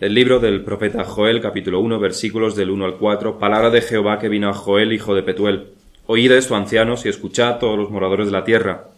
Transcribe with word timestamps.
El 0.00 0.14
libro 0.14 0.38
del 0.38 0.62
profeta 0.62 1.02
Joel, 1.02 1.40
capítulo 1.40 1.80
1, 1.80 1.98
versículos 1.98 2.54
del 2.54 2.70
1 2.70 2.84
al 2.84 2.98
4, 2.98 3.40
palabra 3.40 3.70
de 3.70 3.80
Jehová 3.80 4.20
que 4.20 4.28
vino 4.28 4.48
a 4.48 4.54
Joel, 4.54 4.92
hijo 4.92 5.12
de 5.12 5.24
Petuel. 5.24 5.72
Oíd 6.06 6.30
esto, 6.30 6.54
ancianos, 6.54 7.04
y 7.04 7.08
escuchad 7.08 7.58
todos 7.58 7.76
los 7.76 7.90
moradores 7.90 8.26
de 8.26 8.32
la 8.32 8.44
tierra. 8.44 8.90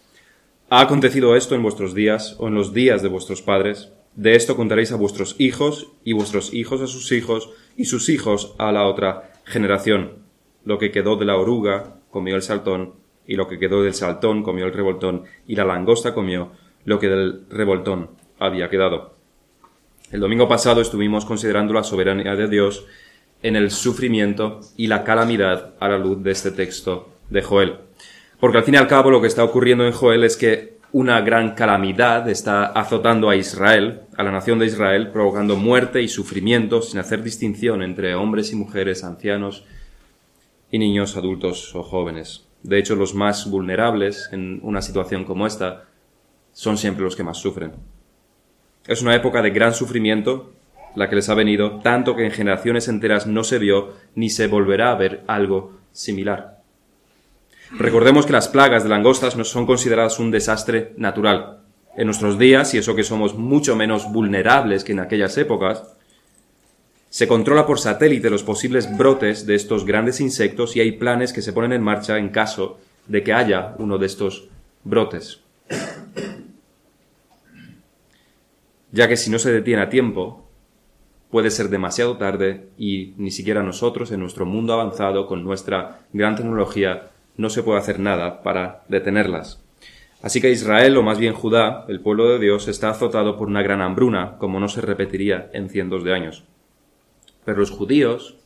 ¿Ha 0.69 0.83
acontecido 0.83 1.37
esto 1.37 1.55
en 1.55 1.63
vuestros 1.63 1.95
días 1.95 2.37
o 2.39 2.49
en 2.49 2.55
los 2.55 2.75
días 2.75 3.01
de 3.01 3.09
vuestros 3.09 3.41
padres? 3.41 3.91
De 4.15 4.35
esto 4.35 4.57
contaréis 4.57 4.93
a 4.93 4.97
vuestros 4.97 5.37
hijos 5.39 5.91
y 6.05 6.13
vuestros 6.13 6.53
hijos 6.53 6.83
a 6.83 6.87
sus 6.87 7.11
hijos 7.13 7.49
y 7.79 7.87
sus 7.87 8.11
hijos 8.11 8.55
a 8.59 8.71
la 8.71 8.87
otra 8.87 9.33
generación. 9.47 10.19
Lo 10.67 10.77
que 10.77 10.91
quedó 10.91 11.17
de 11.17 11.25
la 11.25 11.39
oruga 11.39 11.95
comió 12.11 12.37
el 12.37 12.43
saltón 12.43 12.93
y 13.27 13.37
lo 13.37 13.49
que 13.49 13.59
quedó 13.59 13.83
del 13.83 13.95
saltón 13.95 14.43
comió 14.43 14.67
el 14.67 14.75
revoltón 14.75 15.25
y 15.47 15.57
la 15.57 15.65
langosta 15.65 16.13
comió 16.13 16.53
lo 16.85 16.99
que 16.99 17.09
del 17.09 17.47
revoltón 17.49 18.11
había 18.39 18.69
quedado. 18.69 19.20
El 20.11 20.19
domingo 20.19 20.49
pasado 20.49 20.81
estuvimos 20.81 21.25
considerando 21.25 21.73
la 21.73 21.85
soberanía 21.85 22.35
de 22.35 22.49
Dios 22.49 22.85
en 23.45 23.55
el 23.55 23.71
sufrimiento 23.71 24.59
y 24.77 24.89
la 24.89 25.05
calamidad 25.05 25.75
a 25.79 25.89
la 25.89 25.99
luz 25.99 26.21
de 26.25 26.33
este 26.33 26.51
texto 26.51 27.11
de 27.29 27.43
Joel. 27.43 27.77
Porque 28.41 28.59
al 28.59 28.65
fin 28.65 28.75
y 28.75 28.79
al 28.79 28.89
cabo 28.89 29.13
lo 29.13 29.21
que 29.21 29.29
está 29.29 29.45
ocurriendo 29.45 29.87
en 29.87 29.93
Joel 29.93 30.25
es 30.25 30.37
que 30.37 30.79
una 30.91 31.21
gran 31.21 31.55
calamidad 31.55 32.29
está 32.29 32.67
azotando 32.67 33.31
a 33.31 33.37
Israel, 33.37 34.01
a 34.17 34.25
la 34.25 34.33
nación 34.33 34.59
de 34.59 34.67
Israel, 34.67 35.11
provocando 35.13 35.55
muerte 35.55 36.03
y 36.03 36.09
sufrimiento 36.09 36.83
sin 36.83 36.99
hacer 36.99 37.23
distinción 37.23 37.81
entre 37.81 38.17
hombres 38.17 38.53
y 38.53 38.57
mujeres, 38.57 39.05
ancianos 39.05 39.65
y 40.73 40.81
niños, 40.81 41.17
adultos 41.17 41.73
o 41.77 41.85
jóvenes. 41.85 42.49
De 42.65 42.81
hecho, 42.81 42.97
los 42.97 43.15
más 43.15 43.49
vulnerables 43.49 44.29
en 44.33 44.59
una 44.65 44.83
situación 44.83 45.25
como 45.25 45.47
esta 45.47 45.85
son 46.53 46.77
siempre 46.79 47.05
los 47.05 47.15
que 47.15 47.23
más 47.23 47.39
sufren. 47.39 47.75
Es 48.87 49.03
una 49.03 49.15
época 49.15 49.43
de 49.43 49.51
gran 49.51 49.75
sufrimiento 49.75 50.53
la 50.97 51.09
que 51.09 51.17
les 51.17 51.29
ha 51.29 51.35
venido, 51.35 51.81
tanto 51.81 52.17
que 52.17 52.25
en 52.25 52.33
generaciones 52.33 52.89
enteras 52.89 53.27
no 53.27 53.45
se 53.45 53.59
vio 53.59 53.95
ni 54.15 54.31
se 54.31 54.47
volverá 54.47 54.91
a 54.91 54.97
ver 54.97 55.23
algo 55.27 55.79
similar. 55.93 56.61
Recordemos 57.73 58.27
que 58.27 58.33
las 58.33 58.49
plagas 58.49 58.83
de 58.83 58.89
langostas 58.89 59.37
no 59.37 59.45
son 59.45 59.67
consideradas 59.67 60.19
un 60.19 60.31
desastre 60.31 60.93
natural. 60.97 61.61
En 61.97 62.07
nuestros 62.07 62.39
días, 62.39 62.75
y 62.75 62.79
eso 62.79 62.97
que 62.97 63.05
somos 63.05 63.35
mucho 63.35 63.77
menos 63.77 64.11
vulnerables 64.11 64.83
que 64.83 64.93
en 64.93 65.01
aquellas 65.01 65.37
épocas, 65.39 65.85
se 67.11 67.29
controla 67.29 67.67
por 67.67 67.79
satélite 67.79 68.31
los 68.31 68.43
posibles 68.43 68.97
brotes 68.97 69.47
de 69.47 69.57
estos 69.57 69.85
grandes 69.85 70.21
insectos 70.21 70.77
y 70.77 70.81
hay 70.81 70.93
planes 70.93 71.33
que 71.33 71.43
se 71.43 71.53
ponen 71.53 71.73
en 71.73 71.83
marcha 71.83 72.19
en 72.19 72.29
caso 72.29 72.79
de 73.07 73.23
que 73.23 73.33
haya 73.33 73.75
uno 73.79 73.99
de 73.99 74.07
estos 74.07 74.49
brotes. 74.85 75.41
Ya 78.93 79.09
que 79.09 79.17
si 79.17 79.31
no 79.31 79.39
se 79.39 79.53
detiene 79.53 79.83
a 79.83 79.89
tiempo, 79.89 80.49
puede 81.31 81.51
ser 81.51 81.69
demasiado 81.69 82.17
tarde 82.17 82.69
y 82.77 83.15
ni 83.17 83.31
siquiera 83.31 83.63
nosotros, 83.63 84.11
en 84.11 84.21
nuestro 84.21 84.47
mundo 84.47 84.73
avanzado, 84.73 85.27
con 85.27 85.45
nuestra 85.45 86.01
gran 86.13 86.37
tecnología, 86.37 87.11
no 87.37 87.51
se 87.51 87.63
puede 87.63 87.79
hacer 87.79 88.01
nada 88.01 88.43
para 88.43 88.83
detenerlas. 88.89 89.63
Así 90.23 90.41
que 90.41 90.51
Israel, 90.51 90.97
o 90.99 91.03
más 91.03 91.19
bien 91.19 91.33
Judá, 91.33 91.87
el 91.89 92.01
pueblo 92.01 92.29
de 92.29 92.39
Dios, 92.39 92.69
está 92.69 92.91
azotado 92.91 93.37
por 93.39 93.49
una 93.49 93.63
gran 93.63 93.81
hambruna, 93.81 94.37
como 94.39 94.61
no 94.61 94.69
se 94.69 94.83
repetiría 94.83 95.49
en 95.55 95.71
cientos 95.71 96.05
de 96.05 96.13
años. 96.13 96.45
Pero 97.45 97.59
los 97.59 97.71
judíos, 97.71 98.37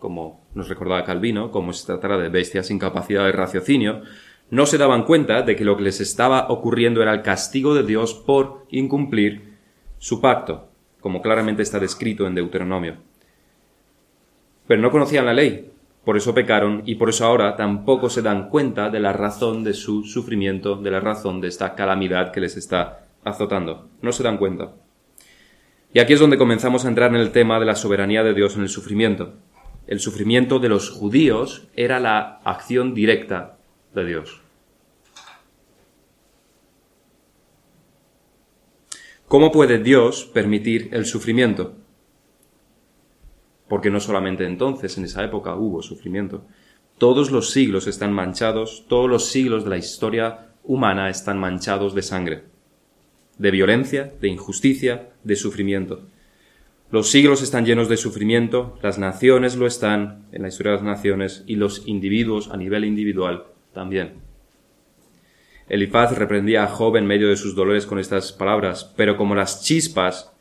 como 0.00 0.44
nos 0.54 0.68
recordaba 0.68 1.04
Calvino, 1.04 1.52
como 1.52 1.72
se 1.72 1.86
tratara 1.86 2.18
de 2.18 2.30
bestias 2.30 2.66
sin 2.66 2.80
capacidad 2.80 3.24
de 3.24 3.32
raciocinio, 3.32 4.02
no 4.50 4.66
se 4.66 4.78
daban 4.78 5.04
cuenta 5.04 5.42
de 5.42 5.54
que 5.54 5.64
lo 5.64 5.76
que 5.76 5.84
les 5.84 6.00
estaba 6.00 6.48
ocurriendo 6.48 7.00
era 7.00 7.14
el 7.14 7.22
castigo 7.22 7.74
de 7.74 7.84
Dios 7.84 8.14
por 8.14 8.66
incumplir 8.70 9.53
su 10.04 10.20
pacto, 10.20 10.68
como 11.00 11.22
claramente 11.22 11.62
está 11.62 11.80
descrito 11.80 12.26
en 12.26 12.34
Deuteronomio. 12.34 12.96
Pero 14.66 14.82
no 14.82 14.90
conocían 14.90 15.24
la 15.24 15.32
ley, 15.32 15.72
por 16.04 16.18
eso 16.18 16.34
pecaron 16.34 16.82
y 16.84 16.96
por 16.96 17.08
eso 17.08 17.24
ahora 17.24 17.56
tampoco 17.56 18.10
se 18.10 18.20
dan 18.20 18.50
cuenta 18.50 18.90
de 18.90 19.00
la 19.00 19.14
razón 19.14 19.64
de 19.64 19.72
su 19.72 20.04
sufrimiento, 20.04 20.76
de 20.76 20.90
la 20.90 21.00
razón 21.00 21.40
de 21.40 21.48
esta 21.48 21.74
calamidad 21.74 22.32
que 22.32 22.42
les 22.42 22.58
está 22.58 23.06
azotando. 23.24 23.88
No 24.02 24.12
se 24.12 24.22
dan 24.22 24.36
cuenta. 24.36 24.74
Y 25.94 26.00
aquí 26.00 26.12
es 26.12 26.20
donde 26.20 26.36
comenzamos 26.36 26.84
a 26.84 26.88
entrar 26.88 27.08
en 27.08 27.22
el 27.22 27.32
tema 27.32 27.58
de 27.58 27.64
la 27.64 27.74
soberanía 27.74 28.22
de 28.22 28.34
Dios 28.34 28.56
en 28.56 28.62
el 28.62 28.68
sufrimiento. 28.68 29.36
El 29.86 30.00
sufrimiento 30.00 30.58
de 30.58 30.68
los 30.68 30.90
judíos 30.90 31.68
era 31.76 31.98
la 31.98 32.40
acción 32.44 32.92
directa 32.92 33.56
de 33.94 34.04
Dios. 34.04 34.43
¿Cómo 39.34 39.50
puede 39.50 39.80
Dios 39.80 40.30
permitir 40.32 40.90
el 40.92 41.06
sufrimiento? 41.06 41.74
Porque 43.66 43.90
no 43.90 43.98
solamente 43.98 44.46
entonces, 44.46 44.96
en 44.96 45.06
esa 45.06 45.24
época, 45.24 45.56
hubo 45.56 45.82
sufrimiento. 45.82 46.46
Todos 46.98 47.32
los 47.32 47.50
siglos 47.50 47.88
están 47.88 48.12
manchados, 48.12 48.84
todos 48.86 49.10
los 49.10 49.26
siglos 49.26 49.64
de 49.64 49.70
la 49.70 49.76
historia 49.76 50.52
humana 50.62 51.10
están 51.10 51.40
manchados 51.40 51.96
de 51.96 52.02
sangre, 52.02 52.44
de 53.36 53.50
violencia, 53.50 54.14
de 54.20 54.28
injusticia, 54.28 55.08
de 55.24 55.34
sufrimiento. 55.34 56.06
Los 56.92 57.10
siglos 57.10 57.42
están 57.42 57.66
llenos 57.66 57.88
de 57.88 57.96
sufrimiento, 57.96 58.78
las 58.84 59.00
naciones 59.00 59.56
lo 59.56 59.66
están 59.66 60.28
en 60.30 60.42
la 60.42 60.48
historia 60.48 60.70
de 60.70 60.78
las 60.78 60.86
naciones 60.86 61.42
y 61.48 61.56
los 61.56 61.88
individuos 61.88 62.52
a 62.52 62.56
nivel 62.56 62.84
individual 62.84 63.46
también. 63.72 64.23
Elifaz 65.68 66.16
reprendía 66.16 66.64
a 66.64 66.68
Job 66.68 66.96
en 66.96 67.06
medio 67.06 67.28
de 67.28 67.36
sus 67.36 67.54
dolores 67.54 67.86
con 67.86 67.98
estas 67.98 68.32
palabras, 68.32 68.92
pero 68.96 69.16
como 69.16 69.34
las 69.34 69.62
chispas, 69.62 70.32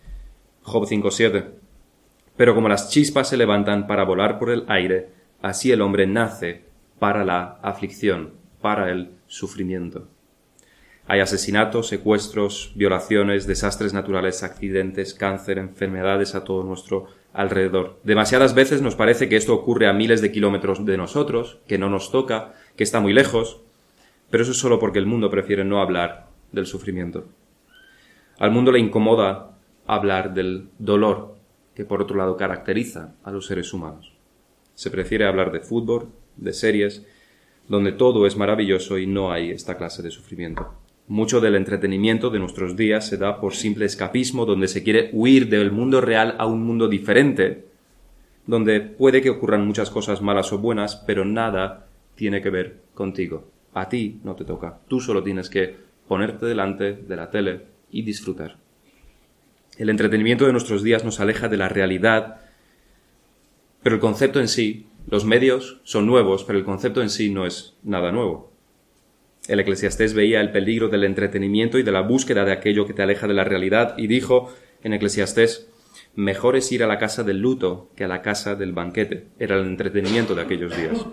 Job 0.64 0.86
5.7, 0.86 1.46
pero 2.36 2.56
como 2.56 2.68
las 2.68 2.90
chispas 2.90 3.30
se 3.30 3.38
levantan 3.38 3.88
para 3.88 4.04
volar 4.04 4.38
por 4.38 4.50
el 4.50 4.66
aire, 4.68 5.10
así 5.42 5.72
el 5.72 5.82
hombre 5.82 6.08
nace 6.08 6.66
para 7.00 7.24
la 7.24 7.60
aflicción, 7.62 8.34
para 8.62 8.92
el 8.92 9.12
sufrimiento. 9.28 10.08
Hay 11.06 11.20
asesinatos, 11.20 11.88
secuestros, 11.88 12.72
violaciones, 12.76 13.46
desastres 13.46 13.94
naturales, 13.94 14.42
accidentes, 14.42 15.14
cáncer, 15.14 15.58
enfermedades 15.58 16.34
a 16.34 16.46
todo 16.46 16.64
nuestro 16.64 17.08
alrededor. 17.34 18.00
Demasiadas 18.04 18.56
veces 18.56 18.82
nos 18.82 18.96
parece 18.96 19.28
que 19.28 19.36
esto 19.36 19.54
ocurre 19.54 19.88
a 19.88 19.94
miles 19.94 20.22
de 20.22 20.32
kilómetros 20.32 20.86
de 20.86 20.98
nosotros, 20.98 21.60
que 21.68 21.78
no 21.78 21.90
nos 21.90 22.12
toca, 22.12 22.54
que 22.78 22.86
está 22.86 23.02
muy 23.02 23.12
lejos, 23.12 23.63
pero 24.34 24.42
eso 24.42 24.54
es 24.54 24.58
solo 24.58 24.80
porque 24.80 24.98
el 24.98 25.06
mundo 25.06 25.30
prefiere 25.30 25.64
no 25.64 25.80
hablar 25.80 26.26
del 26.52 26.66
sufrimiento. 26.66 27.26
Al 28.40 28.50
mundo 28.50 28.72
le 28.72 28.80
incomoda 28.80 29.60
hablar 29.86 30.34
del 30.34 30.70
dolor 30.80 31.36
que 31.76 31.86
por 31.86 32.02
otro 32.02 32.18
lado 32.18 32.36
caracteriza 32.36 33.14
a 33.24 33.30
los 33.30 33.46
seres 33.46 33.72
humanos. 33.74 34.12
Se 34.74 34.90
prefiere 34.90 35.28
hablar 35.28 35.52
de 35.52 35.60
fútbol, 35.60 36.08
de 36.36 36.52
series, 36.52 37.06
donde 37.68 37.92
todo 37.92 38.26
es 38.26 38.36
maravilloso 38.36 38.98
y 38.98 39.06
no 39.06 39.32
hay 39.32 39.52
esta 39.52 39.78
clase 39.78 40.02
de 40.02 40.10
sufrimiento. 40.10 40.68
Mucho 41.08 41.40
del 41.40 41.54
entretenimiento 41.54 42.32
de 42.32 42.40
nuestros 42.40 42.76
días 42.76 43.06
se 43.06 43.18
da 43.18 43.40
por 43.40 43.54
simple 43.54 43.86
escapismo, 43.86 44.48
donde 44.48 44.68
se 44.68 44.82
quiere 44.82 45.12
huir 45.14 45.48
del 45.48 45.72
mundo 45.72 46.02
real 46.02 46.38
a 46.40 46.48
un 46.48 46.64
mundo 46.64 46.88
diferente, 46.88 47.66
donde 48.48 48.82
puede 48.82 49.22
que 49.22 49.30
ocurran 49.30 49.68
muchas 49.68 49.92
cosas 49.92 50.24
malas 50.24 50.52
o 50.52 50.58
buenas, 50.58 50.96
pero 50.96 51.24
nada 51.24 51.86
tiene 52.16 52.42
que 52.42 52.50
ver 52.50 52.82
contigo. 52.96 53.53
A 53.74 53.90
ti 53.90 54.20
no 54.24 54.36
te 54.36 54.46
toca. 54.46 54.80
Tú 54.88 55.00
solo 55.00 55.24
tienes 55.24 55.50
que 55.50 55.76
ponerte 56.08 56.46
delante 56.46 56.94
de 56.94 57.16
la 57.16 57.32
tele 57.32 57.62
y 57.90 58.04
disfrutar. 58.04 58.58
El 59.78 59.90
entretenimiento 59.90 60.46
de 60.46 60.52
nuestros 60.52 60.84
días 60.84 61.04
nos 61.04 61.20
aleja 61.20 61.48
de 61.48 61.58
la 61.58 61.70
realidad, 61.70 62.42
pero 63.82 63.96
el 63.96 64.02
concepto 64.02 64.40
en 64.40 64.48
sí, 64.48 64.88
los 65.10 65.26
medios 65.26 65.82
son 65.84 66.06
nuevos, 66.06 66.44
pero 66.44 66.60
el 66.60 66.66
concepto 66.66 67.02
en 67.02 67.10
sí 67.10 67.32
no 67.32 67.46
es 67.46 67.76
nada 67.84 68.12
nuevo. 68.12 68.52
El 69.48 69.60
eclesiastés 69.60 70.14
veía 70.14 70.40
el 70.40 70.52
peligro 70.52 70.88
del 70.88 71.04
entretenimiento 71.04 71.80
y 71.80 71.84
de 71.84 71.92
la 71.92 72.02
búsqueda 72.02 72.46
de 72.46 72.54
aquello 72.54 72.86
que 72.86 72.94
te 72.94 73.02
aleja 73.02 73.28
de 73.28 73.34
la 73.34 73.44
realidad 73.44 73.96
y 73.98 74.08
dijo 74.08 74.54
en 74.84 74.94
eclesiastés 74.94 75.68
mejor 76.16 76.56
es 76.56 76.72
ir 76.72 76.84
a 76.84 76.88
la 76.88 77.00
casa 77.00 77.24
del 77.24 77.40
luto 77.40 77.90
que 77.96 78.04
a 78.04 78.08
la 78.08 78.22
casa 78.22 78.56
del 78.56 78.72
banquete. 78.72 79.28
Era 79.40 79.58
el 79.58 79.66
entretenimiento 79.66 80.36
de 80.36 80.44
aquellos 80.44 80.78
días 80.78 81.06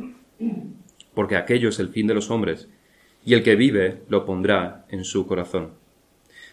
porque 1.20 1.36
aquello 1.36 1.68
es 1.68 1.78
el 1.78 1.90
fin 1.90 2.06
de 2.06 2.14
los 2.14 2.30
hombres, 2.30 2.66
y 3.26 3.34
el 3.34 3.42
que 3.42 3.54
vive 3.54 4.04
lo 4.08 4.24
pondrá 4.24 4.86
en 4.88 5.04
su 5.04 5.26
corazón. 5.26 5.72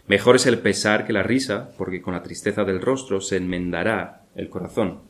Mejor 0.07 0.35
es 0.35 0.45
el 0.45 0.59
pesar 0.59 1.07
que 1.07 1.13
la 1.13 1.23
risa, 1.23 1.69
porque 1.77 2.01
con 2.01 2.13
la 2.13 2.21
tristeza 2.21 2.65
del 2.65 2.81
rostro 2.81 3.21
se 3.21 3.37
enmendará 3.37 4.25
el 4.35 4.49
corazón. 4.49 5.03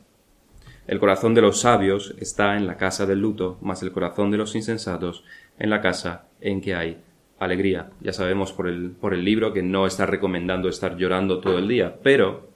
El 0.85 0.99
corazón 0.99 1.33
de 1.33 1.41
los 1.41 1.61
sabios 1.61 2.13
está 2.19 2.55
en 2.55 2.67
la 2.67 2.77
casa 2.77 3.07
del 3.07 3.19
luto, 3.19 3.57
mas 3.61 3.81
el 3.81 3.91
corazón 3.91 4.29
de 4.29 4.37
los 4.37 4.53
insensatos 4.53 5.23
en 5.57 5.71
la 5.71 5.81
casa 5.81 6.27
en 6.39 6.61
que 6.61 6.75
hay 6.75 7.01
alegría. 7.39 7.89
Ya 7.99 8.13
sabemos 8.13 8.53
por 8.53 8.67
el, 8.67 8.91
por 8.91 9.15
el 9.15 9.25
libro 9.25 9.53
que 9.53 9.63
no 9.63 9.87
está 9.87 10.05
recomendando 10.05 10.69
estar 10.69 10.97
llorando 10.97 11.39
todo 11.39 11.57
el 11.57 11.67
día, 11.67 11.97
pero 12.03 12.47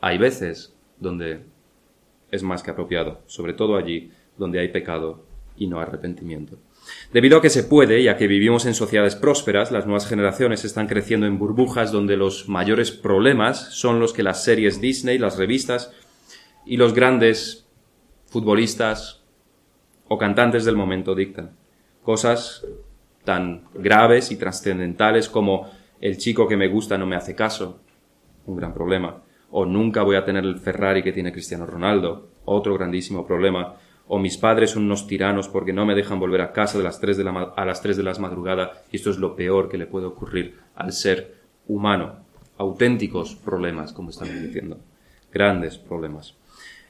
hay 0.00 0.18
veces 0.18 0.72
donde 1.00 1.40
es 2.30 2.44
más 2.44 2.62
que 2.62 2.70
apropiado, 2.70 3.22
sobre 3.26 3.54
todo 3.54 3.76
allí 3.76 4.12
donde 4.38 4.60
hay 4.60 4.68
pecado 4.68 5.28
y 5.60 5.66
no 5.66 5.78
arrepentimiento. 5.78 6.58
Debido 7.12 7.36
a 7.36 7.42
que 7.42 7.50
se 7.50 7.62
puede 7.62 8.00
y 8.00 8.08
a 8.08 8.16
que 8.16 8.26
vivimos 8.26 8.64
en 8.64 8.74
sociedades 8.74 9.14
prósperas, 9.14 9.70
las 9.70 9.84
nuevas 9.84 10.08
generaciones 10.08 10.64
están 10.64 10.88
creciendo 10.88 11.26
en 11.26 11.38
burbujas 11.38 11.92
donde 11.92 12.16
los 12.16 12.48
mayores 12.48 12.90
problemas 12.90 13.74
son 13.74 14.00
los 14.00 14.14
que 14.14 14.22
las 14.22 14.42
series 14.42 14.80
Disney, 14.80 15.18
las 15.18 15.36
revistas 15.36 15.92
y 16.64 16.78
los 16.78 16.94
grandes 16.94 17.68
futbolistas 18.26 19.22
o 20.08 20.16
cantantes 20.16 20.64
del 20.64 20.76
momento 20.76 21.14
dictan. 21.14 21.50
Cosas 22.02 22.66
tan 23.24 23.64
graves 23.74 24.32
y 24.32 24.36
trascendentales 24.36 25.28
como 25.28 25.70
el 26.00 26.16
chico 26.16 26.48
que 26.48 26.56
me 26.56 26.68
gusta 26.68 26.96
no 26.96 27.04
me 27.04 27.16
hace 27.16 27.34
caso, 27.34 27.82
un 28.46 28.56
gran 28.56 28.72
problema, 28.72 29.22
o 29.50 29.66
nunca 29.66 30.02
voy 30.02 30.16
a 30.16 30.24
tener 30.24 30.42
el 30.44 30.58
Ferrari 30.58 31.02
que 31.02 31.12
tiene 31.12 31.32
Cristiano 31.32 31.66
Ronaldo, 31.66 32.30
otro 32.46 32.72
grandísimo 32.72 33.26
problema, 33.26 33.76
o 34.12 34.18
mis 34.18 34.36
padres 34.36 34.72
son 34.72 34.86
unos 34.86 35.06
tiranos 35.06 35.46
porque 35.46 35.72
no 35.72 35.86
me 35.86 35.94
dejan 35.94 36.18
volver 36.18 36.40
a 36.40 36.50
casa 36.50 36.76
de 36.76 36.82
las 36.82 36.98
tres 36.98 37.16
de 37.16 37.22
la, 37.22 37.52
a 37.54 37.64
las 37.64 37.80
3 37.80 37.96
de 37.96 38.02
y 38.90 38.96
esto 38.96 39.08
es 39.10 39.18
lo 39.18 39.36
peor 39.36 39.68
que 39.68 39.78
le 39.78 39.86
puede 39.86 40.06
ocurrir 40.06 40.58
al 40.74 40.92
ser 40.92 41.36
humano. 41.68 42.16
Auténticos 42.58 43.36
problemas, 43.36 43.92
como 43.92 44.10
estamos 44.10 44.34
diciendo. 44.34 44.78
Grandes 45.32 45.78
problemas. 45.78 46.36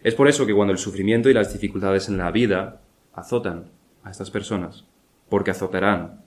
Es 0.02 0.14
por 0.14 0.28
eso 0.28 0.46
que 0.46 0.55
cuando 0.55 0.72
el 0.72 0.78
sufrimiento 0.78 1.28
y 1.28 1.34
las 1.34 1.52
dificultades 1.52 2.08
en 2.08 2.17
la 2.17 2.31
vida 2.31 2.81
azotan 3.12 3.66
a 4.02 4.11
estas 4.11 4.31
personas, 4.31 4.87
porque 5.28 5.50
azotarán, 5.50 6.23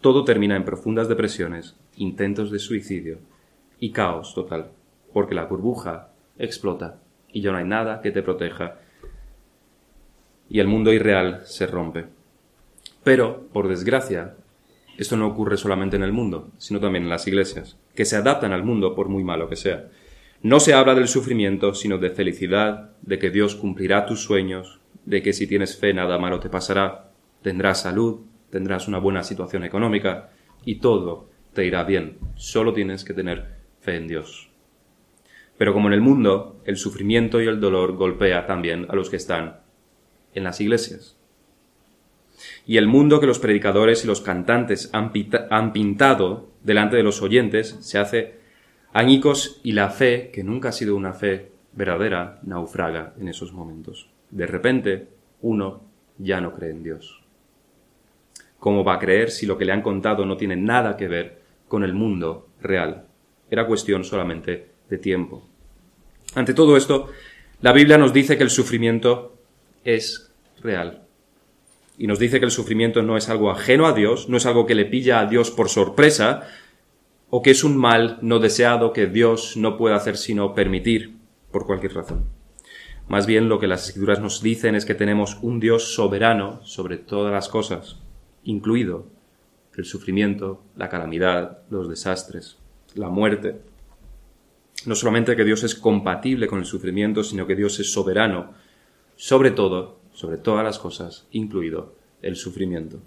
todo 0.00 0.24
termina 0.24 0.56
en 0.56 0.64
profundas 0.64 1.06
depresiones, 1.06 1.76
intentos 1.96 2.50
de 2.50 2.60
suicidio 2.60 3.18
y 3.78 3.90
caos 3.90 4.32
total, 4.34 4.70
porque 5.12 5.34
la 5.34 5.44
burbuja 5.44 6.12
explota 6.38 6.98
y 7.30 7.42
ya 7.42 7.52
no 7.52 7.58
hay 7.58 7.66
nada 7.66 8.00
que 8.00 8.10
te 8.10 8.22
proteja 8.22 8.78
y 10.48 10.60
el 10.60 10.68
mundo 10.68 10.92
irreal 10.92 11.42
se 11.44 11.66
rompe. 11.66 12.06
Pero, 13.04 13.46
por 13.52 13.68
desgracia, 13.68 14.34
esto 14.98 15.16
no 15.16 15.26
ocurre 15.26 15.56
solamente 15.56 15.96
en 15.96 16.02
el 16.02 16.12
mundo, 16.12 16.48
sino 16.58 16.80
también 16.80 17.04
en 17.04 17.10
las 17.10 17.26
iglesias, 17.26 17.76
que 17.94 18.04
se 18.04 18.16
adaptan 18.16 18.52
al 18.52 18.64
mundo 18.64 18.94
por 18.94 19.08
muy 19.08 19.24
malo 19.24 19.48
que 19.48 19.56
sea. 19.56 19.88
No 20.42 20.60
se 20.60 20.74
habla 20.74 20.94
del 20.94 21.08
sufrimiento, 21.08 21.74
sino 21.74 21.98
de 21.98 22.10
felicidad, 22.10 22.90
de 23.02 23.18
que 23.18 23.30
Dios 23.30 23.56
cumplirá 23.56 24.06
tus 24.06 24.22
sueños, 24.22 24.80
de 25.04 25.22
que 25.22 25.32
si 25.32 25.46
tienes 25.46 25.76
fe 25.76 25.92
nada 25.94 26.18
malo 26.18 26.40
te 26.40 26.48
pasará, 26.48 27.10
tendrás 27.42 27.82
salud, 27.82 28.20
tendrás 28.50 28.88
una 28.88 28.98
buena 28.98 29.22
situación 29.22 29.64
económica 29.64 30.30
y 30.64 30.76
todo 30.76 31.28
te 31.52 31.64
irá 31.64 31.84
bien. 31.84 32.18
Solo 32.36 32.72
tienes 32.72 33.04
que 33.04 33.14
tener 33.14 33.46
fe 33.80 33.96
en 33.96 34.08
Dios. 34.08 34.50
Pero 35.58 35.72
como 35.72 35.88
en 35.88 35.94
el 35.94 36.00
mundo, 36.00 36.60
el 36.64 36.76
sufrimiento 36.76 37.40
y 37.40 37.46
el 37.46 37.60
dolor 37.60 37.96
golpea 37.96 38.46
también 38.46 38.86
a 38.88 38.94
los 38.94 39.10
que 39.10 39.16
están 39.16 39.60
en 40.36 40.44
las 40.44 40.60
iglesias. 40.60 41.16
Y 42.66 42.76
el 42.76 42.86
mundo 42.86 43.18
que 43.18 43.26
los 43.26 43.38
predicadores 43.38 44.04
y 44.04 44.06
los 44.06 44.20
cantantes 44.20 44.90
han, 44.92 45.12
pintado 45.72 46.48
delante 46.62 46.96
de 46.96 47.02
los 47.02 47.22
oyentes 47.22 47.76
se 47.80 47.98
hace 47.98 48.34
añicos 48.92 49.60
y 49.64 49.72
la 49.72 49.90
fe, 49.90 50.30
que 50.32 50.44
nunca 50.44 50.68
ha 50.68 50.72
sido 50.72 50.94
una 50.94 51.12
fe 51.12 51.50
verdadera, 51.72 52.38
naufraga 52.42 53.14
en 53.18 53.28
esos 53.28 53.52
momentos. 53.52 54.08
De 54.30 54.46
repente, 54.46 55.08
uno 55.42 55.82
ya 56.18 56.40
no 56.40 56.52
cree 56.52 56.70
en 56.70 56.82
Dios. 56.82 57.22
¿Cómo 58.58 58.84
va 58.84 58.94
a 58.94 58.98
creer 58.98 59.30
si 59.30 59.46
lo 59.46 59.56
que 59.56 59.64
le 59.64 59.72
han 59.72 59.82
contado 59.82 60.26
no 60.26 60.36
tiene 60.36 60.56
nada 60.56 60.96
que 60.96 61.08
ver 61.08 61.40
con 61.68 61.84
el 61.84 61.94
mundo 61.94 62.48
real? 62.60 63.06
Era 63.50 63.66
cuestión 63.66 64.04
solamente 64.04 64.66
de 64.88 64.98
tiempo. 64.98 65.46
Ante 66.34 66.52
todo 66.52 66.76
esto, 66.76 67.08
la 67.60 67.72
Biblia 67.72 67.96
nos 67.96 68.12
dice 68.12 68.36
que 68.36 68.42
el 68.42 68.50
sufrimiento 68.50 69.36
es 69.84 70.25
real. 70.66 71.06
Y 71.96 72.06
nos 72.06 72.18
dice 72.18 72.38
que 72.38 72.44
el 72.44 72.50
sufrimiento 72.50 73.02
no 73.02 73.16
es 73.16 73.30
algo 73.30 73.50
ajeno 73.50 73.86
a 73.86 73.94
Dios, 73.94 74.28
no 74.28 74.36
es 74.36 74.44
algo 74.44 74.66
que 74.66 74.74
le 74.74 74.84
pilla 74.84 75.20
a 75.20 75.26
Dios 75.26 75.50
por 75.50 75.70
sorpresa, 75.70 76.46
o 77.30 77.40
que 77.40 77.52
es 77.52 77.64
un 77.64 77.76
mal 77.76 78.18
no 78.20 78.38
deseado 78.38 78.92
que 78.92 79.06
Dios 79.06 79.56
no 79.56 79.78
puede 79.78 79.94
hacer 79.94 80.16
sino 80.16 80.54
permitir 80.54 81.16
por 81.50 81.66
cualquier 81.66 81.94
razón. 81.94 82.26
Más 83.08 83.26
bien 83.26 83.48
lo 83.48 83.58
que 83.58 83.68
las 83.68 83.86
escrituras 83.88 84.20
nos 84.20 84.42
dicen 84.42 84.74
es 84.74 84.84
que 84.84 84.94
tenemos 84.94 85.38
un 85.40 85.58
Dios 85.60 85.94
soberano 85.94 86.60
sobre 86.64 86.98
todas 86.98 87.32
las 87.32 87.48
cosas, 87.48 87.98
incluido 88.44 89.06
el 89.76 89.84
sufrimiento, 89.84 90.62
la 90.76 90.88
calamidad, 90.88 91.58
los 91.70 91.88
desastres, 91.88 92.58
la 92.94 93.08
muerte. 93.08 93.60
No 94.86 94.94
solamente 94.94 95.36
que 95.36 95.44
Dios 95.44 95.62
es 95.64 95.74
compatible 95.74 96.46
con 96.46 96.58
el 96.58 96.64
sufrimiento, 96.64 97.22
sino 97.22 97.46
que 97.46 97.56
Dios 97.56 97.78
es 97.80 97.92
soberano 97.92 98.54
sobre 99.16 99.50
todo, 99.50 99.98
sobre 100.16 100.38
todas 100.38 100.64
las 100.64 100.78
cosas, 100.78 101.28
incluido 101.30 101.94
el 102.22 102.36
sufrimiento. 102.36 103.00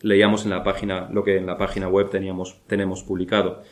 Leíamos 0.00 0.44
en 0.44 0.50
la 0.50 0.64
página 0.64 1.08
lo 1.12 1.22
que 1.22 1.36
en 1.36 1.46
la 1.46 1.58
página 1.58 1.86
web 1.86 2.08
teníamos, 2.10 2.58
tenemos 2.66 3.02
publicado, 3.02 3.62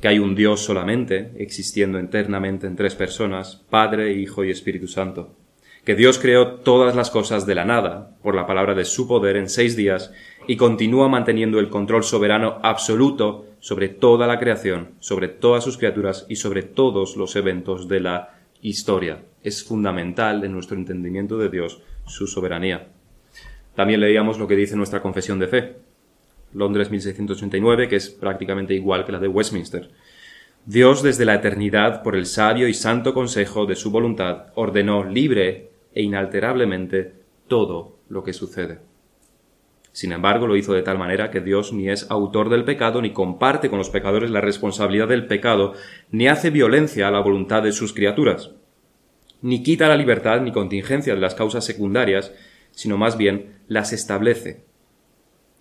que 0.00 0.08
hay 0.08 0.18
un 0.18 0.34
Dios 0.34 0.60
solamente, 0.60 1.32
existiendo 1.36 1.98
eternamente 1.98 2.66
en 2.66 2.74
tres 2.74 2.96
personas, 2.96 3.62
Padre, 3.70 4.12
Hijo 4.14 4.44
y 4.44 4.50
Espíritu 4.50 4.88
Santo, 4.88 5.36
que 5.84 5.94
Dios 5.94 6.18
creó 6.18 6.56
todas 6.56 6.96
las 6.96 7.10
cosas 7.10 7.46
de 7.46 7.54
la 7.54 7.64
nada, 7.64 8.16
por 8.20 8.34
la 8.34 8.46
palabra 8.46 8.74
de 8.74 8.84
su 8.84 9.06
poder, 9.06 9.36
en 9.36 9.48
seis 9.48 9.76
días, 9.76 10.12
y 10.48 10.56
continúa 10.56 11.08
manteniendo 11.08 11.60
el 11.60 11.68
control 11.68 12.02
soberano 12.02 12.58
absoluto 12.62 13.46
sobre 13.60 13.88
toda 13.88 14.26
la 14.26 14.40
creación, 14.40 14.90
sobre 14.98 15.28
todas 15.28 15.62
sus 15.62 15.78
criaturas 15.78 16.26
y 16.28 16.36
sobre 16.36 16.62
todos 16.62 17.16
los 17.16 17.36
eventos 17.36 17.86
de 17.86 18.00
la 18.00 18.34
historia. 18.60 19.22
Es 19.44 19.62
fundamental 19.62 20.42
en 20.44 20.52
nuestro 20.52 20.76
entendimiento 20.76 21.38
de 21.38 21.48
Dios 21.48 21.80
su 22.06 22.26
soberanía. 22.26 22.88
También 23.74 24.00
leíamos 24.00 24.38
lo 24.38 24.46
que 24.46 24.56
dice 24.56 24.76
nuestra 24.76 25.02
confesión 25.02 25.38
de 25.38 25.48
fe. 25.48 25.76
Londres 26.52 26.90
1689, 26.90 27.88
que 27.88 27.96
es 27.96 28.10
prácticamente 28.10 28.74
igual 28.74 29.04
que 29.04 29.12
la 29.12 29.18
de 29.18 29.28
Westminster. 29.28 29.90
Dios 30.66 31.02
desde 31.02 31.24
la 31.24 31.34
eternidad, 31.34 32.02
por 32.02 32.16
el 32.16 32.26
sabio 32.26 32.68
y 32.68 32.74
santo 32.74 33.12
consejo 33.12 33.66
de 33.66 33.76
su 33.76 33.90
voluntad, 33.90 34.46
ordenó 34.54 35.04
libre 35.04 35.70
e 35.92 36.02
inalterablemente 36.02 37.12
todo 37.48 37.98
lo 38.08 38.24
que 38.24 38.32
sucede. 38.32 38.78
Sin 39.92 40.12
embargo, 40.12 40.46
lo 40.46 40.56
hizo 40.56 40.72
de 40.72 40.82
tal 40.82 40.98
manera 40.98 41.30
que 41.30 41.40
Dios 41.40 41.72
ni 41.72 41.88
es 41.88 42.10
autor 42.10 42.48
del 42.48 42.64
pecado, 42.64 43.00
ni 43.00 43.12
comparte 43.12 43.68
con 43.68 43.78
los 43.78 43.90
pecadores 43.90 44.30
la 44.30 44.40
responsabilidad 44.40 45.06
del 45.06 45.26
pecado, 45.26 45.74
ni 46.10 46.28
hace 46.28 46.50
violencia 46.50 47.08
a 47.08 47.10
la 47.10 47.20
voluntad 47.20 47.62
de 47.62 47.70
sus 47.70 47.92
criaturas, 47.92 48.50
ni 49.44 49.62
quita 49.62 49.88
la 49.88 49.96
libertad 49.96 50.40
ni 50.40 50.52
contingencia 50.52 51.14
de 51.14 51.20
las 51.20 51.34
causas 51.34 51.66
secundarias, 51.66 52.32
sino 52.70 52.96
más 52.96 53.18
bien 53.18 53.58
las 53.68 53.92
establece. 53.92 54.64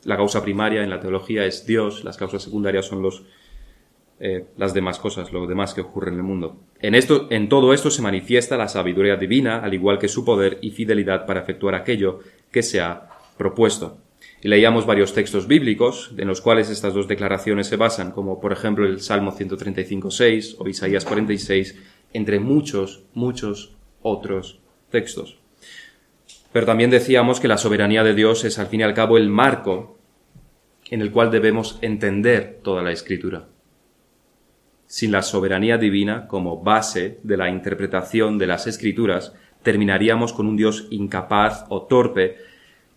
La 0.06 0.16
causa 0.16 0.42
primaria 0.42 0.84
en 0.84 0.90
la 0.90 1.02
teología 1.02 1.46
es 1.46 1.66
Dios, 1.66 2.06
las 2.06 2.16
causas 2.16 2.44
secundarias 2.44 2.86
son 2.86 3.02
los, 3.02 3.26
eh, 4.22 4.46
las 4.56 4.74
demás 4.74 5.00
cosas, 5.00 5.34
lo 5.34 5.48
demás 5.48 5.74
que 5.74 5.82
ocurre 5.82 6.12
en 6.12 6.16
el 6.16 6.24
mundo. 6.24 6.62
En, 6.80 6.96
esto, 6.96 7.28
en 7.30 7.50
todo 7.50 7.74
esto 7.74 7.92
se 7.92 8.02
manifiesta 8.02 8.56
la 8.56 8.70
sabiduría 8.70 9.18
divina, 9.18 9.60
al 9.60 9.74
igual 9.74 10.00
que 10.00 10.08
su 10.08 10.24
poder 10.24 10.60
y 10.62 10.72
fidelidad 10.72 11.26
para 11.26 11.42
efectuar 11.42 11.76
aquello 11.76 12.20
que 12.54 12.64
se 12.64 12.80
ha 12.80 13.10
propuesto. 13.38 13.98
Y 14.42 14.48
leíamos 14.48 14.86
varios 14.86 15.14
textos 15.14 15.46
bíblicos 15.46 16.14
en 16.18 16.30
los 16.30 16.40
cuales 16.40 16.70
estas 16.70 16.94
dos 16.94 17.10
declaraciones 17.10 17.68
se 17.68 17.76
basan, 17.76 18.12
como 18.12 18.40
por 18.40 18.54
ejemplo 18.54 18.86
el 18.86 19.02
Salmo 19.02 19.34
135.6 19.34 20.56
o 20.60 20.70
Isaías 20.70 21.04
46, 21.04 21.76
entre 22.14 22.40
muchos, 22.40 23.04
muchos 23.14 23.76
otros 24.02 24.60
textos. 24.90 25.40
Pero 26.52 26.66
también 26.66 26.92
decíamos 26.92 27.40
que 27.40 27.48
la 27.48 27.58
soberanía 27.58 28.04
de 28.04 28.14
Dios 28.14 28.46
es 28.46 28.60
al 28.60 28.68
fin 28.68 28.82
y 28.82 28.84
al 28.84 28.94
cabo 28.94 29.18
el 29.18 29.30
marco 29.30 29.98
en 30.90 31.02
el 31.02 31.12
cual 31.12 31.32
debemos 31.32 31.80
entender 31.82 32.60
toda 32.64 32.84
la 32.84 32.92
escritura. 32.92 33.48
Sin 34.86 35.12
la 35.12 35.24
soberanía 35.24 35.80
divina 35.80 36.28
como 36.28 36.62
base 36.62 37.20
de 37.24 37.38
la 37.38 37.50
interpretación 37.50 38.38
de 38.38 38.46
las 38.46 38.68
escrituras, 38.68 39.34
terminaríamos 39.64 40.34
con 40.34 40.46
un 40.46 40.56
Dios 40.56 40.88
incapaz 40.92 41.66
o 41.70 41.84
torpe 41.84 42.38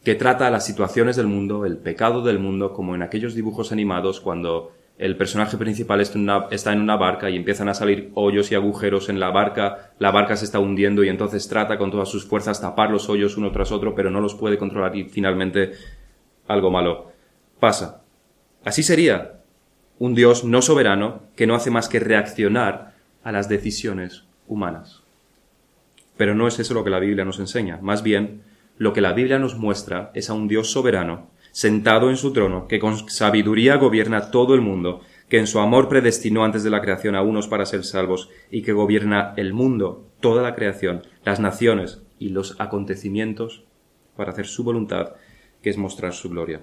que 0.05 0.15
trata 0.15 0.51
las 0.51 0.67
situaciones 0.67 1.17
del 1.17 1.27
mundo, 1.27 1.65
el 1.65 1.79
pecado 1.79 2.23
del 2.23 2.39
mundo, 2.39 2.75
como 2.75 2.95
en 2.95 3.03
aquellos 3.03 3.35
dibujos 3.35 3.73
animados 3.73 4.21
cuando 4.21 4.76
el 4.99 5.17
personaje 5.17 5.59
principal 5.59 6.01
está 6.01 6.73
en, 6.73 6.81
una, 6.81 6.97
barca 6.97 7.29
y 7.29 7.37
empiezan 7.37 7.69
a 7.69 7.75
salir 7.75 8.11
hoyos 8.15 8.51
y 8.51 8.55
agujeros 8.55 9.09
en 9.11 9.21
la 9.21 9.31
barca, 9.31 9.93
la 9.99 10.11
barca 10.11 10.37
se 10.37 10.47
está 10.47 10.59
hundiendo 10.59 11.05
y 11.05 11.09
entonces 11.09 11.49
trata 11.49 11.77
con 11.77 11.91
todas 11.91 12.09
sus 12.09 12.25
fuerzas 12.25 12.61
tapar 12.61 12.91
los 12.91 13.11
hoyos 13.11 13.37
uno 13.37 13.53
tras 13.53 13.73
otro, 13.73 13.95
pero 13.95 14.11
no 14.11 14.21
los 14.21 14.35
puede 14.35 14.57
controlar 14.57 14.97
y 14.97 15.05
finalmente 15.05 15.73
algo 16.49 16.71
malo 16.71 17.13
pasa. 17.61 18.03
Así 18.65 18.83
sería 18.83 19.41
un 19.99 20.15
Dios 20.15 20.45
no 20.45 20.63
soberano 20.63 21.23
que 21.37 21.47
no 21.47 21.55
hace 21.55 21.71
más 21.71 21.89
que 21.89 22.01
reaccionar 22.01 22.95
a 23.23 23.33
las 23.33 23.49
decisiones 23.49 24.25
humanas. 24.47 25.03
Pero 26.17 26.35
no 26.35 26.49
es 26.49 26.59
eso 26.59 26.73
lo 26.73 26.85
que 26.85 26.91
la 26.91 27.01
Biblia 27.01 27.25
nos 27.27 27.39
enseña, 27.39 27.79
más 27.83 28.03
bien 28.03 28.43
lo 28.79 28.93
que 28.93 29.01
la 29.03 29.13
Biblia 29.13 29.39
nos 29.39 29.57
muestra 29.57 30.11
es 30.15 30.31
a 30.31 30.35
un 30.35 30.49
Dios 30.49 30.71
soberano, 30.71 31.29
sentado 31.57 32.11
en 32.11 32.19
su 32.19 32.35
trono, 32.35 32.69
que 32.69 32.79
con 32.79 33.09
sabiduría 33.09 33.77
gobierna 33.77 34.31
todo 34.31 34.55
el 34.55 34.61
mundo, 34.61 35.01
que 35.31 35.39
en 35.39 35.47
su 35.47 35.59
amor 35.59 35.89
predestinó 35.89 36.45
antes 36.45 36.65
de 36.65 36.69
la 36.69 36.83
creación 36.83 37.15
a 37.15 37.23
unos 37.23 37.49
para 37.49 37.65
ser 37.65 37.83
salvos, 37.83 38.29
y 38.51 38.61
que 38.61 38.75
gobierna 38.75 39.33
el 39.39 39.55
mundo, 39.55 40.07
toda 40.21 40.43
la 40.43 40.55
creación, 40.55 41.05
las 41.25 41.41
naciones 41.41 42.03
y 42.19 42.29
los 42.29 42.61
acontecimientos 42.61 43.65
para 44.19 44.33
hacer 44.33 44.45
su 44.45 44.65
voluntad, 44.65 45.15
que 45.63 45.71
es 45.71 45.79
mostrar 45.79 46.13
su 46.13 46.29
gloria, 46.29 46.61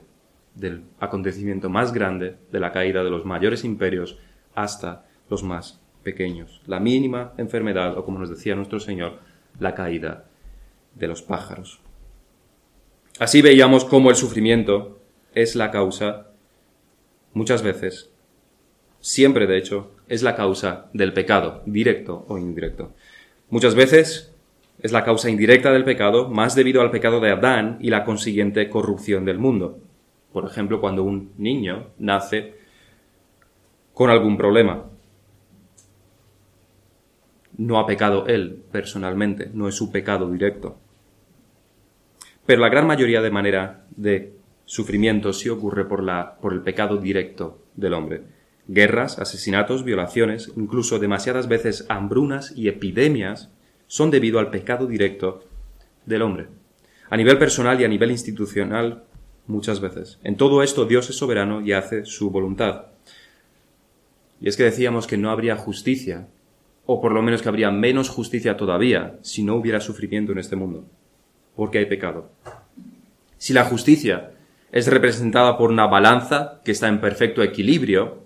del 0.54 0.84
acontecimiento 1.00 1.72
más 1.72 1.92
grande, 1.92 2.38
de 2.52 2.60
la 2.60 2.72
caída 2.72 3.04
de 3.04 3.10
los 3.10 3.26
mayores 3.26 3.64
imperios 3.64 4.20
hasta 4.54 5.08
los 5.28 5.42
más 5.42 5.82
pequeños, 6.04 6.62
la 6.68 6.80
mínima 6.80 7.34
enfermedad 7.38 7.98
o 7.98 8.06
como 8.06 8.20
nos 8.20 8.30
decía 8.30 8.54
nuestro 8.54 8.80
Señor, 8.80 9.22
la 9.60 9.74
caída 9.74 10.26
de 10.94 11.08
los 11.08 11.24
pájaros. 11.24 11.82
Así 13.20 13.42
veíamos 13.42 13.86
cómo 13.86 14.10
el 14.10 14.16
sufrimiento 14.16 15.00
es 15.36 15.56
la 15.56 15.70
causa, 15.70 16.28
muchas 17.34 17.62
veces, 17.62 18.10
siempre 19.00 19.46
de 19.46 19.58
hecho, 19.58 19.92
es 20.08 20.24
la 20.24 20.36
causa 20.36 20.90
del 20.94 21.14
pecado, 21.14 21.62
directo 21.66 22.26
o 22.28 22.38
indirecto. 22.38 22.92
Muchas 23.50 23.76
veces 23.76 24.34
es 24.82 24.92
la 24.92 25.04
causa 25.04 25.30
indirecta 25.30 25.72
del 25.72 25.84
pecado, 25.84 26.28
más 26.30 26.56
debido 26.56 26.82
al 26.82 26.92
pecado 26.92 27.20
de 27.20 27.32
Adán 27.32 27.78
y 27.80 27.90
la 27.90 28.04
consiguiente 28.04 28.68
corrupción 28.70 29.26
del 29.26 29.38
mundo. 29.38 29.80
Por 30.32 30.46
ejemplo, 30.46 30.82
cuando 30.82 31.04
un 31.04 31.34
niño 31.38 31.92
nace 32.00 32.56
con 33.94 34.10
algún 34.10 34.38
problema. 34.38 34.86
No 37.56 37.80
ha 37.80 37.86
pecado 37.86 38.26
él 38.26 38.64
personalmente, 38.72 39.52
no 39.54 39.68
es 39.68 39.76
su 39.76 39.92
pecado 39.92 40.32
directo. 40.32 40.80
Pero 42.46 42.62
la 42.62 42.70
gran 42.70 42.88
mayoría 42.88 43.22
de 43.22 43.32
manera 43.32 43.86
de 43.96 44.34
sufrimiento 44.66 45.34
sí 45.34 45.50
ocurre 45.50 45.86
por, 45.86 46.04
la, 46.04 46.36
por 46.42 46.54
el 46.54 46.62
pecado 46.62 46.98
directo 46.98 47.62
del 47.76 47.94
hombre. 47.94 48.24
Guerras, 48.68 49.20
asesinatos, 49.20 49.84
violaciones, 49.84 50.52
incluso 50.56 51.00
demasiadas 51.00 51.48
veces 51.48 51.86
hambrunas 51.90 52.54
y 52.56 52.68
epidemias 52.68 53.50
son 53.88 54.10
debido 54.10 54.40
al 54.40 54.50
pecado 54.50 54.88
directo 54.88 55.44
del 56.06 56.22
hombre. 56.22 56.48
A 57.10 57.18
nivel 57.18 57.38
personal 57.38 57.80
y 57.80 57.84
a 57.84 57.90
nivel 57.90 58.12
institucional, 58.12 59.04
muchas 59.48 59.82
veces. 59.82 60.20
En 60.24 60.38
todo 60.38 60.64
esto 60.64 60.86
Dios 60.86 61.10
es 61.10 61.18
soberano 61.18 61.62
y 61.62 61.74
hace 61.74 62.06
su 62.06 62.30
voluntad. 62.30 62.86
Y 64.42 64.48
es 64.48 64.58
que 64.58 64.64
decíamos 64.64 65.08
que 65.08 65.18
no 65.18 65.30
habría 65.30 65.56
justicia, 65.56 66.28
o 66.86 67.02
por 67.02 67.14
lo 67.14 67.22
menos 67.22 67.42
que 67.42 67.50
habría 67.50 67.72
menos 67.72 68.10
justicia 68.10 68.58
todavía, 68.58 69.18
si 69.22 69.44
no 69.44 69.56
hubiera 69.56 69.80
sufrimiento 69.80 70.32
en 70.32 70.40
este 70.40 70.56
mundo, 70.56 70.86
porque 71.56 71.80
hay 71.80 71.86
pecado. 71.86 72.32
Si 73.38 73.54
la 73.54 73.66
justicia 73.66 74.32
es 74.72 74.88
representada 74.88 75.58
por 75.58 75.70
una 75.70 75.88
balanza 75.88 76.62
que 76.66 76.72
está 76.72 76.88
en 76.88 77.02
perfecto 77.02 77.44
equilibrio, 77.44 78.24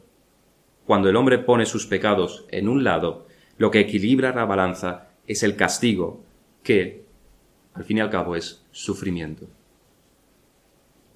cuando 0.86 1.10
el 1.10 1.16
hombre 1.16 1.40
pone 1.40 1.66
sus 1.66 1.86
pecados 1.86 2.46
en 2.50 2.70
un 2.70 2.84
lado, 2.84 3.28
lo 3.58 3.72
que 3.72 3.80
equilibra 3.80 4.34
la 4.34 4.46
balanza 4.46 5.10
es 5.28 5.44
el 5.44 5.56
castigo, 5.56 6.24
que, 6.64 7.04
al 7.74 7.84
fin 7.84 7.98
y 7.98 8.00
al 8.02 8.10
cabo, 8.10 8.36
es 8.36 8.66
sufrimiento. 8.72 9.48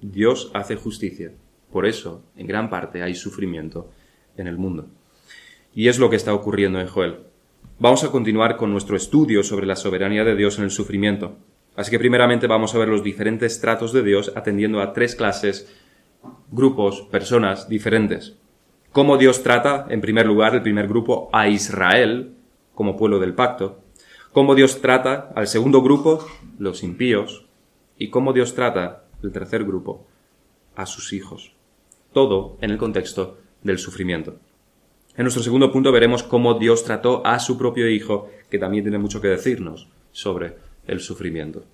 Dios 0.00 0.50
hace 0.52 0.76
justicia. 0.76 1.32
Por 1.70 1.86
eso, 1.86 2.22
en 2.36 2.46
gran 2.46 2.68
parte, 2.68 3.02
hay 3.02 3.14
sufrimiento 3.14 3.90
en 4.36 4.46
el 4.46 4.58
mundo. 4.58 4.88
Y 5.74 5.88
es 5.88 5.98
lo 5.98 6.10
que 6.10 6.16
está 6.16 6.34
ocurriendo 6.34 6.80
en 6.80 6.88
Joel. 6.88 7.20
Vamos 7.78 8.04
a 8.04 8.10
continuar 8.10 8.56
con 8.56 8.70
nuestro 8.70 8.96
estudio 8.96 9.42
sobre 9.42 9.66
la 9.66 9.76
soberanía 9.76 10.24
de 10.24 10.36
Dios 10.36 10.58
en 10.58 10.64
el 10.64 10.70
sufrimiento. 10.70 11.38
Así 11.76 11.90
que 11.90 11.98
primeramente 11.98 12.46
vamos 12.46 12.74
a 12.74 12.78
ver 12.78 12.88
los 12.88 13.02
diferentes 13.02 13.60
tratos 13.60 13.92
de 13.92 14.02
Dios 14.02 14.32
atendiendo 14.34 14.80
a 14.80 14.92
tres 14.92 15.14
clases, 15.16 15.72
grupos, 16.50 17.02
personas 17.10 17.68
diferentes. 17.68 18.36
Cómo 18.92 19.16
Dios 19.16 19.42
trata, 19.42 19.86
en 19.88 20.00
primer 20.00 20.26
lugar, 20.26 20.54
el 20.54 20.62
primer 20.62 20.86
grupo, 20.86 21.30
a 21.32 21.48
Israel 21.48 22.34
como 22.74 22.96
pueblo 22.96 23.18
del 23.18 23.34
pacto 23.34 23.82
cómo 24.32 24.54
Dios 24.54 24.80
trata 24.80 25.30
al 25.34 25.46
segundo 25.46 25.82
grupo, 25.82 26.26
los 26.58 26.82
impíos, 26.82 27.44
y 27.98 28.08
cómo 28.08 28.32
Dios 28.32 28.54
trata 28.54 29.04
el 29.22 29.30
tercer 29.30 29.64
grupo, 29.64 30.06
a 30.74 30.86
sus 30.86 31.12
hijos. 31.12 31.52
Todo 32.12 32.56
en 32.60 32.70
el 32.70 32.78
contexto 32.78 33.38
del 33.62 33.78
sufrimiento. 33.78 34.36
En 35.16 35.24
nuestro 35.24 35.42
segundo 35.42 35.70
punto 35.70 35.92
veremos 35.92 36.22
cómo 36.22 36.54
Dios 36.54 36.84
trató 36.84 37.24
a 37.26 37.38
su 37.38 37.58
propio 37.58 37.88
Hijo, 37.88 38.30
que 38.50 38.58
también 38.58 38.84
tiene 38.84 38.98
mucho 38.98 39.20
que 39.20 39.28
decirnos 39.28 39.88
sobre 40.10 40.56
el 40.86 41.00
sufrimiento. 41.00 41.64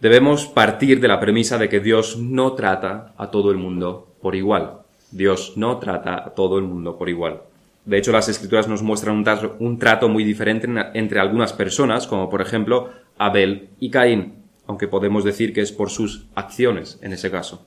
Debemos 0.00 0.46
partir 0.46 1.00
de 1.00 1.08
la 1.08 1.20
premisa 1.20 1.58
de 1.58 1.68
que 1.68 1.80
Dios 1.80 2.18
no 2.18 2.54
trata 2.54 3.14
a 3.16 3.30
todo 3.30 3.50
el 3.50 3.56
mundo 3.56 4.16
por 4.20 4.34
igual. 4.34 4.80
Dios 5.12 5.52
no 5.56 5.78
trata 5.78 6.14
a 6.26 6.30
todo 6.30 6.58
el 6.58 6.64
mundo 6.64 6.98
por 6.98 7.08
igual. 7.08 7.42
De 7.84 7.98
hecho, 7.98 8.12
las 8.12 8.28
escrituras 8.28 8.68
nos 8.68 8.82
muestran 8.82 9.24
un 9.58 9.78
trato, 9.78 10.08
muy 10.08 10.24
diferente 10.24 10.68
entre 10.94 11.20
algunas 11.20 11.52
personas, 11.52 12.06
como 12.06 12.28
por 12.30 12.40
ejemplo 12.40 12.90
Abel 13.18 13.70
y 13.78 13.90
Caín, 13.90 14.42
aunque 14.66 14.88
podemos 14.88 15.24
decir 15.24 15.52
que 15.52 15.60
es 15.60 15.72
por 15.72 15.90
sus 15.90 16.26
acciones 16.34 16.98
en 17.02 17.12
ese 17.12 17.30
caso. 17.30 17.66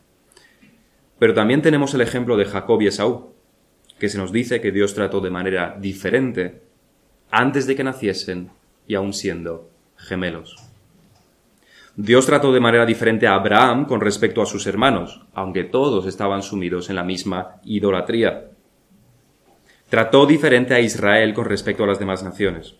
Pero 1.20 1.34
también 1.34 1.62
tenemos 1.62 1.94
el 1.94 2.02
ejemplo 2.02 2.38
de 2.38 2.46
Jacob 2.46 2.82
y 2.82 2.88
Esaú, 2.88 3.34
que 4.00 4.10
se 4.10 4.18
nos 4.18 4.32
dice 4.32 4.60
que 4.60 4.72
Dios 4.72 4.94
trató 4.94 5.22
de 5.22 5.30
manera 5.30 5.78
diferente 5.80 6.62
antes 7.32 7.68
de 7.68 7.76
que 7.76 7.84
naciesen 7.84 8.52
y 8.88 8.96
aun 8.96 9.14
siendo 9.14 9.70
gemelos. 9.98 10.56
Dios 11.98 12.25
trató 12.25 12.52
de 12.52 12.60
manera 12.60 12.86
diferente 12.86 13.25
a 13.25 13.36
Abraham 13.36 13.86
con 13.86 14.02
respecto 14.02 14.42
a 14.42 14.46
sus 14.46 14.68
hermanos, 14.68 15.22
aunque 15.34 15.64
todos 15.64 16.06
estaban 16.06 16.44
sumidos 16.44 16.90
en 16.90 16.98
la 16.98 17.06
misma 17.06 17.62
idolatría. 17.64 18.50
Trató 19.90 20.25
diferente 20.25 20.74
a 20.74 20.82
Israel 20.82 21.34
con 21.34 21.46
respecto 21.46 21.86
a 21.86 21.88
las 21.88 22.00
demás 22.00 22.22
naciones. 22.22 22.75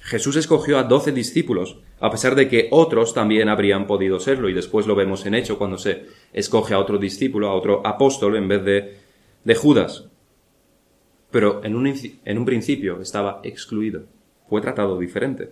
Jesús 0.00 0.34
escogió 0.34 0.78
a 0.78 0.82
doce 0.82 1.12
discípulos, 1.12 1.78
a 2.00 2.10
pesar 2.10 2.34
de 2.34 2.48
que 2.48 2.66
otros 2.72 3.14
también 3.14 3.48
habrían 3.48 3.86
podido 3.86 4.18
serlo, 4.18 4.48
y 4.48 4.54
después 4.54 4.88
lo 4.88 4.96
vemos 4.96 5.24
en 5.26 5.34
hecho 5.34 5.56
cuando 5.56 5.78
se 5.78 6.06
escoge 6.32 6.74
a 6.74 6.80
otro 6.80 6.98
discípulo, 6.98 7.48
a 7.48 7.54
otro 7.54 7.86
apóstol 7.86 8.34
en 8.34 8.48
vez 8.48 8.64
de, 8.64 8.98
de 9.44 9.54
Judas. 9.54 10.08
Pero 11.30 11.62
en 11.62 11.76
un, 11.76 11.86
en 11.86 12.38
un 12.38 12.44
principio 12.44 13.00
estaba 13.00 13.40
excluido, 13.44 14.06
fue 14.48 14.60
tratado 14.60 14.98
diferente. 14.98 15.50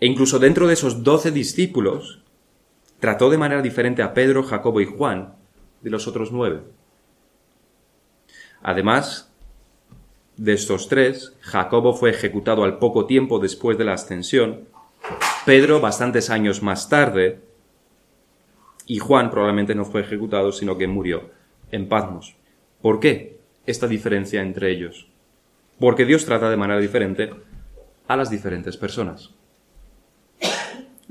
E 0.00 0.06
incluso 0.06 0.38
dentro 0.38 0.66
de 0.66 0.74
esos 0.74 1.02
doce 1.02 1.30
discípulos, 1.30 2.22
trató 3.00 3.30
de 3.30 3.38
manera 3.38 3.62
diferente 3.62 4.02
a 4.02 4.14
Pedro, 4.14 4.42
Jacobo 4.42 4.80
y 4.80 4.86
Juan 4.86 5.34
de 5.80 5.90
los 5.90 6.06
otros 6.06 6.32
nueve. 6.32 6.62
Además 8.62 9.32
de 10.36 10.52
estos 10.52 10.88
tres, 10.88 11.34
Jacobo 11.40 11.94
fue 11.94 12.10
ejecutado 12.10 12.64
al 12.64 12.78
poco 12.78 13.06
tiempo 13.06 13.38
después 13.38 13.78
de 13.78 13.84
la 13.84 13.94
ascensión, 13.94 14.68
Pedro 15.44 15.80
bastantes 15.80 16.30
años 16.30 16.62
más 16.62 16.88
tarde, 16.88 17.40
y 18.86 18.98
Juan 18.98 19.30
probablemente 19.30 19.74
no 19.74 19.84
fue 19.84 20.02
ejecutado, 20.02 20.52
sino 20.52 20.76
que 20.78 20.86
murió 20.86 21.30
en 21.70 21.88
Patmos. 21.88 22.36
¿Por 22.82 23.00
qué 23.00 23.38
esta 23.66 23.88
diferencia 23.88 24.42
entre 24.42 24.70
ellos? 24.70 25.08
Porque 25.78 26.04
Dios 26.04 26.24
trata 26.24 26.50
de 26.50 26.56
manera 26.56 26.80
diferente 26.80 27.30
a 28.08 28.16
las 28.16 28.30
diferentes 28.30 28.76
personas. 28.76 29.30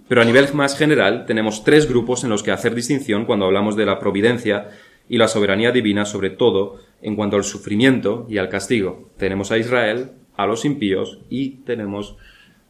Pero 0.08 0.22
a 0.22 0.26
nivel 0.26 0.54
más 0.54 0.78
general, 0.78 1.26
tenemos 1.26 1.64
tres 1.64 1.90
grupos 1.90 2.24
en 2.24 2.30
los 2.30 2.44
que 2.44 2.52
hacer 2.52 2.76
distinción 2.76 3.26
cuando 3.26 3.46
hablamos 3.46 3.76
de 3.76 3.86
la 3.86 3.98
providencia 3.98 4.70
y 5.10 5.18
la 5.18 5.28
soberanía 5.28 5.72
divina 5.72 6.06
sobre 6.06 6.30
todo 6.30 6.80
en 7.02 7.16
cuanto 7.16 7.38
al 7.38 7.44
sufrimiento 7.44 8.26
y 8.30 8.38
al 8.38 8.50
castigo. 8.50 9.10
Tenemos 9.18 9.52
a 9.52 9.58
Israel, 9.58 10.12
a 10.36 10.46
los 10.46 10.66
impíos 10.66 11.20
y 11.30 11.58
tenemos 11.64 12.18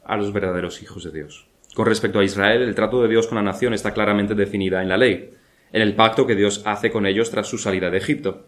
a 0.05 0.15
los 0.17 0.31
verdaderos 0.31 0.81
hijos 0.81 1.03
de 1.03 1.11
Dios. 1.11 1.47
Con 1.73 1.87
respecto 1.87 2.19
a 2.19 2.23
Israel, 2.23 2.61
el 2.61 2.75
trato 2.75 3.01
de 3.01 3.09
Dios 3.09 3.27
con 3.27 3.35
la 3.35 3.41
nación 3.41 3.73
está 3.73 3.93
claramente 3.93 4.33
definida 4.33 4.81
en 4.81 4.87
la 4.87 4.97
ley, 4.97 5.31
en 5.73 5.81
el 5.81 5.93
pacto 5.93 6.25
que 6.25 6.35
Dios 6.35 6.61
hace 6.65 6.89
con 6.89 7.05
ellos 7.05 7.31
tras 7.31 7.47
su 7.47 7.57
salida 7.57 7.89
de 7.89 7.97
Egipto. 7.97 8.47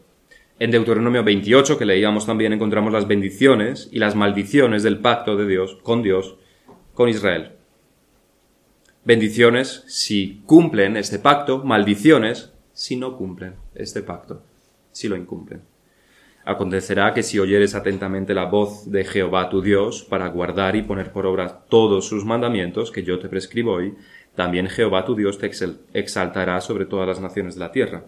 En 0.59 0.71
Deuteronomio 0.71 1.23
28, 1.23 1.77
que 1.77 1.85
leíamos 1.85 2.25
también, 2.25 2.53
encontramos 2.53 2.93
las 2.93 3.07
bendiciones 3.07 3.89
y 3.91 3.99
las 3.99 4.15
maldiciones 4.15 4.81
del 4.81 4.99
pacto 4.99 5.35
de 5.35 5.45
Dios 5.45 5.77
con 5.83 6.01
Dios, 6.03 6.37
con 6.93 7.09
Israel. 7.09 7.56
Bendiciones 9.07 9.85
si 9.87 10.41
cumplen 10.45 10.97
este 10.97 11.17
pacto, 11.17 11.63
maldiciones 11.63 12.51
si 12.73 12.97
no 12.97 13.15
cumplen 13.15 13.55
este 13.73 14.01
pacto, 14.01 14.41
si 14.91 15.07
lo 15.07 15.15
incumplen. 15.15 15.61
Acontecerá 16.43 17.13
que 17.13 17.23
si 17.23 17.39
oyeres 17.39 17.73
atentamente 17.73 18.33
la 18.33 18.43
voz 18.43 18.91
de 18.91 19.05
Jehová 19.05 19.49
tu 19.49 19.61
Dios 19.61 20.03
para 20.03 20.27
guardar 20.27 20.75
y 20.75 20.81
poner 20.81 21.13
por 21.13 21.25
obra 21.25 21.63
todos 21.69 22.05
sus 22.05 22.25
mandamientos 22.25 22.91
que 22.91 23.03
yo 23.03 23.17
te 23.17 23.29
prescribo 23.29 23.75
hoy, 23.75 23.95
también 24.35 24.67
Jehová 24.67 25.05
tu 25.05 25.15
Dios 25.15 25.37
te 25.37 25.49
exaltará 25.93 26.59
sobre 26.59 26.83
todas 26.83 27.07
las 27.07 27.21
naciones 27.21 27.55
de 27.55 27.61
la 27.61 27.71
tierra. 27.71 28.03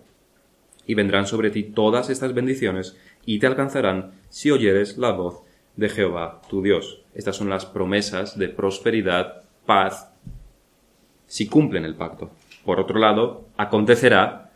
Y 0.85 0.95
vendrán 0.95 1.27
sobre 1.27 1.49
ti 1.49 1.63
todas 1.63 2.09
estas 2.09 2.33
bendiciones 2.33 2.97
y 3.25 3.39
te 3.39 3.47
alcanzarán 3.47 4.11
si 4.27 4.51
oyeres 4.51 4.97
la 4.97 5.11
voz 5.11 5.43
de 5.77 5.87
Jehová 5.87 6.41
tu 6.49 6.61
Dios. 6.61 7.03
Estas 7.15 7.37
son 7.37 7.49
las 7.49 7.65
promesas 7.65 8.37
de 8.37 8.49
prosperidad, 8.49 9.43
paz, 9.65 10.09
si 11.29 11.47
cumplen 11.47 11.85
el 11.85 11.95
pacto. 11.95 12.31
Por 12.65 12.81
otro 12.81 12.99
lado, 12.99 13.45
acontecerá 13.55 14.51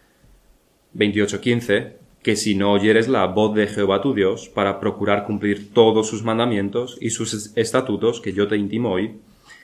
28.15, 0.96 1.94
que 2.22 2.36
si 2.36 2.56
no 2.56 2.72
oyeres 2.72 3.08
la 3.08 3.25
voz 3.27 3.53
de 3.56 3.68
Jehová 3.68 4.01
tu 4.01 4.13
Dios 4.13 4.50
para 4.50 4.80
procurar 4.80 5.25
cumplir 5.25 5.74
todos 5.74 6.08
sus 6.08 6.24
mandamientos 6.24 6.98
y 7.00 7.12
sus 7.12 7.56
estatutos 7.56 8.22
que 8.22 8.34
yo 8.34 8.48
te 8.48 8.58
intimo 8.58 8.92
hoy, 8.92 9.20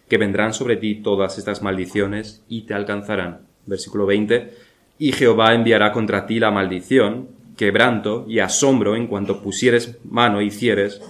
que 0.08 0.18
vendrán 0.18 0.54
sobre 0.54 0.78
ti 0.78 0.96
todas 0.96 1.38
estas 1.38 1.62
maldiciones 1.62 2.44
y 2.48 2.62
te 2.62 2.74
alcanzarán. 2.74 3.42
Versículo 3.66 4.06
20. 4.06 4.54
Y 4.98 5.12
Jehová 5.12 5.54
enviará 5.54 5.92
contra 5.92 6.26
ti 6.26 6.40
la 6.40 6.52
maldición, 6.52 7.30
quebranto 7.58 8.26
y 8.28 8.40
asombro 8.40 8.96
en 8.96 9.08
cuanto 9.08 9.42
pusieres 9.42 9.98
mano 10.04 10.42
y 10.42 10.48
hicieres, 10.48 11.02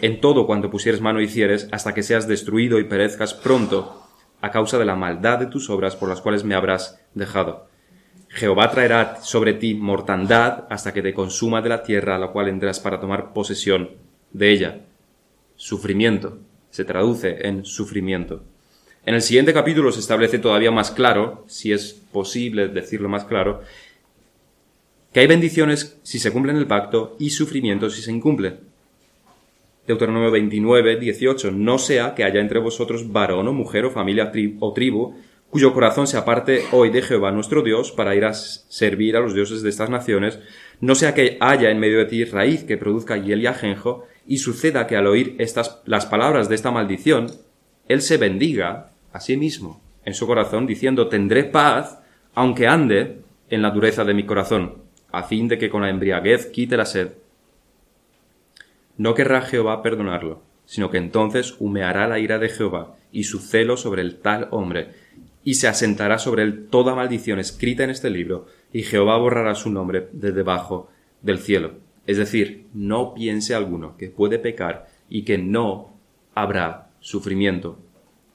en 0.00 0.20
todo 0.20 0.46
cuanto 0.46 0.70
pusieres 0.70 1.00
mano 1.00 1.20
y 1.20 1.24
hicieres, 1.24 1.68
hasta 1.70 1.92
que 1.92 2.02
seas 2.02 2.26
destruido 2.26 2.78
y 2.78 2.84
perezcas 2.84 3.34
pronto, 3.34 4.03
a 4.44 4.50
causa 4.50 4.78
de 4.78 4.84
la 4.84 4.94
maldad 4.94 5.38
de 5.38 5.46
tus 5.46 5.70
obras 5.70 5.96
por 5.96 6.10
las 6.10 6.20
cuales 6.20 6.44
me 6.44 6.54
habrás 6.54 7.00
dejado. 7.14 7.66
Jehová 8.28 8.70
traerá 8.70 9.22
sobre 9.22 9.54
ti 9.54 9.74
mortandad 9.74 10.64
hasta 10.68 10.92
que 10.92 11.00
te 11.00 11.14
consuma 11.14 11.62
de 11.62 11.70
la 11.70 11.82
tierra 11.82 12.16
a 12.16 12.18
la 12.18 12.28
cual 12.28 12.48
entras 12.48 12.78
para 12.78 13.00
tomar 13.00 13.32
posesión 13.32 13.92
de 14.32 14.50
ella. 14.50 14.80
Sufrimiento. 15.56 16.40
Se 16.70 16.84
traduce 16.84 17.46
en 17.48 17.64
sufrimiento. 17.64 18.42
En 19.06 19.14
el 19.14 19.22
siguiente 19.22 19.54
capítulo 19.54 19.90
se 19.92 20.00
establece 20.00 20.38
todavía 20.38 20.70
más 20.70 20.90
claro, 20.90 21.44
si 21.46 21.72
es 21.72 21.94
posible 22.12 22.68
decirlo 22.68 23.08
más 23.08 23.24
claro, 23.24 23.62
que 25.14 25.20
hay 25.20 25.26
bendiciones 25.26 25.98
si 26.02 26.18
se 26.18 26.32
cumple 26.32 26.52
el 26.52 26.66
pacto 26.66 27.16
y 27.18 27.30
sufrimiento 27.30 27.88
si 27.88 28.02
se 28.02 28.12
incumple. 28.12 28.58
Deuteronomio 29.86 30.30
29, 30.30 30.98
18. 30.98 31.50
No 31.52 31.78
sea 31.78 32.14
que 32.14 32.24
haya 32.24 32.40
entre 32.40 32.58
vosotros 32.58 33.12
varón 33.12 33.48
o 33.48 33.52
mujer 33.52 33.84
o 33.84 33.90
familia 33.90 34.32
o 34.60 34.72
tribu 34.72 35.14
cuyo 35.50 35.72
corazón 35.72 36.08
se 36.08 36.16
aparte 36.16 36.62
hoy 36.72 36.90
de 36.90 37.00
Jehová 37.00 37.30
nuestro 37.30 37.62
Dios 37.62 37.92
para 37.92 38.16
ir 38.16 38.24
a 38.24 38.34
servir 38.34 39.16
a 39.16 39.20
los 39.20 39.34
dioses 39.34 39.62
de 39.62 39.70
estas 39.70 39.88
naciones, 39.88 40.40
no 40.80 40.96
sea 40.96 41.14
que 41.14 41.36
haya 41.38 41.70
en 41.70 41.78
medio 41.78 41.98
de 41.98 42.06
ti 42.06 42.24
raíz 42.24 42.64
que 42.64 42.76
produzca 42.76 43.16
hiel 43.16 43.40
y 43.40 43.46
ajenjo, 43.46 44.04
y 44.26 44.38
suceda 44.38 44.88
que 44.88 44.96
al 44.96 45.06
oír 45.06 45.36
estas, 45.38 45.80
las 45.84 46.06
palabras 46.06 46.48
de 46.48 46.56
esta 46.56 46.72
maldición, 46.72 47.30
él 47.86 48.02
se 48.02 48.16
bendiga 48.16 48.90
a 49.12 49.20
sí 49.20 49.36
mismo 49.36 49.80
en 50.04 50.14
su 50.14 50.26
corazón, 50.26 50.66
diciendo, 50.66 51.06
tendré 51.06 51.44
paz, 51.44 52.00
aunque 52.34 52.66
ande 52.66 53.18
en 53.48 53.62
la 53.62 53.70
dureza 53.70 54.04
de 54.04 54.14
mi 54.14 54.24
corazón 54.24 54.82
a 55.14 55.22
fin 55.22 55.46
de 55.46 55.56
que 55.56 55.70
con 55.70 55.82
la 55.82 55.90
embriaguez 55.90 56.46
quite 56.46 56.76
la 56.76 56.84
sed. 56.84 57.12
No 58.96 59.14
querrá 59.14 59.42
Jehová 59.42 59.82
perdonarlo, 59.82 60.42
sino 60.66 60.90
que 60.90 60.98
entonces 60.98 61.56
humeará 61.58 62.06
la 62.08 62.18
ira 62.18 62.38
de 62.38 62.48
Jehová 62.48 62.96
y 63.12 63.24
su 63.24 63.38
celo 63.38 63.76
sobre 63.76 64.02
el 64.02 64.16
tal 64.16 64.48
hombre, 64.50 64.92
y 65.44 65.54
se 65.54 65.68
asentará 65.68 66.18
sobre 66.18 66.42
él 66.42 66.68
toda 66.68 66.94
maldición 66.94 67.38
escrita 67.38 67.84
en 67.84 67.90
este 67.90 68.10
libro, 68.10 68.46
y 68.72 68.82
Jehová 68.82 69.18
borrará 69.18 69.54
su 69.54 69.70
nombre 69.70 70.08
de 70.12 70.32
debajo 70.32 70.90
del 71.22 71.38
cielo. 71.38 71.74
Es 72.06 72.16
decir, 72.18 72.66
no 72.72 73.14
piense 73.14 73.54
alguno 73.54 73.96
que 73.96 74.08
puede 74.08 74.38
pecar 74.38 74.88
y 75.08 75.22
que 75.22 75.38
no 75.38 75.94
habrá 76.34 76.90
sufrimiento, 77.00 77.78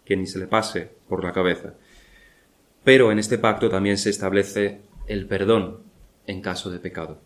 que 0.05 0.15
ni 0.17 0.27
se 0.27 0.39
le 0.39 0.47
pase 0.47 0.91
por 1.07 1.23
la 1.23 1.33
cabeza. 1.33 1.73
Pero 2.83 3.11
en 3.11 3.19
este 3.19 3.37
pacto 3.37 3.69
también 3.69 3.97
se 3.97 4.09
establece 4.09 4.81
el 5.07 5.25
perdón 5.25 5.79
en 6.27 6.41
caso 6.41 6.69
de 6.69 6.79
pecado. 6.79 7.19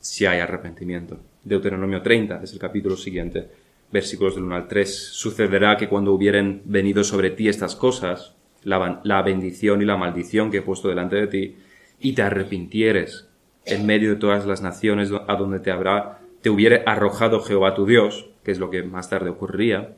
Si 0.00 0.26
hay 0.26 0.40
arrepentimiento. 0.40 1.18
Deuteronomio 1.46 2.02
30 2.02 2.42
es 2.42 2.52
el 2.52 2.58
capítulo 2.58 2.96
siguiente, 2.96 3.46
versículos 3.92 4.34
del 4.34 4.42
1 4.44 4.56
al 4.56 4.66
3. 4.66 5.10
Sucederá 5.12 5.76
que 5.76 5.88
cuando 5.88 6.12
hubieren 6.12 6.60
venido 6.64 7.04
sobre 7.04 7.30
ti 7.30 7.48
estas 7.48 7.76
cosas, 7.76 8.34
la, 8.64 9.00
la 9.04 9.22
bendición 9.22 9.80
y 9.80 9.84
la 9.84 9.96
maldición 9.96 10.50
que 10.50 10.58
he 10.58 10.62
puesto 10.62 10.88
delante 10.88 11.14
de 11.14 11.26
ti, 11.28 11.56
y 12.00 12.14
te 12.14 12.22
arrepintieres 12.22 13.28
en 13.64 13.86
medio 13.86 14.10
de 14.10 14.16
todas 14.16 14.44
las 14.44 14.60
naciones 14.60 15.12
a 15.12 15.36
donde 15.36 15.60
te 15.60 15.70
habrá, 15.70 16.18
te 16.42 16.50
hubiere 16.50 16.82
arrojado 16.84 17.40
Jehová 17.40 17.76
tu 17.76 17.86
Dios, 17.86 18.28
que 18.42 18.50
es 18.50 18.58
lo 18.58 18.68
que 18.68 18.82
más 18.82 19.08
tarde 19.08 19.30
ocurriría, 19.30 19.94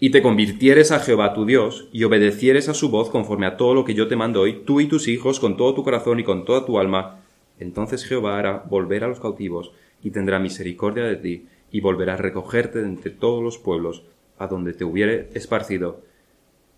y 0.00 0.10
te 0.10 0.20
convirtieres 0.20 0.90
a 0.90 0.98
Jehová 0.98 1.32
tu 1.32 1.46
Dios, 1.46 1.88
y 1.92 2.02
obedecieres 2.02 2.68
a 2.68 2.74
su 2.74 2.90
voz 2.90 3.08
conforme 3.08 3.46
a 3.46 3.56
todo 3.56 3.72
lo 3.72 3.84
que 3.84 3.94
yo 3.94 4.08
te 4.08 4.16
mando 4.16 4.40
hoy, 4.40 4.64
tú 4.66 4.80
y 4.80 4.88
tus 4.88 5.06
hijos, 5.06 5.38
con 5.38 5.56
todo 5.56 5.74
tu 5.74 5.84
corazón 5.84 6.18
y 6.18 6.24
con 6.24 6.44
toda 6.44 6.66
tu 6.66 6.76
alma, 6.80 7.20
entonces 7.60 8.04
Jehová 8.04 8.36
hará 8.36 8.64
volver 8.68 9.04
a 9.04 9.08
los 9.08 9.20
cautivos 9.20 9.72
y 10.02 10.10
tendrá 10.10 10.38
misericordia 10.38 11.04
de 11.04 11.16
ti 11.16 11.46
y 11.70 11.80
volverá 11.80 12.14
a 12.14 12.18
recogerte 12.18 12.80
de 12.80 12.86
entre 12.86 13.10
todos 13.10 13.42
los 13.42 13.58
pueblos 13.58 14.04
a 14.38 14.46
donde 14.46 14.72
te 14.72 14.84
hubiere 14.84 15.30
esparcido 15.34 16.02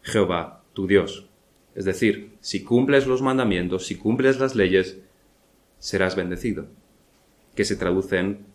Jehová 0.02 0.62
tu 0.72 0.86
Dios. 0.86 1.26
Es 1.74 1.84
decir, 1.84 2.36
si 2.40 2.64
cumples 2.64 3.06
los 3.06 3.22
mandamientos, 3.22 3.86
si 3.86 3.96
cumples 3.96 4.40
las 4.40 4.54
leyes, 4.54 4.98
serás 5.78 6.16
bendecido, 6.16 6.66
que 7.54 7.64
se 7.64 7.76
traduce 7.76 8.18
en 8.18 8.46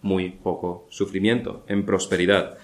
muy 0.00 0.30
poco 0.30 0.86
sufrimiento, 0.90 1.64
en 1.68 1.84
prosperidad. 1.84 2.58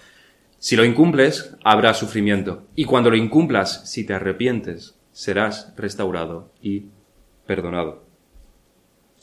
Si 0.57 0.75
lo 0.75 0.83
incumples, 0.83 1.55
habrá 1.63 1.93
sufrimiento, 1.93 2.67
y 2.75 2.85
cuando 2.85 3.09
lo 3.09 3.15
incumplas, 3.15 3.89
si 3.89 4.05
te 4.05 4.13
arrepientes, 4.13 4.99
serás 5.11 5.73
restaurado 5.77 6.51
y 6.61 6.87
perdonado. 7.45 8.03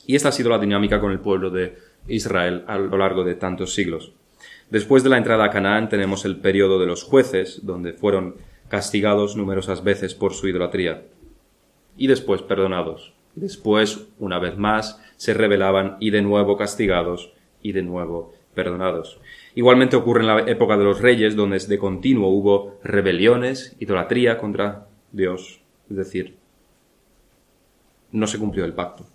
Y 0.06 0.14
esta 0.14 0.30
ha 0.30 0.32
sido 0.32 0.50
la 0.50 0.58
dinámica 0.58 1.00
con 1.00 1.12
el 1.12 1.20
pueblo 1.20 1.50
de 1.50 1.76
Israel 2.08 2.64
a 2.66 2.78
lo 2.78 2.96
largo 2.96 3.24
de 3.24 3.34
tantos 3.34 3.74
siglos. 3.74 4.12
Después 4.70 5.04
de 5.04 5.10
la 5.10 5.18
entrada 5.18 5.44
a 5.44 5.50
Canaán 5.50 5.88
tenemos 5.88 6.24
el 6.24 6.36
periodo 6.38 6.78
de 6.78 6.86
los 6.86 7.04
jueces, 7.04 7.64
donde 7.64 7.92
fueron 7.92 8.36
castigados 8.68 9.36
numerosas 9.36 9.84
veces 9.84 10.14
por 10.14 10.34
su 10.34 10.48
idolatría, 10.48 11.04
y 11.96 12.08
después 12.08 12.42
perdonados. 12.42 13.12
Después, 13.34 14.08
una 14.18 14.38
vez 14.38 14.56
más, 14.56 15.00
se 15.16 15.34
rebelaban 15.34 15.96
y 16.00 16.10
de 16.10 16.22
nuevo 16.22 16.56
castigados 16.56 17.32
y 17.62 17.72
de 17.72 17.82
nuevo 17.82 18.32
perdonados. 18.54 19.20
Igualmente 19.54 19.96
ocurre 19.96 20.22
en 20.22 20.26
la 20.26 20.40
época 20.40 20.76
de 20.76 20.84
los 20.84 21.00
reyes, 21.00 21.36
donde 21.36 21.58
de 21.58 21.78
continuo 21.78 22.28
hubo 22.28 22.78
rebeliones, 22.82 23.76
idolatría 23.78 24.38
contra 24.38 24.86
Dios, 25.12 25.60
es 25.90 25.96
decir, 25.96 26.36
no 28.10 28.26
se 28.26 28.38
cumplió 28.38 28.64
el 28.64 28.72
pacto 28.72 29.06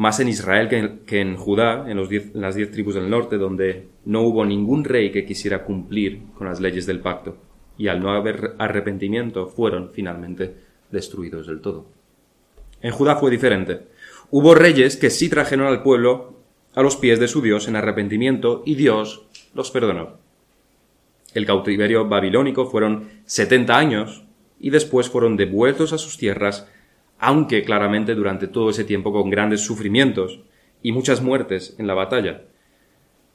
más 0.00 0.18
en 0.18 0.28
Israel 0.28 0.66
que 1.04 1.20
en, 1.20 1.36
Judá, 1.36 1.84
en, 1.86 1.98
las 2.32 2.54
diez 2.54 2.70
tribus 2.70 2.94
del 2.94 3.10
norte, 3.10 3.36
donde 3.36 3.88
no 4.06 4.22
hubo 4.22 4.46
ningún 4.46 4.82
rey 4.82 5.12
que 5.12 5.26
quisiera 5.26 5.62
cumplir 5.62 6.22
con 6.38 6.46
las 6.46 6.58
leyes 6.58 6.86
del 6.86 7.00
pacto, 7.00 7.36
y 7.76 7.88
al 7.88 8.00
no 8.00 8.10
haber 8.10 8.54
arrepentimiento 8.56 9.46
fueron 9.46 9.90
finalmente 9.90 10.54
destruidos 10.90 11.48
del 11.48 11.60
todo. 11.60 11.84
En 12.80 12.92
Judá 12.92 13.16
fue 13.16 13.30
diferente. 13.30 13.88
Hubo 14.30 14.54
reyes 14.54 14.96
que 14.96 15.10
sí 15.10 15.28
trajeron 15.28 15.66
al 15.66 15.82
pueblo 15.82 16.32
a 16.74 16.80
los 16.80 16.96
pies 16.96 17.20
de 17.20 17.28
su 17.28 17.42
Dios 17.42 17.68
en 17.68 17.76
arrepentimiento 17.76 18.62
y 18.64 18.76
Dios 18.76 19.26
los 19.52 19.70
perdonó. 19.70 20.16
El 21.34 21.44
cautiverio 21.44 22.08
babilónico 22.08 22.64
fueron 22.64 23.10
setenta 23.26 23.76
años 23.76 24.24
y 24.58 24.70
después 24.70 25.10
fueron 25.10 25.36
devueltos 25.36 25.92
a 25.92 25.98
sus 25.98 26.16
tierras 26.16 26.66
aunque 27.20 27.62
claramente 27.62 28.14
durante 28.14 28.48
todo 28.48 28.70
ese 28.70 28.84
tiempo 28.84 29.12
con 29.12 29.30
grandes 29.30 29.60
sufrimientos 29.60 30.40
y 30.82 30.92
muchas 30.92 31.22
muertes 31.22 31.76
en 31.78 31.86
la 31.86 31.94
batalla. 31.94 32.42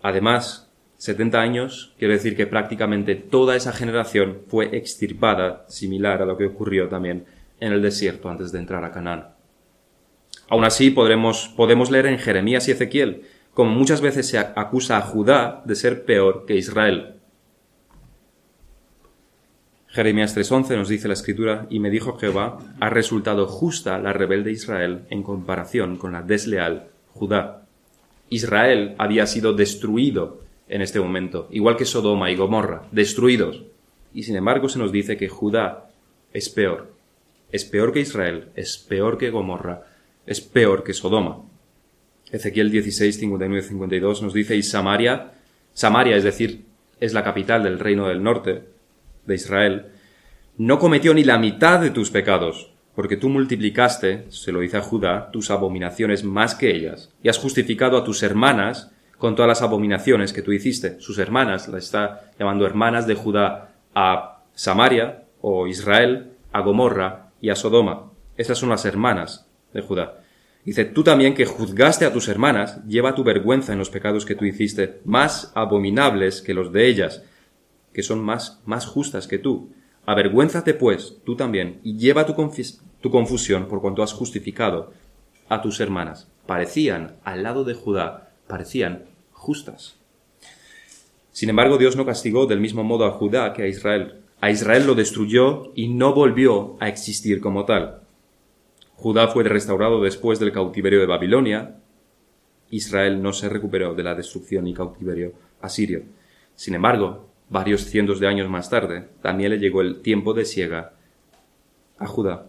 Además, 0.01 0.71
70 0.97 1.39
años 1.39 1.93
quiere 1.99 2.15
decir 2.15 2.35
que 2.35 2.47
prácticamente 2.47 3.15
toda 3.15 3.55
esa 3.55 3.71
generación 3.71 4.41
fue 4.47 4.75
extirpada, 4.75 5.65
similar 5.67 6.21
a 6.21 6.25
lo 6.25 6.37
que 6.37 6.45
ocurrió 6.45 6.89
también 6.89 7.25
en 7.59 7.73
el 7.73 7.81
desierto 7.81 8.29
antes 8.29 8.51
de 8.51 8.59
entrar 8.59 8.83
a 8.83 8.91
Canaán. 8.91 9.29
Aún 10.49 10.63
así, 10.63 10.91
podremos, 10.91 11.53
podemos 11.55 11.91
leer 11.91 12.07
en 12.07 12.19
Jeremías 12.19 12.67
y 12.67 12.71
Ezequiel 12.71 13.23
como 13.53 13.71
muchas 13.71 14.01
veces 14.01 14.27
se 14.27 14.37
acusa 14.37 14.97
a 14.97 15.01
Judá 15.01 15.63
de 15.65 15.75
ser 15.75 16.05
peor 16.05 16.45
que 16.45 16.55
Israel. 16.55 17.14
Jeremías 19.95 20.35
3:11 20.35 20.75
nos 20.75 20.89
dice 20.89 21.07
la 21.07 21.13
escritura, 21.13 21.67
y 21.69 21.79
me 21.79 21.89
dijo 21.89 22.17
Jehová, 22.17 22.57
ha 22.81 22.89
resultado 22.89 23.47
justa 23.47 23.97
la 23.97 24.11
rebelde 24.11 24.51
Israel 24.51 25.05
en 25.09 25.23
comparación 25.23 25.95
con 25.95 26.11
la 26.11 26.21
desleal 26.21 26.89
Judá. 27.13 27.65
Israel 28.29 28.95
había 28.97 29.25
sido 29.25 29.53
destruido 29.53 30.41
en 30.67 30.81
este 30.81 30.99
momento, 30.99 31.47
igual 31.49 31.77
que 31.77 31.85
Sodoma 31.85 32.29
y 32.29 32.35
Gomorra, 32.35 32.83
destruidos. 32.91 33.63
Y 34.13 34.23
sin 34.23 34.35
embargo 34.35 34.67
se 34.67 34.79
nos 34.79 34.91
dice 34.91 35.15
que 35.15 35.29
Judá 35.29 35.89
es 36.33 36.49
peor. 36.49 36.91
Es 37.53 37.63
peor 37.63 37.93
que 37.93 38.01
Israel, 38.01 38.49
es 38.57 38.77
peor 38.77 39.17
que 39.17 39.29
Gomorra, 39.29 39.83
es 40.25 40.41
peor 40.41 40.83
que 40.83 40.93
Sodoma. 40.93 41.37
Ezequiel 42.33 42.69
16, 42.69 43.17
59 43.17 43.65
y 43.65 43.69
52 43.69 44.23
nos 44.23 44.33
dice, 44.33 44.57
y 44.57 44.61
Samaria, 44.61 45.31
Samaria 45.71 46.17
es 46.17 46.25
decir, 46.25 46.65
es 46.99 47.13
la 47.13 47.23
capital 47.23 47.63
del 47.63 47.79
reino 47.79 48.09
del 48.09 48.21
norte, 48.21 48.74
de 49.25 49.35
Israel, 49.35 49.85
no 50.57 50.79
cometió 50.79 51.13
ni 51.13 51.23
la 51.23 51.37
mitad 51.37 51.79
de 51.79 51.89
tus 51.89 52.11
pecados, 52.11 52.71
porque 52.95 53.17
tú 53.17 53.29
multiplicaste, 53.29 54.25
se 54.29 54.51
lo 54.51 54.61
dice 54.61 54.77
a 54.77 54.81
Judá, 54.81 55.29
tus 55.31 55.51
abominaciones 55.51 56.23
más 56.23 56.55
que 56.55 56.73
ellas, 56.73 57.11
y 57.21 57.29
has 57.29 57.37
justificado 57.37 57.97
a 57.97 58.03
tus 58.03 58.23
hermanas 58.23 58.91
con 59.17 59.35
todas 59.35 59.49
las 59.49 59.61
abominaciones 59.61 60.33
que 60.33 60.41
tú 60.41 60.51
hiciste. 60.51 60.99
Sus 60.99 61.19
hermanas, 61.19 61.67
las 61.67 61.85
está 61.85 62.31
llamando 62.39 62.65
hermanas 62.65 63.07
de 63.07 63.15
Judá 63.15 63.75
a 63.93 64.43
Samaria 64.53 65.23
o 65.41 65.67
Israel, 65.67 66.31
a 66.51 66.61
Gomorra 66.61 67.31
y 67.41 67.49
a 67.49 67.55
Sodoma. 67.55 68.11
Esas 68.37 68.57
son 68.57 68.69
las 68.69 68.85
hermanas 68.85 69.47
de 69.73 69.81
Judá. 69.81 70.21
Dice, 70.65 70.85
tú 70.85 71.03
también 71.03 71.35
que 71.35 71.45
juzgaste 71.45 72.05
a 72.05 72.13
tus 72.13 72.27
hermanas, 72.27 72.83
lleva 72.87 73.13
tu 73.13 73.23
vergüenza 73.23 73.71
en 73.71 73.79
los 73.79 73.91
pecados 73.91 74.25
que 74.25 74.35
tú 74.35 74.45
hiciste, 74.45 74.99
más 75.05 75.51
abominables 75.53 76.41
que 76.41 76.55
los 76.55 76.71
de 76.71 76.87
ellas, 76.87 77.23
que 77.95 78.03
son 78.03 78.21
más, 78.21 78.61
más 78.65 78.85
justas 78.85 79.25
que 79.25 79.39
tú. 79.39 79.69
Avergüénzate, 80.05 80.73
pues, 80.73 81.15
tú 81.23 81.37
también, 81.37 81.79
y 81.81 81.97
lleva 81.97 82.25
tu, 82.25 82.35
tu 82.99 83.09
confusión 83.09 83.69
por 83.69 83.79
cuanto 83.79 84.03
has 84.03 84.11
justificado 84.11 84.91
a 85.47 85.61
tus 85.61 85.79
hermanas. 85.79 86.29
Parecían, 86.45 87.15
al 87.23 87.43
lado 87.43 87.63
de 87.63 87.73
Judá, 87.73 88.33
parecían 88.47 89.05
justas. 89.31 89.95
Sin 91.31 91.49
embargo, 91.49 91.77
Dios 91.77 91.95
no 91.95 92.05
castigó 92.05 92.47
del 92.47 92.59
mismo 92.59 92.83
modo 92.83 93.05
a 93.05 93.11
Judá 93.11 93.53
que 93.53 93.63
a 93.63 93.67
Israel. 93.67 94.21
A 94.41 94.51
Israel 94.51 94.85
lo 94.85 94.93
destruyó 94.93 95.71
y 95.73 95.87
no 95.87 96.13
volvió 96.13 96.75
a 96.81 96.89
existir 96.89 97.39
como 97.39 97.63
tal. 97.63 98.01
Judá 98.95 99.29
fue 99.29 99.45
restaurado 99.45 100.03
después 100.03 100.37
del 100.39 100.51
cautiverio 100.51 100.99
de 100.99 101.05
Babilonia. 101.05 101.77
Israel 102.71 103.21
no 103.21 103.31
se 103.31 103.47
recuperó 103.47 103.95
de 103.95 104.03
la 104.03 104.15
destrucción 104.15 104.67
y 104.67 104.73
cautiverio 104.73 105.31
asirio. 105.61 106.03
Sin 106.55 106.75
embargo, 106.75 107.29
varios 107.49 107.85
cientos 107.85 108.19
de 108.19 108.27
años 108.27 108.49
más 108.49 108.69
tarde, 108.69 109.09
también 109.21 109.51
le 109.51 109.59
llegó 109.59 109.81
el 109.81 110.01
tiempo 110.01 110.33
de 110.33 110.45
siega 110.45 110.93
a 111.97 112.07
Judá. 112.07 112.47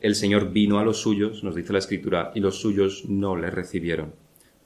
El 0.00 0.14
Señor 0.14 0.52
vino 0.52 0.78
a 0.78 0.84
los 0.84 1.00
suyos, 1.00 1.42
nos 1.42 1.54
dice 1.54 1.72
la 1.72 1.78
Escritura, 1.78 2.32
y 2.34 2.40
los 2.40 2.60
suyos 2.60 3.04
no 3.08 3.36
le 3.36 3.50
recibieron. 3.50 4.14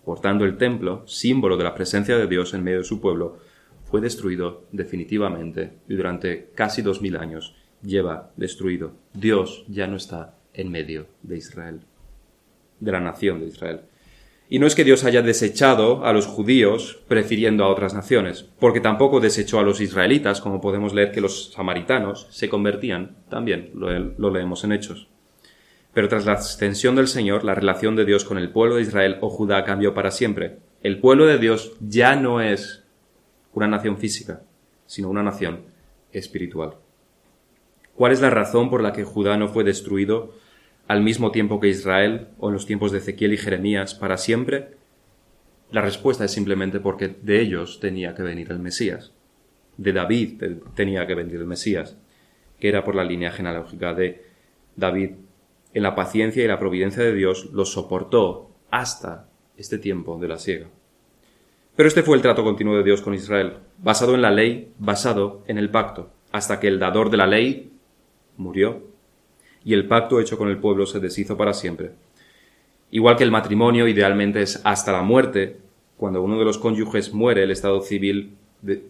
Por 0.04 0.20
tanto, 0.20 0.44
el 0.44 0.56
templo, 0.56 1.06
símbolo 1.06 1.56
de 1.56 1.64
la 1.64 1.74
presencia 1.74 2.16
de 2.16 2.26
Dios 2.26 2.52
en 2.54 2.64
medio 2.64 2.78
de 2.78 2.84
su 2.84 3.00
pueblo, 3.00 3.38
fue 3.84 4.00
destruido 4.00 4.64
definitivamente 4.70 5.78
y 5.88 5.94
durante 5.94 6.50
casi 6.54 6.80
dos 6.80 7.02
mil 7.02 7.16
años 7.16 7.56
lleva 7.82 8.30
destruido. 8.36 8.92
Dios 9.12 9.64
ya 9.68 9.86
no 9.86 9.96
está 9.96 10.36
en 10.54 10.70
medio 10.70 11.06
de 11.22 11.38
Israel, 11.38 11.80
de 12.78 12.92
la 12.92 13.00
nación 13.00 13.40
de 13.40 13.46
Israel. 13.46 13.80
Y 14.52 14.58
no 14.58 14.66
es 14.66 14.74
que 14.74 14.82
Dios 14.82 15.04
haya 15.04 15.22
desechado 15.22 16.04
a 16.04 16.12
los 16.12 16.26
judíos 16.26 16.98
prefiriendo 17.06 17.62
a 17.62 17.68
otras 17.68 17.94
naciones, 17.94 18.48
porque 18.58 18.80
tampoco 18.80 19.20
desechó 19.20 19.60
a 19.60 19.62
los 19.62 19.80
israelitas, 19.80 20.40
como 20.40 20.60
podemos 20.60 20.92
leer 20.92 21.12
que 21.12 21.20
los 21.20 21.52
samaritanos 21.52 22.26
se 22.30 22.48
convertían, 22.48 23.16
también 23.28 23.70
lo, 23.74 24.30
leemos 24.30 24.64
en 24.64 24.72
Hechos. 24.72 25.06
Pero 25.94 26.08
tras 26.08 26.26
la 26.26 26.32
extensión 26.32 26.96
del 26.96 27.06
Señor, 27.06 27.44
la 27.44 27.54
relación 27.54 27.94
de 27.94 28.04
Dios 28.04 28.24
con 28.24 28.38
el 28.38 28.50
pueblo 28.50 28.74
de 28.74 28.82
Israel 28.82 29.18
o 29.20 29.30
Judá 29.30 29.62
cambió 29.62 29.94
para 29.94 30.10
siempre. 30.10 30.58
El 30.82 30.98
pueblo 30.98 31.26
de 31.26 31.38
Dios 31.38 31.76
ya 31.78 32.16
no 32.16 32.40
es 32.40 32.82
una 33.52 33.68
nación 33.68 33.98
física, 33.98 34.42
sino 34.84 35.10
una 35.10 35.22
nación 35.22 35.60
espiritual. 36.10 36.74
¿Cuál 37.94 38.10
es 38.10 38.20
la 38.20 38.30
razón 38.30 38.68
por 38.68 38.82
la 38.82 38.92
que 38.92 39.04
Judá 39.04 39.36
no 39.36 39.46
fue 39.46 39.62
destruido 39.62 40.32
al 40.90 41.02
mismo 41.02 41.30
tiempo 41.30 41.60
que 41.60 41.68
Israel 41.68 42.26
o 42.40 42.48
en 42.48 42.54
los 42.54 42.66
tiempos 42.66 42.90
de 42.90 42.98
Ezequiel 42.98 43.32
y 43.32 43.36
Jeremías 43.36 43.94
para 43.94 44.16
siempre? 44.16 44.70
La 45.70 45.82
respuesta 45.82 46.24
es 46.24 46.32
simplemente 46.32 46.80
porque 46.80 47.14
de 47.22 47.40
ellos 47.40 47.78
tenía 47.78 48.16
que 48.16 48.24
venir 48.24 48.50
el 48.50 48.58
Mesías. 48.58 49.12
De 49.76 49.92
David 49.92 50.42
tenía 50.74 51.06
que 51.06 51.14
venir 51.14 51.36
el 51.36 51.46
Mesías, 51.46 51.96
que 52.58 52.68
era 52.68 52.82
por 52.82 52.96
la 52.96 53.04
línea 53.04 53.30
genealógica 53.30 53.94
de 53.94 54.24
David. 54.74 55.10
En 55.74 55.84
la 55.84 55.94
paciencia 55.94 56.42
y 56.42 56.48
la 56.48 56.58
providencia 56.58 57.04
de 57.04 57.14
Dios 57.14 57.50
los 57.52 57.72
soportó 57.72 58.50
hasta 58.72 59.28
este 59.56 59.78
tiempo 59.78 60.18
de 60.18 60.26
la 60.26 60.38
siega. 60.38 60.66
Pero 61.76 61.86
este 61.86 62.02
fue 62.02 62.16
el 62.16 62.22
trato 62.22 62.42
continuo 62.42 62.76
de 62.76 62.82
Dios 62.82 63.00
con 63.00 63.14
Israel, 63.14 63.58
basado 63.78 64.16
en 64.16 64.22
la 64.22 64.32
ley, 64.32 64.72
basado 64.80 65.44
en 65.46 65.56
el 65.56 65.70
pacto, 65.70 66.10
hasta 66.32 66.58
que 66.58 66.66
el 66.66 66.80
dador 66.80 67.10
de 67.10 67.16
la 67.16 67.28
ley 67.28 67.70
murió 68.36 68.89
y 69.64 69.74
el 69.74 69.86
pacto 69.86 70.20
hecho 70.20 70.38
con 70.38 70.48
el 70.48 70.58
pueblo 70.58 70.86
se 70.86 71.00
deshizo 71.00 71.36
para 71.36 71.52
siempre. 71.52 71.92
Igual 72.90 73.16
que 73.16 73.24
el 73.24 73.30
matrimonio 73.30 73.86
idealmente 73.86 74.42
es 74.42 74.60
hasta 74.64 74.92
la 74.92 75.02
muerte, 75.02 75.58
cuando 75.96 76.22
uno 76.22 76.38
de 76.38 76.44
los 76.44 76.58
cónyuges 76.58 77.12
muere 77.12 77.42
el 77.42 77.50
estado 77.50 77.82
civil 77.82 78.36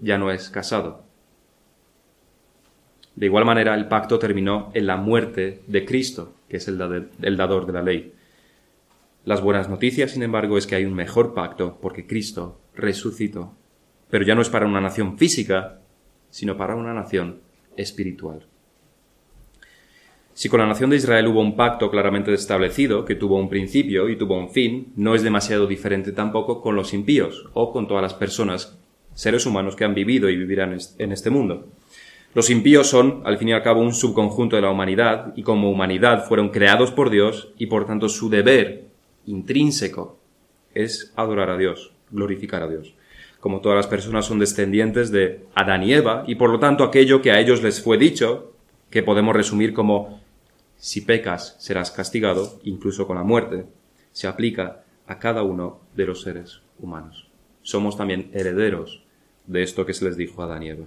ya 0.01 0.19
no 0.19 0.31
es 0.31 0.49
casado. 0.49 1.05
De 3.15 3.27
igual 3.27 3.45
manera, 3.45 3.75
el 3.75 3.89
pacto 3.89 4.19
terminó 4.19 4.71
en 4.73 4.87
la 4.87 4.97
muerte 4.97 5.63
de 5.67 5.85
Cristo, 5.85 6.35
que 6.49 6.57
es 6.57 6.69
el, 6.69 6.79
dador 6.79 7.67
de 7.67 7.73
la 7.73 7.83
ley. 7.83 8.15
Las 9.25 9.43
buenas 9.43 9.69
noticias, 9.69 10.13
sin 10.13 10.23
embargo, 10.23 10.57
es 10.57 10.67
que 10.67 10.77
hay 10.77 10.87
un 10.87 10.95
mejor 10.95 11.35
pacto 11.35 11.79
porque 11.83 12.07
Cristo 12.07 12.61
resucitó. 12.75 13.55
Pero 14.09 14.25
ya 14.25 14.35
no 14.35 14.41
es 14.41 14.49
para 14.49 14.67
una 14.67 14.81
nación 14.81 15.19
física, 15.19 15.81
sino 16.31 16.57
para 16.57 16.77
una 16.77 16.95
nación 16.95 17.41
espiritual. 17.77 18.47
Si 20.33 20.49
con 20.49 20.61
la 20.61 20.67
nación 20.67 20.91
de 20.91 20.97
Israel 20.97 21.27
hubo 21.27 21.41
un 21.41 21.57
pacto 21.57 21.91
claramente 21.91 22.33
establecido, 22.33 23.05
que 23.05 23.15
tuvo 23.15 23.37
un 23.37 23.49
principio 23.49 24.09
y 24.09 24.17
tuvo 24.17 24.39
un 24.39 24.51
fin, 24.51 24.93
no 24.97 25.15
es 25.15 25.23
demasiado 25.23 25.67
diferente 25.67 26.13
tampoco 26.13 26.63
con 26.63 26.77
los 26.77 26.95
impíos 26.95 27.49
o 27.53 27.73
con 27.73 27.89
todas 27.89 28.03
las 28.03 28.15
personas, 28.15 28.79
seres 29.15 29.45
humanos 29.45 29.77
que 29.77 29.85
han 29.85 29.95
vivido 29.95 30.31
y 30.31 30.37
vivirán 30.37 30.77
en 30.99 31.13
este 31.13 31.31
mundo. 31.31 31.67
Los 32.33 32.49
impíos 32.49 32.87
son, 32.87 33.23
al 33.25 33.39
fin 33.39 33.49
y 33.49 33.53
al 33.53 33.63
cabo, 33.63 33.81
un 33.81 33.93
subconjunto 33.93 34.55
de 34.55 34.63
la 34.63 34.71
humanidad 34.71 35.33
y 35.35 35.43
como 35.43 35.69
humanidad 35.69 36.25
fueron 36.27 36.51
creados 36.51 36.93
por 36.93 37.11
Dios 37.11 37.53
y 37.59 37.67
por 37.67 37.87
tanto 37.87 38.09
su 38.09 38.31
deber 38.31 38.85
intrínseco 39.27 40.17
es 40.73 41.13
adorar 41.17 41.51
a 41.51 41.57
Dios, 41.57 41.93
glorificar 42.13 42.63
a 42.63 42.69
Dios. 42.69 42.95
Como 43.41 43.61
todas 43.61 43.77
las 43.77 43.89
personas 43.89 44.27
son 44.27 44.39
descendientes 44.39 45.11
de 45.11 45.41
Adán 45.55 45.83
y 45.83 45.93
Eva, 45.93 46.23
y 46.27 46.37
por 46.37 46.51
lo 46.51 46.61
tanto 46.61 46.85
aquello 46.85 47.21
que 47.21 47.33
a 47.33 47.41
ellos 47.41 47.63
les 47.63 47.83
fue 47.83 47.99
dicho, 47.99 48.53
que 48.91 49.03
podemos 49.03 49.35
resumir 49.35 49.73
como 49.73 50.20
si 50.81 51.03
pecas 51.03 51.57
serás 51.59 51.91
castigado, 51.91 52.59
incluso 52.65 53.07
con 53.07 53.17
la 53.17 53.23
muerte, 53.23 53.67
se 54.13 54.27
aplica 54.27 54.83
a 55.07 55.19
cada 55.19 55.43
uno 55.43 55.81
de 55.95 56.07
los 56.07 56.23
seres 56.23 56.63
humanos. 56.79 57.29
Somos 57.61 57.99
también 57.99 58.31
herederos 58.33 59.05
de 59.47 59.63
esto 59.63 59.85
que 59.85 59.93
se 59.93 60.07
les 60.07 60.17
dijo 60.17 60.41
a 60.41 60.47
Adán 60.47 60.63
y 60.63 60.71
Eva. 60.71 60.87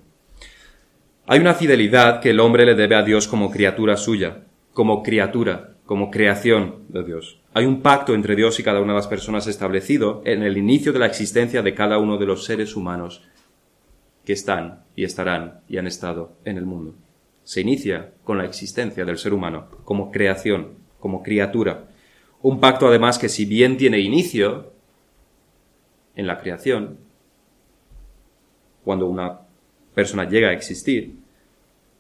Hay 1.28 1.40
una 1.40 1.54
fidelidad 1.54 2.22
que 2.22 2.32
el 2.32 2.40
hombre 2.40 2.66
le 2.66 2.74
debe 2.74 2.96
a 2.96 3.04
Dios 3.04 3.28
como 3.28 3.52
criatura 3.52 3.96
suya, 3.96 4.46
como 4.74 5.04
criatura, 5.04 5.76
como 5.86 6.10
creación 6.10 6.86
de 6.90 7.04
Dios. 7.04 7.40
Hay 7.54 7.66
un 7.66 7.84
pacto 7.84 8.16
entre 8.16 8.36
Dios 8.36 8.60
y 8.60 8.64
cada 8.64 8.82
una 8.82 8.94
de 8.94 8.98
las 8.98 9.08
personas 9.08 9.46
establecido 9.46 10.24
en 10.26 10.42
el 10.42 10.58
inicio 10.58 10.92
de 10.92 11.00
la 11.00 11.06
existencia 11.06 11.62
de 11.62 11.76
cada 11.76 12.00
uno 12.00 12.18
de 12.18 12.26
los 12.26 12.46
seres 12.46 12.76
humanos 12.76 13.22
que 14.26 14.34
están 14.34 14.86
y 14.96 15.04
estarán 15.04 15.62
y 15.70 15.78
han 15.78 15.86
estado 15.86 16.34
en 16.46 16.58
el 16.58 16.66
mundo. 16.66 16.96
Se 17.44 17.62
inicia 17.62 18.14
con 18.24 18.38
la 18.38 18.46
existencia 18.46 19.06
del 19.06 19.18
ser 19.18 19.34
humano 19.34 19.68
como 19.84 20.12
creación, 20.12 20.76
como 21.00 21.24
criatura. 21.24 21.90
Un 22.42 22.60
pacto 22.60 22.88
además 22.88 23.18
que 23.20 23.30
si 23.30 23.46
bien 23.46 23.78
tiene 23.78 24.00
inicio 24.00 24.72
en 26.16 26.28
la 26.28 26.40
creación, 26.40 26.98
cuando 28.84 29.08
una 29.08 29.42
persona 29.94 30.28
llega 30.28 30.50
a 30.50 30.54
existir, 30.54 31.16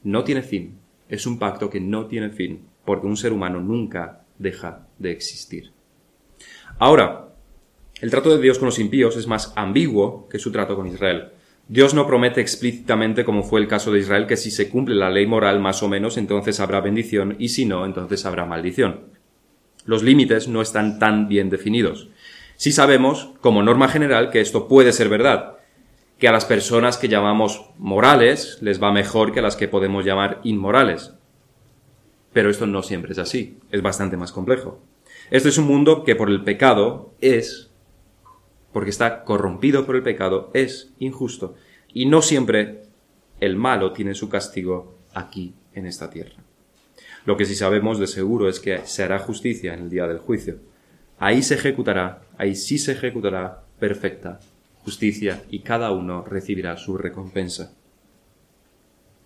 no 0.03 0.23
tiene 0.23 0.41
fin. 0.41 0.77
Es 1.09 1.25
un 1.25 1.39
pacto 1.39 1.69
que 1.69 1.79
no 1.79 2.07
tiene 2.07 2.29
fin 2.29 2.65
porque 2.85 3.07
un 3.07 3.17
ser 3.17 3.33
humano 3.33 3.59
nunca 3.59 4.25
deja 4.37 4.87
de 4.99 5.11
existir. 5.11 5.71
Ahora, 6.79 7.29
el 8.01 8.09
trato 8.09 8.35
de 8.35 8.41
Dios 8.41 8.59
con 8.59 8.65
los 8.65 8.79
impíos 8.79 9.15
es 9.15 9.27
más 9.27 9.53
ambiguo 9.55 10.27
que 10.27 10.39
su 10.39 10.51
trato 10.51 10.75
con 10.75 10.87
Israel. 10.87 11.31
Dios 11.67 11.93
no 11.93 12.05
promete 12.05 12.41
explícitamente, 12.41 13.23
como 13.23 13.43
fue 13.43 13.61
el 13.61 13.67
caso 13.67 13.91
de 13.91 13.99
Israel, 13.99 14.27
que 14.27 14.37
si 14.37 14.51
se 14.51 14.69
cumple 14.69 14.95
la 14.95 15.09
ley 15.09 15.25
moral 15.25 15.59
más 15.59 15.81
o 15.81 15.87
menos, 15.87 16.17
entonces 16.17 16.59
habrá 16.59 16.81
bendición 16.81 17.35
y 17.39 17.49
si 17.49 17.65
no, 17.65 17.85
entonces 17.85 18.25
habrá 18.25 18.45
maldición. 18.45 19.01
Los 19.85 20.03
límites 20.03 20.47
no 20.47 20.61
están 20.61 20.99
tan 20.99 21.27
bien 21.27 21.49
definidos. 21.49 22.09
Sí 22.57 22.71
sabemos, 22.71 23.31
como 23.41 23.63
norma 23.63 23.87
general, 23.87 24.29
que 24.29 24.41
esto 24.41 24.67
puede 24.67 24.91
ser 24.91 25.09
verdad, 25.09 25.57
que 26.19 26.27
a 26.27 26.31
las 26.31 26.45
personas 26.45 26.97
que 26.97 27.09
llamamos 27.09 27.65
morales 27.77 28.57
les 28.61 28.81
va 28.81 28.91
mejor 28.91 29.33
que 29.33 29.39
a 29.39 29.43
las 29.43 29.55
que 29.55 29.67
podemos 29.67 30.05
llamar 30.05 30.39
inmorales. 30.43 31.13
Pero 32.31 32.49
esto 32.49 32.67
no 32.67 32.83
siempre 32.83 33.13
es 33.13 33.19
así, 33.19 33.57
es 33.71 33.81
bastante 33.81 34.17
más 34.17 34.31
complejo. 34.31 34.79
Esto 35.31 35.49
es 35.49 35.57
un 35.57 35.65
mundo 35.65 36.03
que 36.03 36.15
por 36.15 36.29
el 36.29 36.43
pecado 36.43 37.13
es, 37.21 37.71
porque 38.73 38.89
está 38.89 39.23
corrompido 39.23 39.85
por 39.85 39.95
el 39.95 40.03
pecado, 40.03 40.51
es 40.53 40.91
injusto. 40.99 41.55
Y 41.93 42.07
no 42.07 42.21
siempre 42.21 42.81
el 43.39 43.55
malo 43.55 43.93
tiene 43.93 44.15
su 44.15 44.29
castigo 44.29 44.97
aquí 45.13 45.53
en 45.73 45.85
esta 45.85 46.09
tierra. 46.09 46.43
Lo 47.25 47.37
que 47.37 47.45
sí 47.45 47.55
sabemos 47.55 47.99
de 47.99 48.07
seguro 48.07 48.49
es 48.49 48.59
que 48.59 48.85
se 48.85 49.03
hará 49.03 49.19
justicia 49.19 49.73
en 49.73 49.81
el 49.81 49.89
día 49.89 50.07
del 50.07 50.17
juicio. 50.17 50.57
Ahí 51.19 51.41
se 51.43 51.55
ejecutará, 51.55 52.23
ahí 52.37 52.55
sí 52.55 52.77
se 52.77 52.93
ejecutará 52.93 53.63
perfecta 53.79 54.39
justicia 54.83 55.43
y 55.49 55.59
cada 55.59 55.91
uno 55.91 56.23
recibirá 56.23 56.75
su 56.75 56.97
recompensa. 56.97 57.73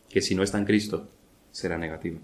Que 0.10 0.22
si 0.22 0.36
no 0.36 0.44
está 0.44 0.60
en 0.60 0.66
Cristo, 0.66 1.10
será 1.52 1.78
negativa. 1.78 2.20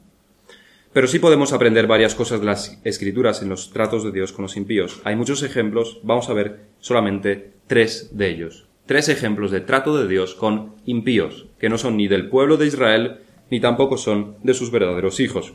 Pero 0.93 1.07
sí 1.07 1.17
podemos 1.17 1.53
aprender 1.53 1.87
varias 1.87 2.13
cosas 2.13 2.39
de 2.39 2.45
las 2.45 2.79
escrituras 2.83 3.41
en 3.41 3.49
los 3.49 3.71
tratos 3.71 4.03
de 4.03 4.11
Dios 4.11 4.31
con 4.31 4.43
los 4.43 4.55
impíos. 4.55 5.01
Hay 5.03 5.15
muchos 5.15 5.41
ejemplos, 5.41 5.99
vamos 6.03 6.29
a 6.29 6.33
ver 6.33 6.67
solamente 6.79 7.53
tres 7.65 8.15
de 8.15 8.29
ellos. 8.29 8.67
Tres 8.85 9.09
ejemplos 9.09 9.49
de 9.49 9.61
trato 9.61 9.97
de 9.97 10.07
Dios 10.07 10.35
con 10.35 10.75
impíos, 10.85 11.47
que 11.57 11.69
no 11.69 11.79
son 11.79 11.97
ni 11.97 12.07
del 12.07 12.29
pueblo 12.29 12.57
de 12.57 12.67
Israel, 12.67 13.21
ni 13.49 13.59
tampoco 13.59 13.97
son 13.97 14.35
de 14.43 14.53
sus 14.53 14.69
verdaderos 14.69 15.19
hijos. 15.19 15.53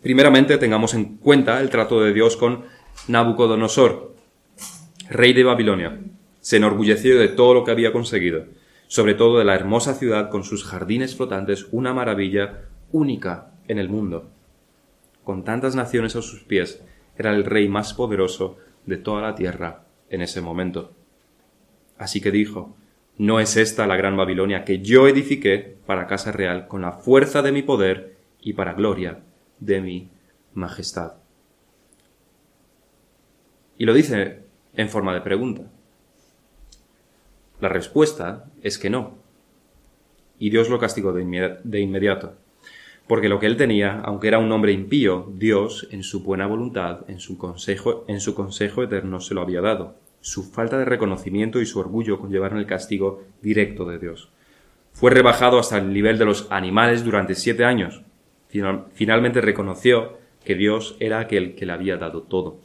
Primeramente 0.00 0.58
tengamos 0.58 0.94
en 0.94 1.16
cuenta 1.16 1.60
el 1.60 1.70
trato 1.70 2.00
de 2.00 2.12
Dios 2.12 2.36
con 2.36 2.66
Nabucodonosor, 3.08 4.14
rey 5.10 5.32
de 5.32 5.42
Babilonia. 5.42 5.98
Se 6.40 6.58
enorgulleció 6.58 7.18
de 7.18 7.28
todo 7.28 7.54
lo 7.54 7.64
que 7.64 7.72
había 7.72 7.92
conseguido. 7.92 8.44
sobre 8.86 9.14
todo 9.14 9.38
de 9.38 9.44
la 9.46 9.54
hermosa 9.54 9.94
ciudad 9.94 10.30
con 10.30 10.44
sus 10.44 10.62
jardines 10.62 11.16
flotantes, 11.16 11.66
una 11.72 11.94
maravilla 11.94 12.68
única 12.92 13.53
en 13.68 13.78
el 13.78 13.88
mundo. 13.88 14.30
Con 15.24 15.44
tantas 15.44 15.74
naciones 15.74 16.16
a 16.16 16.22
sus 16.22 16.42
pies, 16.44 16.82
era 17.16 17.34
el 17.34 17.44
rey 17.44 17.68
más 17.68 17.94
poderoso 17.94 18.58
de 18.86 18.96
toda 18.96 19.22
la 19.22 19.34
tierra 19.34 19.84
en 20.10 20.20
ese 20.20 20.40
momento. 20.40 20.92
Así 21.98 22.20
que 22.20 22.30
dijo, 22.30 22.76
¿no 23.18 23.40
es 23.40 23.56
esta 23.56 23.86
la 23.86 23.96
gran 23.96 24.16
Babilonia 24.16 24.64
que 24.64 24.80
yo 24.80 25.08
edifiqué 25.08 25.76
para 25.86 26.06
casa 26.06 26.32
real 26.32 26.66
con 26.66 26.82
la 26.82 26.92
fuerza 26.92 27.42
de 27.42 27.52
mi 27.52 27.62
poder 27.62 28.16
y 28.40 28.52
para 28.52 28.74
gloria 28.74 29.20
de 29.60 29.80
mi 29.80 30.08
majestad? 30.54 31.14
Y 33.78 33.86
lo 33.86 33.94
dice 33.94 34.40
en 34.76 34.88
forma 34.88 35.14
de 35.14 35.20
pregunta. 35.20 35.62
La 37.60 37.68
respuesta 37.68 38.46
es 38.62 38.78
que 38.78 38.90
no. 38.90 39.14
Y 40.38 40.50
Dios 40.50 40.68
lo 40.68 40.78
castigó 40.78 41.12
de, 41.12 41.80
inmediato. 41.80 42.34
Porque 43.06 43.28
lo 43.28 43.38
que 43.38 43.46
él 43.46 43.56
tenía, 43.56 44.00
aunque 44.00 44.28
era 44.28 44.38
un 44.38 44.50
hombre 44.50 44.72
impío, 44.72 45.30
Dios, 45.34 45.88
en 45.90 46.02
su 46.02 46.22
buena 46.22 46.46
voluntad, 46.46 47.00
en 47.08 47.20
su 47.20 47.36
consejo, 47.36 48.04
en 48.08 48.20
su 48.20 48.34
consejo 48.34 48.82
eterno, 48.82 49.20
se 49.20 49.34
lo 49.34 49.42
había 49.42 49.60
dado. 49.60 49.96
Su 50.20 50.42
falta 50.42 50.78
de 50.78 50.86
reconocimiento 50.86 51.60
y 51.60 51.66
su 51.66 51.78
orgullo 51.78 52.18
conllevaron 52.18 52.58
el 52.58 52.66
castigo 52.66 53.22
directo 53.42 53.84
de 53.84 53.98
Dios. 53.98 54.30
Fue 54.92 55.10
rebajado 55.10 55.58
hasta 55.58 55.76
el 55.76 55.92
nivel 55.92 56.18
de 56.18 56.24
los 56.24 56.46
animales 56.50 57.04
durante 57.04 57.34
siete 57.34 57.64
años. 57.64 58.02
finalmente 58.94 59.40
reconoció 59.40 60.16
que 60.44 60.54
Dios 60.54 60.96
era 61.00 61.18
aquel 61.18 61.54
que 61.56 61.66
le 61.66 61.72
había 61.72 61.96
dado 61.96 62.22
todo 62.22 62.64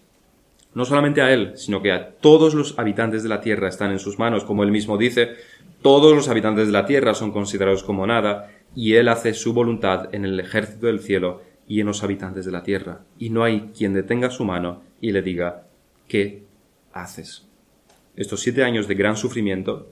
no 0.74 0.86
solamente 0.86 1.22
a 1.22 1.34
él, 1.34 1.54
sino 1.56 1.82
que 1.82 1.92
a 1.92 2.12
todos 2.12 2.54
los 2.54 2.78
habitantes 2.78 3.24
de 3.24 3.30
la 3.30 3.42
tierra 3.42 3.70
están 3.70 3.92
en 3.92 4.00
sus 4.00 4.20
manos, 4.20 4.44
como 4.44 4.64
él 4.64 4.72
mismo 4.72 4.98
dice, 4.98 5.32
todos 5.82 6.16
los 6.16 6.30
habitantes 6.30 6.68
de 6.68 6.74
la 6.74 6.86
tierra 6.86 7.14
son 7.14 7.32
considerados 7.32 7.84
como 7.84 8.06
nada, 8.06 8.52
y 8.80 8.96
él 8.96 9.10
hace 9.10 9.34
su 9.34 9.52
voluntad 9.52 10.08
en 10.16 10.24
el 10.24 10.40
ejército 10.40 10.88
del 10.88 11.02
cielo 11.02 11.42
y 11.68 11.82
en 11.82 11.88
los 11.88 12.02
habitantes 12.02 12.46
de 12.46 12.54
la 12.54 12.64
tierra, 12.64 13.02
y 13.18 13.30
no 13.30 13.44
hay 13.44 13.72
quien 13.78 13.94
detenga 13.94 14.30
su 14.30 14.46
mano 14.46 14.84
y 15.02 15.12
le 15.12 15.22
diga, 15.22 15.68
¿qué 16.08 16.46
haces? 16.94 17.46
Estos 18.16 18.40
siete 18.40 18.64
años 18.64 18.88
de 18.88 18.96
gran 18.96 19.18
sufrimiento, 19.18 19.92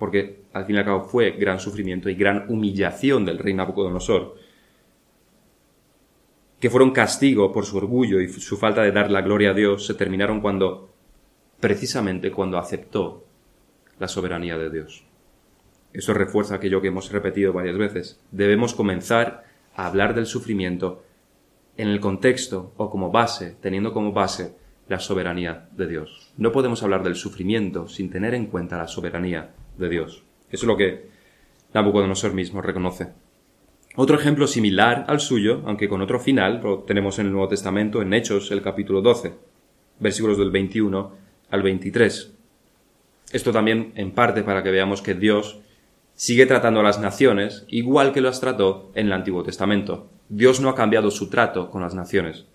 porque 0.00 0.40
al 0.52 0.66
fin 0.66 0.74
y 0.74 0.78
al 0.80 0.84
cabo 0.84 1.04
fue 1.04 1.30
gran 1.38 1.60
sufrimiento 1.60 2.08
y 2.08 2.16
gran 2.16 2.46
humillación 2.48 3.24
del 3.24 3.38
rey 3.38 3.54
Nabucodonosor, 3.54 4.34
que 6.58 6.70
fueron 6.70 6.90
castigo 6.90 7.52
por 7.52 7.64
su 7.64 7.76
orgullo 7.76 8.20
y 8.20 8.26
su 8.26 8.56
falta 8.56 8.82
de 8.82 8.90
dar 8.90 9.12
la 9.12 9.22
gloria 9.22 9.50
a 9.50 9.54
Dios, 9.54 9.86
se 9.86 9.94
terminaron 9.94 10.40
cuando, 10.40 10.92
precisamente 11.60 12.32
cuando 12.32 12.58
aceptó 12.58 13.24
la 14.00 14.08
soberanía 14.08 14.58
de 14.58 14.70
Dios. 14.70 15.04
Eso 15.94 16.12
refuerza 16.12 16.56
aquello 16.56 16.82
que 16.82 16.88
hemos 16.88 17.10
repetido 17.12 17.52
varias 17.52 17.78
veces. 17.78 18.20
Debemos 18.32 18.74
comenzar 18.74 19.44
a 19.76 19.86
hablar 19.86 20.14
del 20.14 20.26
sufrimiento 20.26 21.04
en 21.76 21.88
el 21.88 22.00
contexto 22.00 22.74
o 22.76 22.90
como 22.90 23.12
base, 23.12 23.56
teniendo 23.60 23.92
como 23.92 24.12
base 24.12 24.56
la 24.88 24.98
soberanía 24.98 25.68
de 25.72 25.86
Dios. 25.86 26.32
No 26.36 26.50
podemos 26.50 26.82
hablar 26.82 27.04
del 27.04 27.14
sufrimiento 27.14 27.88
sin 27.88 28.10
tener 28.10 28.34
en 28.34 28.46
cuenta 28.46 28.76
la 28.76 28.88
soberanía 28.88 29.54
de 29.78 29.88
Dios. 29.88 30.24
Eso 30.50 30.64
es 30.64 30.68
lo 30.68 30.76
que 30.76 31.08
Nabucodonosor 31.72 32.34
mismo 32.34 32.60
reconoce. 32.60 33.12
Otro 33.96 34.18
ejemplo 34.18 34.48
similar 34.48 35.04
al 35.06 35.20
suyo, 35.20 35.62
aunque 35.64 35.88
con 35.88 36.02
otro 36.02 36.18
final, 36.18 36.60
lo 36.60 36.80
tenemos 36.80 37.20
en 37.20 37.26
el 37.26 37.32
Nuevo 37.32 37.48
Testamento, 37.48 38.02
en 38.02 38.12
Hechos, 38.12 38.50
el 38.50 38.62
capítulo 38.62 39.00
12, 39.00 39.32
versículos 40.00 40.38
del 40.38 40.50
21 40.50 41.12
al 41.50 41.62
23. 41.62 42.34
Esto 43.32 43.52
también 43.52 43.92
en 43.94 44.10
parte 44.10 44.42
para 44.42 44.62
que 44.64 44.72
veamos 44.72 45.00
que 45.00 45.14
Dios 45.14 45.60
sigue 46.14 46.46
tratando 46.46 46.80
a 46.80 46.82
las 46.82 47.00
naciones 47.00 47.64
igual 47.68 48.12
que 48.12 48.20
las 48.20 48.40
trató 48.40 48.90
en 48.94 49.06
el 49.06 49.12
Antiguo 49.12 49.42
Testamento. 49.42 50.08
Dios 50.28 50.60
no 50.60 50.68
ha 50.68 50.74
cambiado 50.74 51.10
su 51.10 51.28
trato 51.28 51.70
con 51.70 51.82
las 51.82 51.94
naciones. 51.94 52.46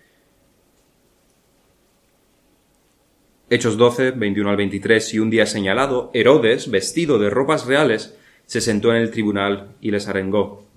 Hechos 3.50 3.78
12, 3.78 4.12
21 4.12 4.50
al 4.50 4.58
23, 4.58 5.14
y 5.16 5.20
un 5.20 5.30
día 5.32 5.46
señalado, 5.48 6.12
Herodes, 6.14 6.70
vestido 6.70 7.18
de 7.18 7.32
ropas 7.32 7.66
reales, 7.66 8.16
se 8.46 8.62
sentó 8.62 8.92
en 8.92 9.02
el 9.02 9.12
tribunal 9.12 9.70
y 9.82 9.92
les 9.92 10.08
arengó 10.08 10.70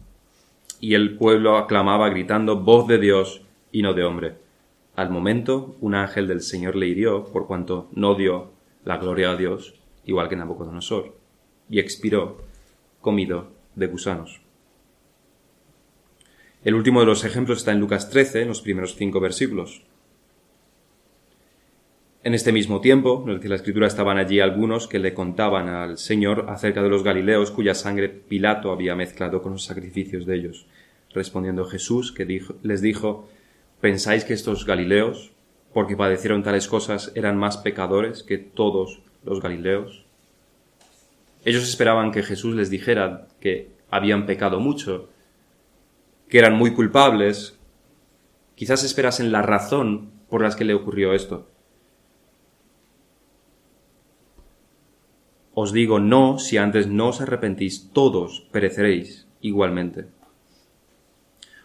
y 0.82 0.94
el 0.94 1.16
pueblo 1.16 1.56
aclamaba 1.56 2.10
gritando 2.10 2.56
voz 2.56 2.88
de 2.88 2.98
Dios 2.98 3.42
y 3.70 3.82
no 3.82 3.94
de 3.94 4.02
hombre. 4.02 4.34
Al 4.96 5.10
momento, 5.10 5.76
un 5.80 5.94
ángel 5.94 6.26
del 6.26 6.40
Señor 6.42 6.74
le 6.74 6.88
hirió 6.88 7.24
por 7.26 7.46
cuanto 7.46 7.88
no 7.92 8.16
dio 8.16 8.50
la 8.84 8.98
gloria 8.98 9.30
a 9.30 9.36
Dios, 9.36 9.74
igual 10.04 10.28
que 10.28 10.34
Nabucodonosor, 10.34 11.14
y 11.70 11.78
expiró, 11.78 12.38
comido 13.02 13.52
de 13.74 13.88
gusanos. 13.88 14.40
El 16.64 16.74
último 16.74 17.00
de 17.00 17.06
los 17.06 17.24
ejemplos 17.24 17.58
está 17.58 17.72
en 17.72 17.80
Lucas 17.80 18.08
13, 18.08 18.42
en 18.42 18.48
los 18.48 18.62
primeros 18.62 18.94
cinco 18.94 19.20
versículos. 19.20 19.82
En 22.24 22.34
este 22.34 22.52
mismo 22.52 22.80
tiempo, 22.80 23.24
en 23.26 23.32
el 23.32 23.40
que 23.40 23.48
la 23.48 23.56
escritura 23.56 23.88
estaban 23.88 24.16
allí 24.16 24.38
algunos 24.38 24.86
que 24.86 25.00
le 25.00 25.12
contaban 25.12 25.68
al 25.68 25.98
Señor 25.98 26.46
acerca 26.48 26.80
de 26.80 26.88
los 26.88 27.02
Galileos 27.02 27.50
cuya 27.50 27.74
sangre 27.74 28.08
Pilato 28.08 28.70
había 28.70 28.94
mezclado 28.94 29.42
con 29.42 29.52
los 29.52 29.64
sacrificios 29.64 30.24
de 30.24 30.36
ellos. 30.36 30.66
Respondiendo 31.12 31.64
Jesús, 31.64 32.12
que 32.12 32.40
les 32.62 32.80
dijo, 32.80 33.28
¿pensáis 33.80 34.24
que 34.24 34.34
estos 34.34 34.64
Galileos, 34.64 35.32
porque 35.74 35.96
padecieron 35.96 36.44
tales 36.44 36.68
cosas, 36.68 37.10
eran 37.16 37.36
más 37.36 37.56
pecadores 37.56 38.22
que 38.22 38.38
todos 38.38 39.02
los 39.24 39.40
Galileos? 39.40 40.01
Ellos 41.44 41.64
esperaban 41.64 42.12
que 42.12 42.22
Jesús 42.22 42.54
les 42.54 42.70
dijera 42.70 43.28
que 43.40 43.70
habían 43.90 44.26
pecado 44.26 44.60
mucho, 44.60 45.08
que 46.28 46.38
eran 46.38 46.56
muy 46.56 46.72
culpables. 46.72 47.58
Quizás 48.54 48.84
esperasen 48.84 49.32
la 49.32 49.42
razón 49.42 50.12
por 50.28 50.42
las 50.42 50.56
que 50.56 50.64
le 50.64 50.74
ocurrió 50.74 51.12
esto. 51.14 51.48
Os 55.54 55.72
digo 55.72 56.00
no, 56.00 56.38
si 56.38 56.56
antes 56.56 56.86
no 56.86 57.08
os 57.08 57.20
arrepentís, 57.20 57.90
todos 57.92 58.48
pereceréis 58.52 59.28
igualmente. 59.42 60.06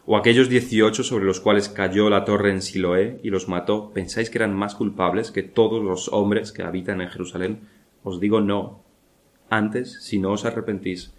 O 0.06 0.18
aquellos 0.18 0.50
dieciocho 0.50 1.04
sobre 1.04 1.26
los 1.26 1.40
cuales 1.40 1.70
cayó 1.70 2.10
la 2.10 2.26
torre 2.26 2.52
en 2.52 2.62
Siloé 2.62 3.20
y 3.24 3.30
los 3.30 3.48
mató, 3.48 3.92
¿pensáis 3.94 4.30
que 4.30 4.38
eran 4.40 4.54
más 4.54 4.76
culpables 4.76 5.32
que 5.32 5.44
todos 5.44 5.84
los 5.84 6.10
hombres 6.10 6.52
que 6.52 6.64
habitan 6.64 7.00
en 7.00 7.10
Jerusalén? 7.10 7.62
Os 8.04 8.20
digo 8.20 8.42
no. 8.42 8.87
Antes, 9.50 10.04
si 10.04 10.20
no 10.20 10.32
os 10.32 10.46
arrepentís, 10.46 11.14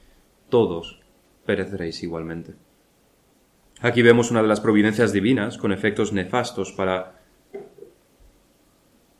todos 0.48 1.00
pereceréis 1.46 2.02
igualmente. 2.02 2.54
Aquí 3.80 4.02
vemos 4.02 4.30
una 4.30 4.42
de 4.42 4.48
las 4.48 4.60
providencias 4.60 5.12
divinas 5.12 5.56
con 5.56 5.72
efectos 5.72 6.12
nefastos 6.12 6.72
para 6.72 7.20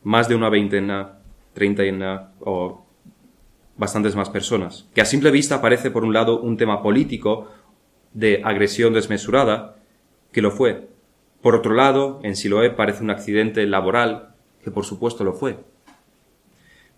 más 0.02 0.28
de 0.28 0.34
una 0.34 0.48
veintena, 0.48 1.20
treintena 1.54 2.32
o 2.40 2.84
bastantes 3.76 4.16
más 4.16 4.30
personas, 4.30 4.88
que 4.94 5.00
a 5.00 5.04
simple 5.04 5.30
vista 5.30 5.60
parece 5.60 5.90
por 5.90 6.04
un 6.04 6.12
lado 6.12 6.40
un 6.40 6.56
tema 6.56 6.82
político 6.82 7.48
de 8.12 8.42
agresión 8.44 8.92
desmesurada, 8.92 9.76
que 10.32 10.42
lo 10.42 10.50
fue. 10.50 10.88
Por 11.40 11.54
otro 11.54 11.74
lado, 11.74 12.20
en 12.24 12.34
Siloé 12.34 12.70
parece 12.70 13.04
un 13.04 13.10
accidente 13.10 13.64
laboral, 13.66 14.34
que 14.64 14.72
por 14.72 14.84
supuesto 14.84 15.22
lo 15.22 15.34
fue. 15.34 15.58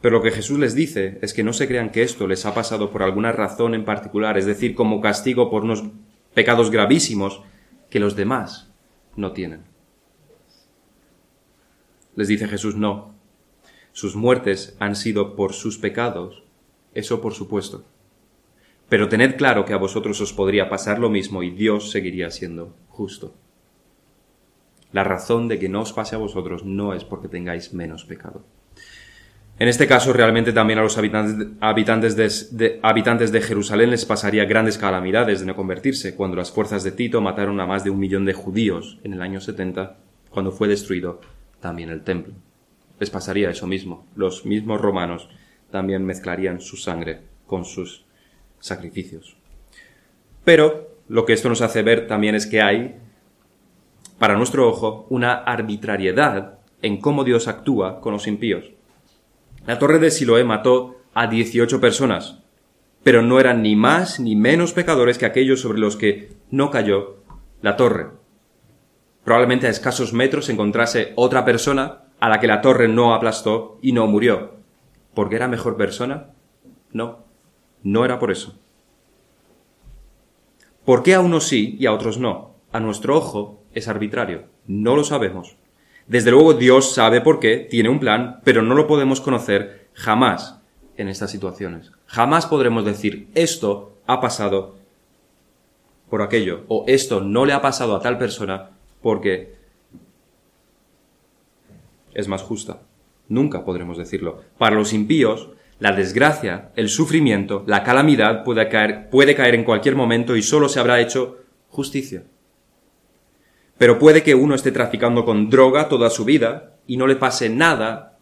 Pero 0.00 0.16
lo 0.16 0.22
que 0.22 0.30
Jesús 0.30 0.58
les 0.58 0.74
dice 0.74 1.18
es 1.22 1.34
que 1.34 1.42
no 1.42 1.52
se 1.52 1.68
crean 1.68 1.90
que 1.90 2.02
esto 2.02 2.26
les 2.26 2.46
ha 2.46 2.54
pasado 2.54 2.90
por 2.90 3.02
alguna 3.02 3.32
razón 3.32 3.74
en 3.74 3.84
particular, 3.84 4.38
es 4.38 4.46
decir, 4.46 4.74
como 4.74 5.00
castigo 5.00 5.50
por 5.50 5.64
unos 5.64 5.84
pecados 6.32 6.70
gravísimos 6.70 7.42
que 7.90 8.00
los 8.00 8.16
demás 8.16 8.70
no 9.16 9.32
tienen. 9.32 9.64
Les 12.16 12.28
dice 12.28 12.48
Jesús, 12.48 12.76
no. 12.76 13.14
Sus 13.92 14.16
muertes 14.16 14.76
han 14.78 14.96
sido 14.96 15.36
por 15.36 15.52
sus 15.52 15.78
pecados 15.78 16.44
eso 16.94 17.20
por 17.20 17.34
supuesto. 17.34 17.84
Pero 18.88 19.08
tened 19.08 19.36
claro 19.36 19.64
que 19.64 19.72
a 19.72 19.78
vosotros 19.78 20.20
os 20.20 20.32
podría 20.32 20.68
pasar 20.68 20.98
lo 20.98 21.10
mismo 21.10 21.42
y 21.42 21.50
Dios 21.50 21.90
seguiría 21.90 22.30
siendo 22.30 22.74
justo. 22.88 23.34
La 24.92 25.04
razón 25.04 25.46
de 25.46 25.60
que 25.60 25.68
no 25.68 25.82
os 25.82 25.92
pase 25.92 26.16
a 26.16 26.18
vosotros 26.18 26.64
no 26.64 26.94
es 26.94 27.04
porque 27.04 27.28
tengáis 27.28 27.72
menos 27.72 28.04
pecado. 28.04 28.42
En 29.60 29.68
este 29.68 29.86
caso, 29.86 30.14
realmente 30.14 30.54
también 30.54 30.78
a 30.78 30.82
los 30.82 30.96
habitantes 30.96 32.16
de, 32.56 33.40
Jerusalén 33.42 33.90
les 33.90 34.06
pasaría 34.06 34.46
grandes 34.46 34.78
calamidades 34.78 35.40
de 35.40 35.46
no 35.46 35.54
convertirse, 35.54 36.16
cuando 36.16 36.38
las 36.38 36.50
fuerzas 36.50 36.82
de 36.82 36.92
Tito 36.92 37.20
mataron 37.20 37.60
a 37.60 37.66
más 37.66 37.84
de 37.84 37.90
un 37.90 37.98
millón 37.98 38.24
de 38.24 38.32
judíos 38.32 38.98
en 39.04 39.12
el 39.12 39.20
año 39.20 39.38
70, 39.38 39.98
cuando 40.30 40.50
fue 40.50 40.66
destruido 40.66 41.20
también 41.60 41.90
el 41.90 42.04
templo. 42.04 42.32
Les 42.98 43.10
pasaría 43.10 43.50
eso 43.50 43.66
mismo. 43.66 44.06
Los 44.16 44.46
mismos 44.46 44.80
romanos 44.80 45.28
también 45.70 46.06
mezclarían 46.06 46.62
su 46.62 46.78
sangre 46.78 47.20
con 47.46 47.66
sus 47.66 48.06
sacrificios. 48.60 49.36
Pero 50.42 50.96
lo 51.06 51.26
que 51.26 51.34
esto 51.34 51.50
nos 51.50 51.60
hace 51.60 51.82
ver 51.82 52.06
también 52.06 52.34
es 52.34 52.46
que 52.46 52.62
hay, 52.62 52.96
para 54.18 54.38
nuestro 54.38 54.66
ojo, 54.66 55.06
una 55.10 55.34
arbitrariedad 55.34 56.60
en 56.80 56.98
cómo 56.98 57.24
Dios 57.24 57.46
actúa 57.46 58.00
con 58.00 58.14
los 58.14 58.26
impíos. 58.26 58.79
La 59.66 59.78
torre 59.78 59.98
de 59.98 60.10
Siloé 60.10 60.44
mató 60.44 60.96
a 61.14 61.26
18 61.26 61.80
personas, 61.80 62.38
pero 63.02 63.22
no 63.22 63.40
eran 63.40 63.62
ni 63.62 63.76
más 63.76 64.20
ni 64.20 64.36
menos 64.36 64.72
pecadores 64.72 65.18
que 65.18 65.26
aquellos 65.26 65.60
sobre 65.60 65.78
los 65.78 65.96
que 65.96 66.32
no 66.50 66.70
cayó 66.70 67.16
la 67.62 67.76
torre. 67.76 68.08
Probablemente 69.24 69.66
a 69.66 69.70
escasos 69.70 70.12
metros 70.12 70.48
encontrase 70.48 71.12
otra 71.16 71.44
persona 71.44 72.04
a 72.20 72.28
la 72.28 72.40
que 72.40 72.46
la 72.46 72.60
torre 72.60 72.88
no 72.88 73.14
aplastó 73.14 73.78
y 73.82 73.92
no 73.92 74.06
murió. 74.06 74.54
¿Porque 75.14 75.36
era 75.36 75.48
mejor 75.48 75.76
persona? 75.76 76.30
No, 76.92 77.24
no 77.82 78.04
era 78.04 78.18
por 78.18 78.30
eso. 78.30 78.58
¿Por 80.84 81.02
qué 81.02 81.14
a 81.14 81.20
unos 81.20 81.46
sí 81.46 81.76
y 81.78 81.86
a 81.86 81.92
otros 81.92 82.18
no? 82.18 82.54
A 82.72 82.80
nuestro 82.80 83.16
ojo 83.16 83.62
es 83.74 83.88
arbitrario. 83.88 84.44
No 84.66 84.96
lo 84.96 85.04
sabemos. 85.04 85.56
Desde 86.10 86.32
luego 86.32 86.54
Dios 86.54 86.92
sabe 86.92 87.20
por 87.20 87.38
qué, 87.38 87.68
tiene 87.70 87.88
un 87.88 88.00
plan, 88.00 88.40
pero 88.42 88.62
no 88.62 88.74
lo 88.74 88.88
podemos 88.88 89.20
conocer 89.20 89.86
jamás 89.92 90.58
en 90.96 91.06
estas 91.06 91.30
situaciones. 91.30 91.92
Jamás 92.06 92.46
podremos 92.46 92.84
decir 92.84 93.28
esto 93.36 93.96
ha 94.08 94.20
pasado 94.20 94.74
por 96.08 96.22
aquello 96.22 96.64
o 96.66 96.84
esto 96.88 97.20
no 97.20 97.44
le 97.44 97.52
ha 97.52 97.62
pasado 97.62 97.94
a 97.94 98.00
tal 98.00 98.18
persona 98.18 98.70
porque 99.00 99.54
es 102.12 102.26
más 102.26 102.42
justa. 102.42 102.82
Nunca 103.28 103.64
podremos 103.64 103.96
decirlo. 103.96 104.42
Para 104.58 104.74
los 104.74 104.92
impíos, 104.92 105.50
la 105.78 105.92
desgracia, 105.92 106.72
el 106.74 106.88
sufrimiento, 106.88 107.62
la 107.68 107.84
calamidad 107.84 108.42
puede 108.42 108.68
caer, 108.68 109.10
puede 109.10 109.36
caer 109.36 109.54
en 109.54 109.62
cualquier 109.62 109.94
momento 109.94 110.34
y 110.34 110.42
solo 110.42 110.68
se 110.68 110.80
habrá 110.80 110.98
hecho 110.98 111.38
justicia. 111.68 112.24
Pero 113.80 113.98
puede 113.98 114.22
que 114.22 114.34
uno 114.34 114.54
esté 114.54 114.72
traficando 114.72 115.24
con 115.24 115.48
droga 115.48 115.88
toda 115.88 116.10
su 116.10 116.26
vida 116.26 116.74
y 116.86 116.98
no 116.98 117.06
le 117.06 117.16
pase 117.16 117.48
nada 117.48 118.18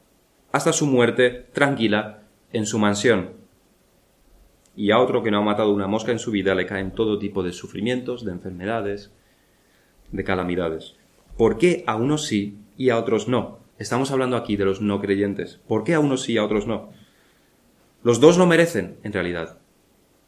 hasta 0.53 0.73
su 0.73 0.87
muerte 0.87 1.47
tranquila 1.53 2.21
en 2.53 2.64
su 2.64 2.79
mansión. 2.79 3.31
Y 4.77 4.92
a 4.92 5.01
otro 5.01 5.25
que 5.25 5.33
no 5.33 5.38
ha 5.38 5.42
matado 5.42 5.75
una 5.75 5.88
mosca 5.88 6.12
en 6.12 6.21
su 6.21 6.31
vida 6.31 6.55
le 6.55 6.64
caen 6.64 6.92
todo 6.92 7.18
tipo 7.18 7.42
de 7.42 7.53
sufrimientos, 7.53 8.25
de 8.25 8.31
enfermedades, 8.31 9.11
de 10.12 10.23
calamidades. 10.23 10.94
¿Por 11.37 11.59
qué 11.59 11.83
a 11.88 11.97
unos 11.97 12.27
sí 12.27 12.57
y 12.77 12.90
a 12.90 12.97
otros 12.97 13.27
no? 13.27 13.59
Estamos 13.81 14.12
hablando 14.12 14.37
aquí 14.37 14.57
de 14.57 14.64
los 14.64 14.81
no 14.81 15.01
creyentes. 15.01 15.59
¿Por 15.66 15.83
qué 15.83 15.94
a 15.94 15.99
unos 15.99 16.23
sí 16.23 16.35
y 16.35 16.38
a 16.38 16.44
otros 16.44 16.68
no? 16.68 16.92
Los 18.05 18.21
dos 18.21 18.38
lo 18.38 18.47
merecen, 18.47 18.99
en 19.03 19.12
realidad. 19.12 19.59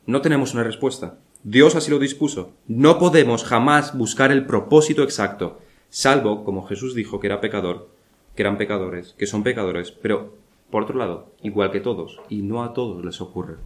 No 0.06 0.22
tenemos 0.22 0.54
una 0.54 0.64
respuesta. 0.64 1.18
Dios 1.42 1.74
así 1.74 1.90
lo 1.90 1.98
dispuso. 1.98 2.53
No 2.68 2.98
podemos 2.98 3.44
jamás 3.44 3.96
buscar 3.96 4.31
el 4.31 4.44
propósito 4.44 5.03
exacto, 5.03 5.59
salvo, 5.88 6.44
como 6.44 6.66
Jesús 6.66 6.94
dijo 6.94 7.18
que 7.18 7.29
era 7.29 7.40
pecador, 7.40 7.88
que 8.35 8.42
eran 8.42 8.59
pecadores, 8.59 9.14
que 9.18 9.26
son 9.26 9.42
pecadores, 9.42 9.90
pero, 9.90 10.35
por 10.70 10.83
otro 10.83 10.98
lado, 10.98 11.33
igual 11.42 11.70
que 11.70 11.81
todos, 11.81 12.20
y 12.29 12.42
no 12.42 12.62
a 12.62 12.74
todos 12.74 13.05
les 13.05 13.20
ocurre. 13.20 13.57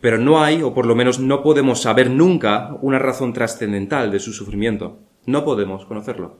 Pero 0.00 0.18
no 0.18 0.42
hay, 0.42 0.62
o 0.62 0.74
por 0.74 0.86
lo 0.86 0.94
menos 0.94 1.20
no 1.20 1.42
podemos 1.42 1.80
saber 1.80 2.10
nunca, 2.10 2.76
una 2.82 2.98
razón 2.98 3.32
trascendental 3.32 4.10
de 4.10 4.20
su 4.20 4.32
sufrimiento. 4.32 4.98
No 5.26 5.44
podemos 5.44 5.86
conocerlo. 5.86 6.38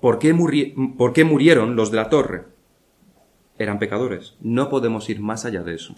¿Por 0.00 0.18
qué, 0.18 0.34
¿Por 0.98 1.12
qué 1.12 1.24
murieron 1.24 1.74
los 1.74 1.90
de 1.90 1.96
la 1.96 2.10
torre? 2.10 2.44
Eran 3.58 3.78
pecadores. 3.78 4.36
No 4.40 4.68
podemos 4.68 5.08
ir 5.08 5.20
más 5.20 5.44
allá 5.44 5.62
de 5.62 5.74
eso. 5.74 5.94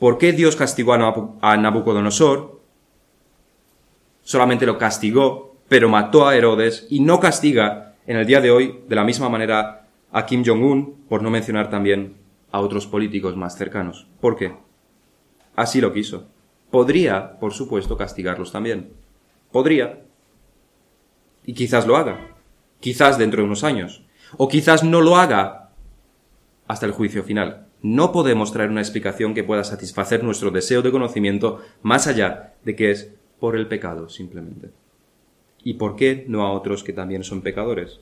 ¿Por 0.00 0.16
qué 0.16 0.32
Dios 0.32 0.56
castigó 0.56 0.94
a 0.94 1.56
Nabucodonosor? 1.58 2.58
Solamente 4.22 4.64
lo 4.64 4.78
castigó, 4.78 5.56
pero 5.68 5.90
mató 5.90 6.26
a 6.26 6.34
Herodes 6.34 6.86
y 6.88 7.00
no 7.00 7.20
castiga 7.20 7.96
en 8.06 8.16
el 8.16 8.26
día 8.26 8.40
de 8.40 8.50
hoy 8.50 8.80
de 8.88 8.96
la 8.96 9.04
misma 9.04 9.28
manera 9.28 9.88
a 10.10 10.24
Kim 10.24 10.42
Jong-un, 10.44 11.04
por 11.06 11.22
no 11.22 11.28
mencionar 11.28 11.68
también 11.68 12.16
a 12.50 12.60
otros 12.60 12.86
políticos 12.86 13.36
más 13.36 13.58
cercanos. 13.58 14.06
¿Por 14.22 14.36
qué? 14.36 14.56
Así 15.54 15.82
lo 15.82 15.92
quiso. 15.92 16.28
Podría, 16.70 17.38
por 17.38 17.52
supuesto, 17.52 17.98
castigarlos 17.98 18.52
también. 18.52 18.94
Podría. 19.52 20.00
Y 21.44 21.52
quizás 21.52 21.86
lo 21.86 21.98
haga. 21.98 22.36
Quizás 22.80 23.18
dentro 23.18 23.42
de 23.42 23.46
unos 23.48 23.64
años. 23.64 24.02
O 24.38 24.48
quizás 24.48 24.82
no 24.82 25.02
lo 25.02 25.16
haga 25.16 25.72
hasta 26.68 26.86
el 26.86 26.92
juicio 26.92 27.22
final 27.22 27.69
no 27.82 28.12
podemos 28.12 28.52
traer 28.52 28.70
una 28.70 28.80
explicación 28.80 29.34
que 29.34 29.44
pueda 29.44 29.64
satisfacer 29.64 30.22
nuestro 30.22 30.50
deseo 30.50 30.82
de 30.82 30.90
conocimiento 30.90 31.60
más 31.82 32.06
allá 32.06 32.54
de 32.64 32.76
que 32.76 32.90
es 32.90 33.14
por 33.38 33.56
el 33.56 33.68
pecado 33.68 34.08
simplemente. 34.08 34.70
¿Y 35.62 35.74
por 35.74 35.96
qué 35.96 36.24
no 36.28 36.42
a 36.42 36.52
otros 36.52 36.84
que 36.84 36.92
también 36.92 37.24
son 37.24 37.42
pecadores? 37.42 38.00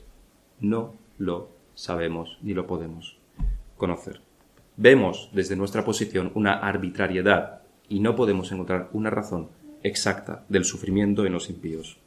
No 0.59 0.95
lo 1.17 1.49
sabemos 1.75 2.37
ni 2.41 2.53
lo 2.53 2.67
podemos 2.67 3.17
conocer. 3.77 4.21
Vemos 4.77 5.29
desde 5.33 5.55
nuestra 5.55 5.83
posición 5.83 6.31
una 6.35 6.53
arbitrariedad 6.53 7.61
y 7.87 7.99
no 7.99 8.15
podemos 8.15 8.51
encontrar 8.51 8.89
una 8.93 9.09
razón 9.09 9.49
exacta 9.83 10.45
del 10.49 10.65
sufrimiento 10.65 11.25
en 11.25 11.33
los 11.33 11.49
impíos. 11.49 11.97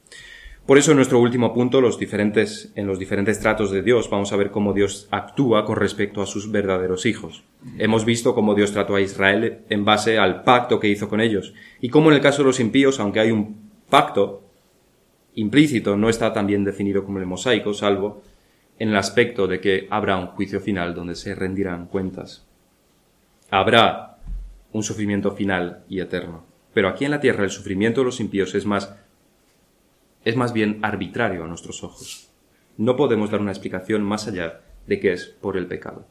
Por 0.66 0.79
eso 0.79 0.92
en 0.92 0.96
nuestro 0.96 1.18
último 1.18 1.53
punto, 1.53 1.81
los 1.81 1.98
diferentes, 1.98 2.72
en 2.77 2.87
los 2.87 2.98
diferentes 2.98 3.40
tratos 3.40 3.72
de 3.72 3.83
Dios, 3.83 4.09
vamos 4.09 4.33
a 4.33 4.37
ver 4.37 4.53
cómo 4.53 4.72
Dios 4.72 5.09
actúa 5.11 5.64
con 5.64 5.77
respecto 5.77 6.22
a 6.22 6.27
sus 6.27 6.53
verdaderos 6.53 7.05
hijos. 7.05 7.42
Hemos 7.79 8.05
visto 8.05 8.33
cómo 8.33 8.55
Dios 8.55 8.72
trató 8.72 8.94
a 8.94 9.01
Israel 9.01 9.62
en 9.68 9.85
base 9.85 10.18
al 10.18 10.44
pacto 10.44 10.79
que 10.79 10.88
hizo 10.88 11.09
con 11.09 11.20
ellos, 11.20 11.53
y 11.81 11.88
cómo 11.88 12.11
en 12.11 12.16
el 12.16 12.22
caso 12.22 12.42
de 12.42 12.46
los 12.46 12.61
impíos, 12.61 13.01
aunque 13.01 13.18
hay 13.18 13.33
un 13.33 13.70
pacto 13.90 14.44
implícito, 15.35 15.96
no 15.96 16.09
está 16.09 16.33
tan 16.33 16.46
bien 16.46 16.62
definido 16.62 17.05
como 17.05 17.18
el 17.18 17.27
mosaico, 17.27 17.75
salvo 17.75 18.22
en 18.79 18.90
el 18.90 18.96
aspecto 18.96 19.48
de 19.48 19.61
que 19.61 19.88
habrá 19.90 20.16
un 20.16 20.29
juicio 20.29 20.61
final 20.61 20.94
donde 20.94 21.16
se 21.16 21.35
rendirán 21.35 21.87
cuentas. 21.87 22.46
Habrá 23.51 24.18
un 24.72 24.83
sufrimiento 24.83 25.33
final 25.33 25.83
y 25.88 26.01
eterno. 26.01 26.44
Pero 26.72 26.88
aquí 26.88 27.05
en 27.05 27.11
la 27.11 27.20
tierra 27.20 27.44
el 27.44 27.51
sufrimiento 27.51 28.01
de 28.01 28.07
los 28.07 28.20
impíos 28.20 28.55
es 28.55 28.64
más 28.64 28.94
es 30.25 30.37
más 30.37 30.53
bien 30.53 30.79
arbitrario 30.83 31.45
a 31.45 31.49
nuestros 31.49 31.83
ojos. 31.85 32.29
No 32.77 32.97
podemos 32.97 33.31
dar 33.31 33.41
una 33.41 33.53
explicación 33.53 34.03
más 34.03 34.29
allá 34.29 34.61
de 34.87 35.01
que 35.01 35.13
es 35.13 35.27
por 35.27 35.57
el 35.57 35.67
pecado. 35.67 36.07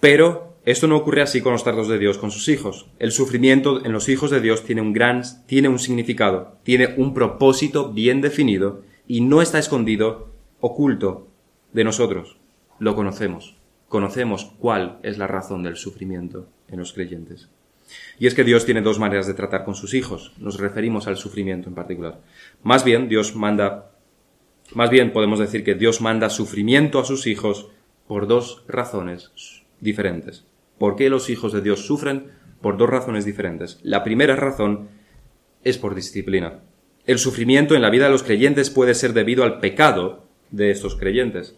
Pero 0.00 0.54
esto 0.64 0.86
no 0.86 0.96
ocurre 0.96 1.22
así 1.22 1.40
con 1.40 1.52
los 1.52 1.64
tratos 1.64 1.88
de 1.88 1.98
Dios 1.98 2.18
con 2.18 2.30
sus 2.30 2.48
hijos. 2.48 2.86
El 2.98 3.12
sufrimiento 3.12 3.84
en 3.84 3.92
los 3.92 4.08
hijos 4.08 4.30
de 4.30 4.40
Dios 4.40 4.64
tiene 4.64 4.82
un 4.82 4.92
gran, 4.92 5.22
tiene 5.46 5.68
un 5.68 5.78
significado, 5.78 6.58
tiene 6.62 6.94
un 6.96 7.14
propósito 7.14 7.92
bien 7.92 8.20
definido 8.20 8.82
y 9.06 9.20
no 9.20 9.42
está 9.42 9.58
escondido, 9.58 10.30
oculto 10.60 11.28
de 11.72 11.84
nosotros. 11.84 12.38
Lo 12.78 12.94
conocemos. 12.94 13.56
Conocemos 13.88 14.52
cuál 14.58 14.98
es 15.02 15.18
la 15.18 15.26
razón 15.26 15.62
del 15.62 15.76
sufrimiento 15.76 16.48
en 16.68 16.78
los 16.78 16.92
creyentes. 16.92 17.48
Y 18.18 18.26
es 18.26 18.34
que 18.34 18.44
Dios 18.44 18.64
tiene 18.64 18.80
dos 18.80 18.98
maneras 18.98 19.26
de 19.26 19.34
tratar 19.34 19.64
con 19.64 19.74
sus 19.74 19.94
hijos. 19.94 20.32
Nos 20.38 20.58
referimos 20.58 21.06
al 21.06 21.16
sufrimiento 21.16 21.68
en 21.68 21.74
particular. 21.74 22.20
Más 22.62 22.84
bien, 22.84 23.08
Dios 23.08 23.34
manda, 23.34 23.90
más 24.72 24.90
bien 24.90 25.12
podemos 25.12 25.38
decir 25.38 25.64
que 25.64 25.74
Dios 25.74 26.00
manda 26.00 26.30
sufrimiento 26.30 26.98
a 26.98 27.04
sus 27.04 27.26
hijos 27.26 27.68
por 28.06 28.26
dos 28.26 28.64
razones 28.68 29.32
diferentes. 29.80 30.44
¿Por 30.78 30.96
qué 30.96 31.10
los 31.10 31.30
hijos 31.30 31.52
de 31.52 31.60
Dios 31.60 31.86
sufren? 31.86 32.30
Por 32.60 32.76
dos 32.76 32.88
razones 32.88 33.24
diferentes. 33.24 33.80
La 33.82 34.04
primera 34.04 34.36
razón 34.36 34.88
es 35.62 35.78
por 35.78 35.94
disciplina. 35.94 36.60
El 37.06 37.18
sufrimiento 37.18 37.74
en 37.74 37.82
la 37.82 37.90
vida 37.90 38.06
de 38.06 38.12
los 38.12 38.22
creyentes 38.22 38.70
puede 38.70 38.94
ser 38.94 39.12
debido 39.12 39.44
al 39.44 39.60
pecado 39.60 40.24
de 40.50 40.70
estos 40.70 40.96
creyentes. 40.96 41.56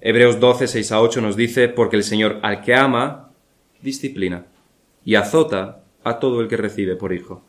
Hebreos 0.00 0.40
12, 0.40 0.66
6 0.66 0.92
a 0.92 1.00
8 1.00 1.20
nos 1.20 1.36
dice, 1.36 1.68
porque 1.68 1.96
el 1.96 2.02
Señor 2.02 2.40
al 2.42 2.60
que 2.62 2.74
ama, 2.74 3.30
disciplina 3.80 4.46
y 5.04 5.14
azota 5.14 5.84
a 6.04 6.18
todo 6.18 6.40
el 6.40 6.48
que 6.48 6.56
recibe 6.56 6.96
por 6.96 7.12
hijo. 7.12 7.44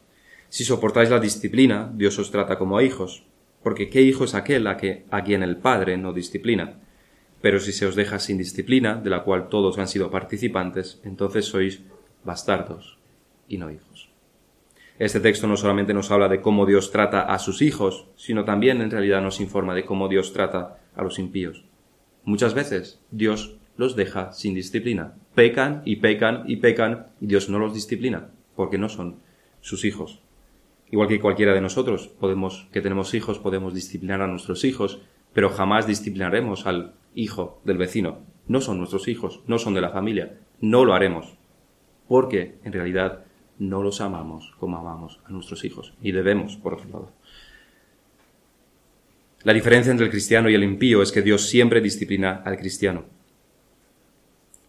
Si 0.49 0.63
soportáis 0.63 1.09
la 1.09 1.19
disciplina, 1.19 1.91
Dios 1.93 2.19
os 2.19 2.31
trata 2.31 2.57
como 2.57 2.77
a 2.77 2.83
hijos, 2.83 3.25
porque 3.63 3.89
¿qué 3.89 4.01
hijo 4.01 4.25
es 4.25 4.35
aquel 4.35 4.67
a, 4.67 4.77
que, 4.77 5.05
a 5.09 5.23
quien 5.23 5.41
el 5.41 5.57
Padre 5.57 5.97
no 5.97 6.13
disciplina? 6.13 6.79
Pero 7.41 7.59
si 7.59 7.71
se 7.71 7.85
os 7.85 7.95
deja 7.95 8.19
sin 8.19 8.37
disciplina, 8.37 8.95
de 8.95 9.09
la 9.09 9.23
cual 9.23 9.49
todos 9.49 9.77
han 9.79 9.87
sido 9.87 10.11
participantes, 10.11 11.01
entonces 11.03 11.45
sois 11.45 11.81
bastardos 12.23 12.99
y 13.47 13.57
no 13.57 13.71
hijos. 13.71 14.09
Este 14.99 15.19
texto 15.19 15.47
no 15.47 15.57
solamente 15.57 15.93
nos 15.93 16.11
habla 16.11 16.29
de 16.29 16.41
cómo 16.41 16.65
Dios 16.65 16.91
trata 16.91 17.21
a 17.21 17.39
sus 17.39 17.61
hijos, 17.61 18.07
sino 18.15 18.45
también 18.45 18.79
en 18.81 18.91
realidad 18.91 19.21
nos 19.21 19.41
informa 19.41 19.73
de 19.73 19.85
cómo 19.85 20.07
Dios 20.07 20.33
trata 20.33 20.79
a 20.95 21.03
los 21.03 21.17
impíos. 21.17 21.65
Muchas 22.23 22.53
veces 22.53 23.01
Dios 23.11 23.57
los 23.75 23.95
deja 23.95 24.31
sin 24.31 24.53
disciplina. 24.53 25.15
Pecan 25.35 25.81
y 25.85 25.97
pecan 25.97 26.43
y 26.47 26.57
pecan 26.57 27.07
y 27.19 27.27
Dios 27.27 27.49
no 27.49 27.59
los 27.59 27.73
disciplina 27.73 28.29
porque 28.55 28.77
no 28.77 28.89
son 28.89 29.17
sus 29.61 29.85
hijos. 29.85 30.21
Igual 30.91 31.07
que 31.07 31.19
cualquiera 31.19 31.53
de 31.53 31.61
nosotros 31.61 32.07
podemos, 32.07 32.67
que 32.71 32.81
tenemos 32.81 33.13
hijos, 33.15 33.39
podemos 33.39 33.73
disciplinar 33.73 34.21
a 34.21 34.27
nuestros 34.27 34.63
hijos, 34.63 35.01
pero 35.33 35.49
jamás 35.49 35.87
disciplinaremos 35.87 36.67
al 36.67 36.93
hijo 37.15 37.61
del 37.63 37.77
vecino. 37.79 38.19
No 38.47 38.61
son 38.61 38.77
nuestros 38.77 39.07
hijos, 39.07 39.41
no 39.47 39.57
son 39.57 39.73
de 39.73 39.81
la 39.81 39.89
familia. 39.89 40.37
No 40.61 40.85
lo 40.85 40.93
haremos. 40.93 41.33
Porque, 42.07 42.59
en 42.63 42.73
realidad, 42.73 43.25
no 43.57 43.81
los 43.81 44.01
amamos 44.01 44.53
como 44.59 44.77
amamos 44.77 45.19
a 45.25 45.31
nuestros 45.31 45.63
hijos. 45.65 45.95
Y 46.01 46.11
debemos, 46.11 46.57
por 46.57 46.75
otro 46.75 46.89
lado. 46.89 47.11
La 49.43 49.53
diferencia 49.53 49.91
entre 49.91 50.05
el 50.05 50.11
cristiano 50.11 50.49
y 50.49 50.53
el 50.53 50.63
impío 50.63 51.01
es 51.01 51.11
que 51.11 51.21
Dios 51.21 51.47
siempre 51.47 51.81
disciplina 51.81 52.43
al 52.45 52.57
cristiano. 52.57 53.05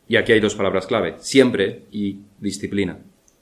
Y 0.08 0.16
aquí 0.16 0.32
hay 0.32 0.40
dos 0.40 0.54
palabras 0.54 0.86
clave, 0.86 1.16
siempre 1.18 1.84
y 1.90 2.20
disciplina. 2.38 2.98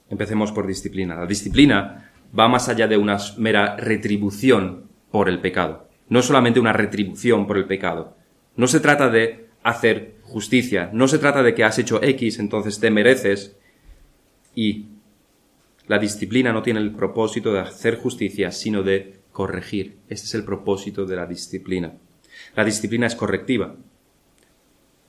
Empecemos 0.09 0.51
por 0.51 0.67
disciplina. 0.67 1.15
La 1.15 1.25
disciplina 1.25 2.11
va 2.37 2.47
más 2.47 2.69
allá 2.69 2.87
de 2.87 2.97
una 2.97 3.17
mera 3.37 3.75
retribución 3.75 4.87
por 5.11 5.29
el 5.29 5.39
pecado. 5.39 5.89
No 6.09 6.21
solamente 6.21 6.59
una 6.59 6.73
retribución 6.73 7.47
por 7.47 7.57
el 7.57 7.65
pecado. 7.65 8.15
No 8.55 8.67
se 8.67 8.79
trata 8.79 9.09
de 9.09 9.47
hacer 9.63 10.15
justicia. 10.23 10.89
No 10.93 11.07
se 11.07 11.19
trata 11.19 11.43
de 11.43 11.53
que 11.53 11.63
has 11.63 11.79
hecho 11.79 12.01
X, 12.03 12.39
entonces 12.39 12.79
te 12.79 12.91
mereces. 12.91 13.55
Y 14.55 14.87
la 15.87 15.99
disciplina 15.99 16.53
no 16.53 16.61
tiene 16.61 16.79
el 16.79 16.91
propósito 16.91 17.53
de 17.53 17.59
hacer 17.59 17.97
justicia, 17.97 18.51
sino 18.51 18.83
de 18.83 19.19
corregir. 19.31 19.97
Ese 20.07 20.25
es 20.25 20.33
el 20.35 20.43
propósito 20.43 21.05
de 21.05 21.15
la 21.15 21.25
disciplina. 21.25 21.93
La 22.55 22.63
disciplina 22.63 23.07
es 23.07 23.15
correctiva. 23.15 23.75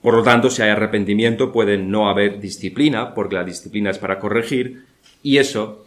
Por 0.05 0.13
lo 0.13 0.21
tanto, 0.21 0.51
si 0.51 0.61
hay 0.61 0.69
arrepentimiento, 0.69 1.51
puede 1.51 1.79
no 1.79 2.07
haber 2.07 2.39
disciplina, 2.39 3.15
porque 3.15 3.37
la 3.37 3.43
disciplina 3.43 3.89
es 3.89 3.97
para 3.97 4.19
corregir, 4.19 4.85
y 5.23 5.37
eso, 5.37 5.83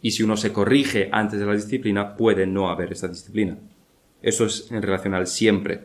y 0.00 0.12
si 0.12 0.22
uno 0.22 0.38
se 0.38 0.54
corrige 0.54 1.10
antes 1.12 1.38
de 1.38 1.44
la 1.44 1.52
disciplina, 1.52 2.16
puede 2.16 2.46
no 2.46 2.70
haber 2.70 2.92
esta 2.92 3.08
disciplina. 3.08 3.58
Eso 4.22 4.46
es 4.46 4.70
en 4.70 4.80
relación 4.80 5.12
al 5.12 5.26
siempre. 5.26 5.80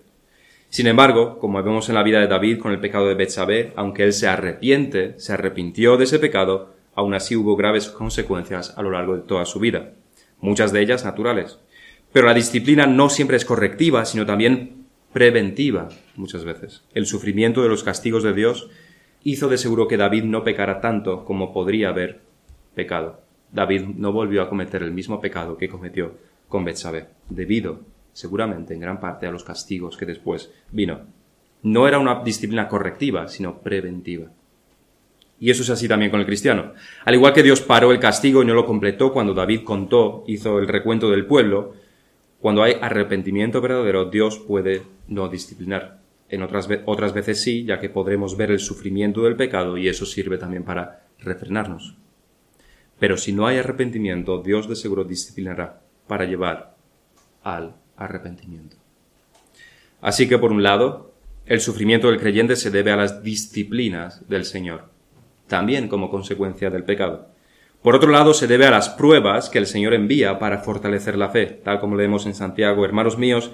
Sin 0.70 0.88
embargo, 0.88 1.38
como 1.40 1.62
vemos 1.62 1.90
en 1.90 1.96
la 1.96 2.04
vida 2.04 2.22
de 2.22 2.28
David 2.28 2.60
con 2.60 2.72
el 2.72 2.80
pecado 2.80 3.10
de 3.10 3.16
Betsabé, 3.16 3.74
aunque 3.76 4.06
él 4.06 4.14
se 4.14 4.30
arrepiente, 4.30 5.20
se 5.20 5.34
arrepintió 5.34 5.98
de 5.98 6.06
ese 6.06 6.20
pecado, 6.20 6.76
aún 6.96 7.14
así 7.14 7.36
hubo 7.36 7.58
graves 7.58 7.90
consecuencias 7.90 8.74
a 8.78 8.82
lo 8.82 8.92
largo 8.92 9.18
de 9.18 9.24
toda 9.24 9.44
su 9.44 9.60
vida, 9.60 9.92
muchas 10.40 10.72
de 10.72 10.80
ellas 10.80 11.04
naturales. 11.04 11.60
Pero 12.14 12.28
la 12.28 12.34
disciplina 12.34 12.88
no 12.88 13.10
siempre 13.10 13.36
es 13.36 13.44
correctiva, 13.44 14.06
sino 14.06 14.26
también 14.26 14.83
preventiva, 15.14 15.90
muchas 16.16 16.44
veces. 16.44 16.84
El 16.94 17.06
sufrimiento 17.06 17.62
de 17.62 17.70
los 17.70 17.84
castigos 17.84 18.24
de 18.24 18.34
Dios 18.34 18.70
hizo 19.24 19.48
de 19.48 19.58
seguro 19.58 19.88
que 19.88 19.98
David 19.98 20.24
no 20.24 20.44
pecara 20.44 20.82
tanto 20.82 21.24
como 21.24 21.54
podría 21.54 21.90
haber 21.90 22.22
pecado. 22.76 23.22
David 23.52 23.84
no 23.96 24.12
volvió 24.12 24.42
a 24.42 24.50
cometer 24.50 24.82
el 24.82 24.92
mismo 24.92 25.22
pecado 25.22 25.58
que 25.58 25.70
cometió 25.70 26.16
con 26.50 26.66
Betsabé, 26.66 27.08
debido, 27.30 27.82
seguramente, 28.12 28.74
en 28.74 28.80
gran 28.80 29.00
parte 29.00 29.28
a 29.28 29.32
los 29.32 29.44
castigos 29.44 29.96
que 29.96 30.06
después 30.06 30.52
vino. 30.72 31.02
No 31.62 31.88
era 31.88 32.00
una 32.00 32.24
disciplina 32.24 32.68
correctiva, 32.68 33.28
sino 33.28 33.60
preventiva. 33.60 34.28
Y 35.40 35.52
eso 35.52 35.62
es 35.64 35.70
así 35.70 35.88
también 35.88 36.10
con 36.10 36.20
el 36.20 36.26
cristiano. 36.26 36.74
Al 37.06 37.16
igual 37.16 37.34
que 37.34 37.44
Dios 37.44 37.62
paró 37.62 37.92
el 37.92 38.00
castigo 38.00 38.42
y 38.42 38.46
no 38.46 38.54
lo 38.54 38.66
completó 38.66 39.14
cuando 39.14 39.34
David 39.34 39.64
contó, 39.64 40.24
hizo 40.28 40.60
el 40.60 40.68
recuento 40.68 41.10
del 41.10 41.26
pueblo, 41.26 41.74
cuando 42.40 42.64
hay 42.64 42.76
arrepentimiento 42.82 43.62
verdadero, 43.62 44.06
Dios 44.06 44.38
puede 44.40 44.82
no 45.08 45.30
disciplinar. 45.30 46.02
En 46.30 46.42
otras, 46.42 46.68
otras 46.86 47.14
veces 47.14 47.42
sí, 47.42 47.66
ya 47.66 47.80
que 47.80 47.90
podremos 47.90 48.38
ver 48.38 48.52
el 48.52 48.60
sufrimiento 48.60 49.24
del 49.24 49.36
pecado 49.36 49.78
y 49.78 49.88
eso 49.88 50.06
sirve 50.06 50.38
también 50.38 50.64
para 50.64 51.06
refrenarnos. 51.20 51.96
Pero 53.00 53.18
si 53.18 53.34
no 53.34 53.46
hay 53.46 53.58
arrepentimiento, 53.58 54.42
Dios 54.42 54.68
de 54.68 54.76
seguro 54.76 55.04
disciplinará 55.04 55.82
para 56.08 56.26
llevar 56.26 56.76
al 57.44 57.76
arrepentimiento. 57.98 58.78
Así 60.02 60.28
que, 60.28 60.38
por 60.38 60.52
un 60.52 60.64
lado, 60.64 61.14
el 61.46 61.60
sufrimiento 61.60 62.10
del 62.10 62.20
creyente 62.20 62.56
se 62.56 62.72
debe 62.72 62.92
a 62.92 62.96
las 62.96 63.24
disciplinas 63.24 64.28
del 64.28 64.46
Señor 64.46 64.94
también 65.48 65.88
como 65.88 66.10
consecuencia 66.10 66.70
del 66.70 66.84
pecado. 66.84 67.28
Por 67.82 67.96
otro 67.96 68.12
lado, 68.12 68.34
se 68.34 68.48
debe 68.48 68.66
a 68.66 68.72
las 68.72 68.90
pruebas 68.90 69.50
que 69.50 69.60
el 69.60 69.68
Señor 69.68 69.94
envía 69.94 70.40
para 70.40 70.60
fortalecer 70.60 71.18
la 71.18 71.30
fe, 71.30 71.46
tal 71.46 71.80
como 71.80 71.96
leemos 71.96 72.26
en 72.26 72.34
Santiago, 72.34 72.86
hermanos 72.86 73.18
míos, 73.18 73.52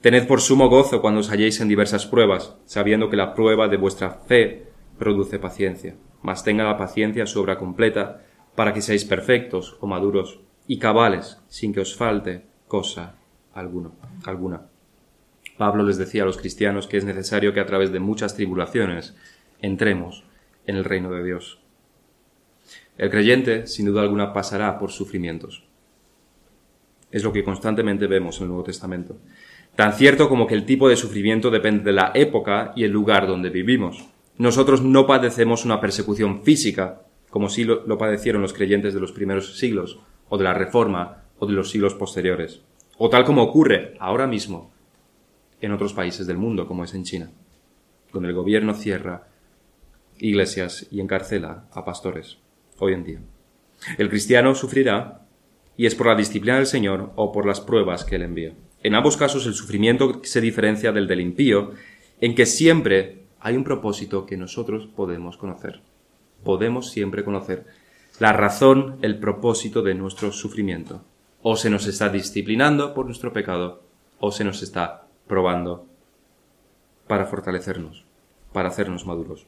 tened 0.00 0.26
por 0.26 0.40
sumo 0.40 0.68
gozo 0.68 1.00
cuando 1.00 1.20
os 1.20 1.30
halléis 1.30 1.60
en 1.60 1.68
diversas 1.68 2.06
pruebas, 2.06 2.56
sabiendo 2.64 3.10
que 3.10 3.16
la 3.16 3.34
prueba 3.34 3.68
de 3.68 3.76
vuestra 3.76 4.10
fe 4.10 4.66
produce 4.98 5.38
paciencia, 5.38 5.96
mas 6.22 6.44
tenga 6.44 6.64
la 6.64 6.76
paciencia 6.76 7.26
su 7.26 7.40
obra 7.40 7.58
completa, 7.58 8.22
para 8.54 8.72
que 8.72 8.82
seáis 8.82 9.04
perfectos 9.04 9.76
o 9.80 9.86
maduros 9.86 10.40
y 10.66 10.78
cabales, 10.78 11.38
sin 11.48 11.72
que 11.72 11.80
os 11.80 11.96
falte 11.96 12.44
cosa 12.68 13.16
alguna. 13.54 13.90
Pablo 15.56 15.82
les 15.82 15.98
decía 15.98 16.22
a 16.22 16.26
los 16.26 16.38
cristianos 16.38 16.86
que 16.86 16.96
es 16.96 17.04
necesario 17.04 17.52
que 17.52 17.60
a 17.60 17.66
través 17.66 17.92
de 17.92 18.00
muchas 18.00 18.34
tribulaciones 18.34 19.14
entremos 19.60 20.24
en 20.66 20.76
el 20.76 20.84
reino 20.84 21.10
de 21.10 21.22
Dios. 21.22 21.60
El 22.96 23.10
creyente, 23.10 23.66
sin 23.66 23.86
duda 23.86 24.02
alguna, 24.02 24.32
pasará 24.32 24.78
por 24.78 24.90
sufrimientos. 24.90 25.64
Es 27.10 27.24
lo 27.24 27.32
que 27.32 27.44
constantemente 27.44 28.06
vemos 28.06 28.38
en 28.38 28.44
el 28.44 28.48
Nuevo 28.48 28.64
Testamento. 28.64 29.18
Tan 29.80 29.94
cierto 29.94 30.28
como 30.28 30.46
que 30.46 30.52
el 30.52 30.66
tipo 30.66 30.90
de 30.90 30.96
sufrimiento 30.96 31.50
depende 31.50 31.84
de 31.84 31.92
la 31.94 32.12
época 32.14 32.74
y 32.76 32.84
el 32.84 32.90
lugar 32.90 33.26
donde 33.26 33.48
vivimos. 33.48 34.10
Nosotros 34.36 34.82
no 34.82 35.06
padecemos 35.06 35.64
una 35.64 35.80
persecución 35.80 36.42
física, 36.42 37.00
como 37.30 37.48
sí 37.48 37.64
lo, 37.64 37.86
lo 37.86 37.96
padecieron 37.96 38.42
los 38.42 38.52
creyentes 38.52 38.92
de 38.92 39.00
los 39.00 39.12
primeros 39.12 39.56
siglos, 39.56 39.98
o 40.28 40.36
de 40.36 40.44
la 40.44 40.52
Reforma, 40.52 41.22
o 41.38 41.46
de 41.46 41.54
los 41.54 41.70
siglos 41.70 41.94
posteriores. 41.94 42.60
O 42.98 43.08
tal 43.08 43.24
como 43.24 43.42
ocurre 43.42 43.94
ahora 44.00 44.26
mismo 44.26 44.70
en 45.62 45.72
otros 45.72 45.94
países 45.94 46.26
del 46.26 46.36
mundo, 46.36 46.66
como 46.66 46.84
es 46.84 46.92
en 46.92 47.04
China, 47.04 47.30
donde 48.12 48.28
el 48.28 48.34
gobierno 48.34 48.74
cierra 48.74 49.28
iglesias 50.18 50.88
y 50.90 51.00
encarcela 51.00 51.64
a 51.72 51.86
pastores 51.86 52.36
hoy 52.80 52.92
en 52.92 53.04
día. 53.04 53.20
El 53.96 54.10
cristiano 54.10 54.54
sufrirá 54.54 55.22
y 55.78 55.86
es 55.86 55.94
por 55.94 56.08
la 56.08 56.16
disciplina 56.16 56.58
del 56.58 56.66
Señor 56.66 57.14
o 57.16 57.32
por 57.32 57.46
las 57.46 57.62
pruebas 57.62 58.04
que 58.04 58.16
él 58.16 58.24
envía. 58.24 58.52
En 58.82 58.94
ambos 58.94 59.16
casos 59.16 59.46
el 59.46 59.54
sufrimiento 59.54 60.20
se 60.24 60.40
diferencia 60.40 60.92
del 60.92 61.06
del 61.06 61.20
impío 61.20 61.72
en 62.20 62.34
que 62.34 62.46
siempre 62.46 63.24
hay 63.40 63.56
un 63.56 63.64
propósito 63.64 64.26
que 64.26 64.36
nosotros 64.36 64.86
podemos 64.86 65.36
conocer. 65.36 65.80
Podemos 66.44 66.90
siempre 66.90 67.24
conocer 67.24 67.66
la 68.18 68.32
razón, 68.32 68.98
el 69.02 69.18
propósito 69.18 69.82
de 69.82 69.94
nuestro 69.94 70.32
sufrimiento. 70.32 71.02
O 71.42 71.56
se 71.56 71.70
nos 71.70 71.86
está 71.86 72.10
disciplinando 72.10 72.92
por 72.92 73.06
nuestro 73.06 73.32
pecado, 73.32 73.82
o 74.18 74.30
se 74.30 74.44
nos 74.44 74.62
está 74.62 75.06
probando 75.26 75.86
para 77.06 77.26
fortalecernos, 77.26 78.04
para 78.52 78.68
hacernos 78.68 79.06
maduros. 79.06 79.46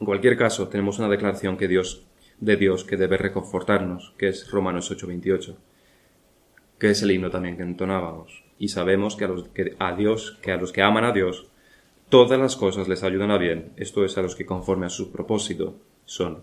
En 0.00 0.06
cualquier 0.06 0.36
caso, 0.36 0.68
tenemos 0.68 0.98
una 0.98 1.08
declaración 1.08 1.56
que 1.56 1.68
Dios, 1.68 2.06
de 2.40 2.56
Dios 2.56 2.84
que 2.84 2.96
debe 2.96 3.16
reconfortarnos, 3.16 4.14
que 4.18 4.28
es 4.28 4.50
Romanos 4.50 4.90
8:28, 4.90 5.56
que 6.78 6.90
es 6.90 7.02
el 7.02 7.10
himno 7.10 7.30
también 7.30 7.56
que 7.56 7.62
entonábamos. 7.62 8.44
Y 8.58 8.68
sabemos 8.68 9.16
que 9.16 9.24
a, 9.24 9.28
los, 9.28 9.48
que 9.48 9.76
a 9.78 9.94
Dios, 9.94 10.38
que 10.42 10.52
a 10.52 10.56
los 10.56 10.72
que 10.72 10.82
aman 10.82 11.04
a 11.04 11.12
Dios, 11.12 11.46
todas 12.08 12.38
las 12.38 12.56
cosas 12.56 12.88
les 12.88 13.02
ayudan 13.02 13.30
a 13.30 13.38
bien, 13.38 13.72
esto 13.76 14.04
es 14.04 14.16
a 14.18 14.22
los 14.22 14.34
que 14.34 14.46
conforme 14.46 14.86
a 14.86 14.90
su 14.90 15.12
propósito 15.12 15.76
son 16.04 16.42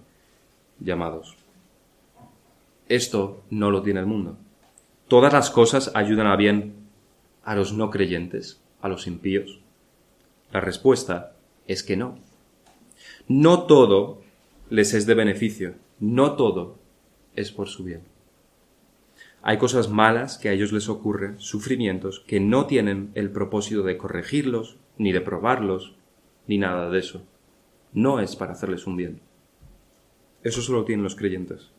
llamados. 0.79 1.35
Esto 2.87 3.43
no 3.49 3.71
lo 3.71 3.81
tiene 3.81 3.99
el 3.99 4.05
mundo. 4.05 4.37
Todas 5.07 5.33
las 5.33 5.49
cosas 5.49 5.91
ayudan 5.93 6.27
a 6.27 6.35
bien 6.35 6.85
a 7.43 7.55
los 7.55 7.73
no 7.73 7.89
creyentes, 7.89 8.61
a 8.81 8.89
los 8.89 9.07
impíos. 9.07 9.59
La 10.51 10.61
respuesta 10.61 11.35
es 11.67 11.83
que 11.83 11.97
no. 11.97 12.17
No 13.27 13.63
todo 13.63 14.21
les 14.69 14.93
es 14.93 15.05
de 15.05 15.13
beneficio, 15.13 15.75
no 15.99 16.35
todo 16.35 16.77
es 17.35 17.51
por 17.51 17.67
su 17.67 17.83
bien. 17.83 18.01
Hay 19.47 19.59
cosas 19.59 19.91
malas 19.91 20.39
que 20.39 20.49
a 20.49 20.53
ellos 20.53 20.71
les 20.71 20.89
ocurren, 20.89 21.39
sufrimientos, 21.39 22.19
que 22.21 22.39
no 22.39 22.65
tienen 22.65 23.11
el 23.13 23.29
propósito 23.29 23.83
de 23.83 23.95
corregirlos, 23.95 24.77
ni 24.97 25.11
de 25.11 25.21
probarlos, 25.21 25.93
ni 26.47 26.57
nada 26.57 26.89
de 26.89 26.97
eso. 26.97 27.27
No 27.93 28.19
es 28.19 28.35
para 28.35 28.53
hacerles 28.53 28.87
un 28.87 28.97
bien. 28.97 29.21
Eso 30.41 30.63
solo 30.63 30.83
tienen 30.83 31.03
los 31.03 31.13
creyentes. 31.13 31.69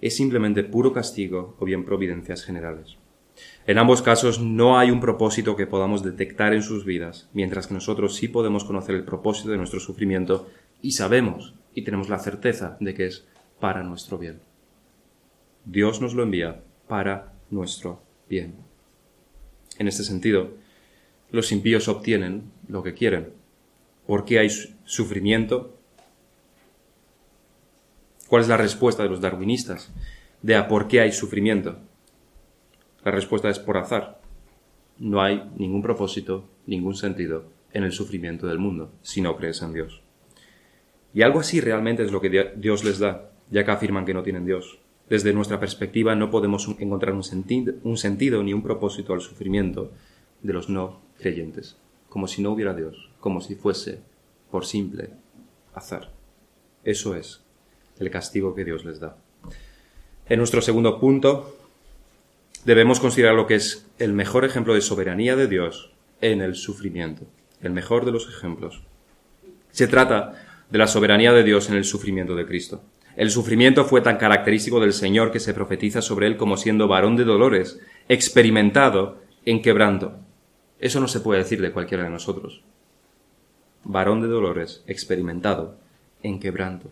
Es 0.00 0.14
simplemente 0.14 0.62
puro 0.62 0.92
castigo 0.92 1.56
o 1.58 1.64
bien 1.64 1.84
providencias 1.84 2.44
generales. 2.44 2.96
En 3.66 3.78
ambos 3.78 4.02
casos 4.02 4.40
no 4.40 4.78
hay 4.78 4.92
un 4.92 5.00
propósito 5.00 5.56
que 5.56 5.66
podamos 5.66 6.04
detectar 6.04 6.54
en 6.54 6.62
sus 6.62 6.84
vidas, 6.84 7.28
mientras 7.32 7.66
que 7.66 7.74
nosotros 7.74 8.14
sí 8.14 8.28
podemos 8.28 8.62
conocer 8.62 8.94
el 8.94 9.02
propósito 9.02 9.50
de 9.50 9.56
nuestro 9.56 9.80
sufrimiento 9.80 10.46
y 10.80 10.92
sabemos 10.92 11.54
y 11.74 11.82
tenemos 11.82 12.08
la 12.08 12.20
certeza 12.20 12.76
de 12.78 12.94
que 12.94 13.06
es 13.06 13.26
para 13.58 13.82
nuestro 13.82 14.16
bien. 14.16 14.38
Dios 15.64 16.00
nos 16.00 16.14
lo 16.14 16.22
envía 16.22 16.62
para 16.90 17.32
nuestro 17.50 18.02
bien. 18.28 18.56
En 19.78 19.86
este 19.86 20.02
sentido, 20.02 20.50
los 21.30 21.52
impíos 21.52 21.86
obtienen 21.86 22.50
lo 22.66 22.82
que 22.82 22.94
quieren. 22.94 23.32
¿Por 24.08 24.24
qué 24.24 24.40
hay 24.40 24.50
sufrimiento? 24.84 25.78
¿Cuál 28.26 28.42
es 28.42 28.48
la 28.48 28.56
respuesta 28.56 29.04
de 29.04 29.08
los 29.08 29.20
darwinistas 29.20 29.92
de 30.42 30.56
a 30.56 30.66
por 30.66 30.88
qué 30.88 31.00
hay 31.00 31.12
sufrimiento? 31.12 31.78
La 33.04 33.12
respuesta 33.12 33.48
es 33.50 33.60
por 33.60 33.76
azar. 33.76 34.20
No 34.98 35.22
hay 35.22 35.48
ningún 35.56 35.82
propósito, 35.82 36.48
ningún 36.66 36.96
sentido 36.96 37.44
en 37.72 37.84
el 37.84 37.92
sufrimiento 37.92 38.48
del 38.48 38.58
mundo 38.58 38.90
si 39.02 39.20
no 39.20 39.36
crees 39.36 39.62
en 39.62 39.72
Dios. 39.72 40.02
Y 41.14 41.22
algo 41.22 41.38
así 41.38 41.60
realmente 41.60 42.02
es 42.02 42.10
lo 42.10 42.20
que 42.20 42.52
Dios 42.56 42.82
les 42.82 42.98
da, 42.98 43.30
ya 43.48 43.64
que 43.64 43.70
afirman 43.70 44.04
que 44.04 44.14
no 44.14 44.24
tienen 44.24 44.44
Dios. 44.44 44.80
Desde 45.10 45.32
nuestra 45.32 45.58
perspectiva 45.58 46.14
no 46.14 46.30
podemos 46.30 46.68
encontrar 46.78 47.14
un, 47.14 47.24
un 47.82 47.96
sentido 47.98 48.42
ni 48.44 48.54
un 48.54 48.62
propósito 48.62 49.12
al 49.12 49.20
sufrimiento 49.20 49.90
de 50.40 50.52
los 50.52 50.70
no 50.70 51.00
creyentes, 51.18 51.76
como 52.08 52.28
si 52.28 52.40
no 52.42 52.52
hubiera 52.52 52.74
Dios, 52.74 53.10
como 53.18 53.40
si 53.40 53.56
fuese 53.56 53.98
por 54.52 54.64
simple 54.64 55.10
azar. 55.74 56.12
Eso 56.84 57.16
es 57.16 57.42
el 57.98 58.08
castigo 58.10 58.54
que 58.54 58.64
Dios 58.64 58.84
les 58.84 59.00
da. 59.00 59.16
En 60.28 60.38
nuestro 60.38 60.62
segundo 60.62 61.00
punto, 61.00 61.56
debemos 62.64 63.00
considerar 63.00 63.34
lo 63.34 63.48
que 63.48 63.56
es 63.56 63.86
el 63.98 64.12
mejor 64.12 64.44
ejemplo 64.44 64.74
de 64.74 64.80
soberanía 64.80 65.34
de 65.34 65.48
Dios 65.48 65.92
en 66.20 66.40
el 66.40 66.54
sufrimiento. 66.54 67.24
El 67.60 67.72
mejor 67.72 68.04
de 68.04 68.12
los 68.12 68.28
ejemplos. 68.28 68.80
Se 69.72 69.88
trata 69.88 70.40
de 70.70 70.78
la 70.78 70.86
soberanía 70.86 71.32
de 71.32 71.42
Dios 71.42 71.68
en 71.68 71.74
el 71.74 71.84
sufrimiento 71.84 72.36
de 72.36 72.46
Cristo. 72.46 72.80
El 73.16 73.30
sufrimiento 73.30 73.84
fue 73.84 74.00
tan 74.00 74.16
característico 74.16 74.80
del 74.80 74.92
Señor 74.92 75.32
que 75.32 75.40
se 75.40 75.54
profetiza 75.54 76.00
sobre 76.02 76.26
él 76.26 76.36
como 76.36 76.56
siendo 76.56 76.88
varón 76.88 77.16
de 77.16 77.24
dolores, 77.24 77.80
experimentado 78.08 79.20
en 79.44 79.62
quebranto. 79.62 80.18
Eso 80.78 81.00
no 81.00 81.08
se 81.08 81.20
puede 81.20 81.40
decir 81.40 81.60
de 81.60 81.72
cualquiera 81.72 82.04
de 82.04 82.10
nosotros. 82.10 82.62
Varón 83.84 84.20
de 84.20 84.28
dolores, 84.28 84.82
experimentado 84.86 85.76
en 86.22 86.38
quebranto. 86.38 86.90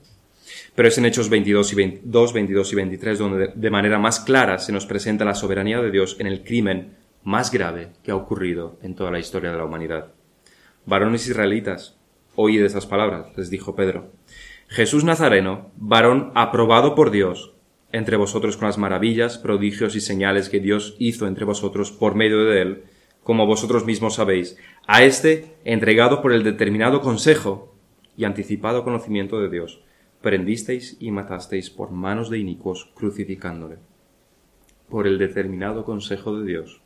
Pero 0.75 0.89
es 0.89 0.99
en 0.99 1.05
Hechos 1.05 1.29
22 1.29 1.73
y 1.73 1.77
22, 1.77 2.33
22 2.33 2.73
y 2.73 2.77
23 2.77 3.19
donde 3.19 3.53
de 3.55 3.71
manera 3.71 3.99
más 3.99 4.21
clara 4.21 4.59
se 4.59 4.73
nos 4.73 4.87
presenta 4.87 5.25
la 5.25 5.35
soberanía 5.35 5.81
de 5.81 5.91
Dios 5.91 6.17
en 6.19 6.27
el 6.27 6.43
crimen 6.43 6.97
más 7.25 7.51
grave 7.51 7.91
que 8.03 8.11
ha 8.11 8.17
ocurrido 8.17 8.79
en 8.83 8.95
toda 8.95 9.11
la 9.11 9.19
historia 9.19 9.51
de 9.51 9.59
la 9.59 9.65
humanidad. 9.65 10.13
Varones 10.87 11.27
israelitas, 11.29 11.97
oíd 12.35 12.63
esas 12.63 12.87
palabras, 12.87 13.27
les 13.37 13.51
dijo 13.51 13.75
Pedro. 13.77 14.11
Jesús 14.69 15.03
Nazareno, 15.03 15.71
varón 15.77 16.31
aprobado 16.35 16.95
por 16.95 17.11
Dios, 17.11 17.55
entre 17.91 18.19
vosotros 18.19 18.59
con 18.59 18.67
las 18.67 18.77
maravillas, 18.77 19.39
prodigios 19.39 19.97
y 19.97 20.01
señales 20.01 20.51
que 20.51 20.61
Dios 20.61 20.95
hizo 20.99 21.27
entre 21.27 21.47
vosotros 21.47 21.91
por 21.91 22.15
medio 22.15 22.45
de 22.45 22.61
él, 22.61 22.83
como 23.25 23.47
vosotros 23.47 23.87
mismos 23.87 24.17
sabéis, 24.17 24.59
a 24.87 25.05
éste 25.05 25.57
entregado 25.65 26.21
por 26.21 26.35
el 26.35 26.45
determinado 26.45 27.01
consejo 27.01 27.75
y 28.15 28.25
anticipado 28.25 28.85
conocimiento 28.85 29.41
de 29.41 29.49
Dios, 29.49 29.81
prendisteis 30.21 30.99
y 31.01 31.13
matasteis 31.13 31.71
por 31.71 31.91
manos 31.91 32.29
de 32.29 32.39
inicuos 32.39 32.91
crucificándole. 32.95 33.77
Por 34.91 35.07
el 35.07 35.17
determinado 35.17 35.87
consejo 35.87 36.39
de 36.39 36.47
Dios, 36.47 36.83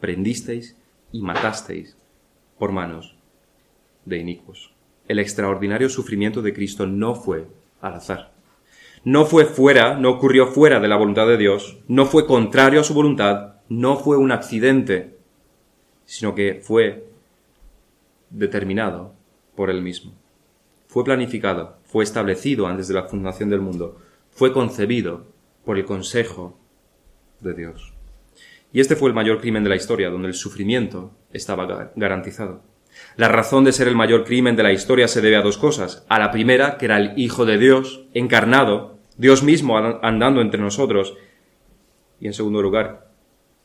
prendisteis 0.00 0.78
y 1.12 1.20
matasteis 1.20 1.98
por 2.58 2.72
manos 2.72 3.14
de 4.06 4.16
inicuos. 4.16 4.75
El 5.08 5.18
extraordinario 5.18 5.88
sufrimiento 5.88 6.42
de 6.42 6.52
Cristo 6.52 6.86
no 6.86 7.14
fue 7.14 7.46
al 7.80 7.94
azar. 7.94 8.32
No 9.04 9.24
fue 9.24 9.44
fuera, 9.44 9.94
no 9.94 10.10
ocurrió 10.10 10.48
fuera 10.48 10.80
de 10.80 10.88
la 10.88 10.96
voluntad 10.96 11.28
de 11.28 11.36
Dios, 11.36 11.78
no 11.86 12.06
fue 12.06 12.26
contrario 12.26 12.80
a 12.80 12.84
su 12.84 12.92
voluntad, 12.92 13.54
no 13.68 13.96
fue 13.98 14.16
un 14.16 14.32
accidente, 14.32 15.16
sino 16.04 16.34
que 16.34 16.60
fue 16.62 17.06
determinado 18.30 19.14
por 19.54 19.70
él 19.70 19.80
mismo. 19.80 20.12
Fue 20.88 21.04
planificado, 21.04 21.78
fue 21.84 22.02
establecido 22.02 22.66
antes 22.66 22.88
de 22.88 22.94
la 22.94 23.04
fundación 23.04 23.48
del 23.48 23.60
mundo, 23.60 24.00
fue 24.30 24.52
concebido 24.52 25.26
por 25.64 25.78
el 25.78 25.84
consejo 25.84 26.58
de 27.40 27.54
Dios. 27.54 27.92
Y 28.72 28.80
este 28.80 28.96
fue 28.96 29.08
el 29.08 29.14
mayor 29.14 29.40
crimen 29.40 29.62
de 29.62 29.70
la 29.70 29.76
historia, 29.76 30.10
donde 30.10 30.28
el 30.28 30.34
sufrimiento 30.34 31.12
estaba 31.32 31.92
garantizado. 31.94 32.62
La 33.16 33.28
razón 33.28 33.64
de 33.64 33.72
ser 33.72 33.88
el 33.88 33.96
mayor 33.96 34.24
crimen 34.24 34.56
de 34.56 34.62
la 34.62 34.72
historia 34.72 35.08
se 35.08 35.20
debe 35.20 35.36
a 35.36 35.42
dos 35.42 35.58
cosas. 35.58 36.04
A 36.08 36.18
la 36.18 36.30
primera, 36.30 36.76
que 36.76 36.84
era 36.84 36.98
el 36.98 37.18
Hijo 37.18 37.46
de 37.46 37.58
Dios, 37.58 38.04
encarnado, 38.12 38.98
Dios 39.16 39.42
mismo 39.42 39.78
andando 39.78 40.40
entre 40.40 40.60
nosotros. 40.60 41.16
Y 42.20 42.26
en 42.26 42.34
segundo 42.34 42.60
lugar, 42.60 43.10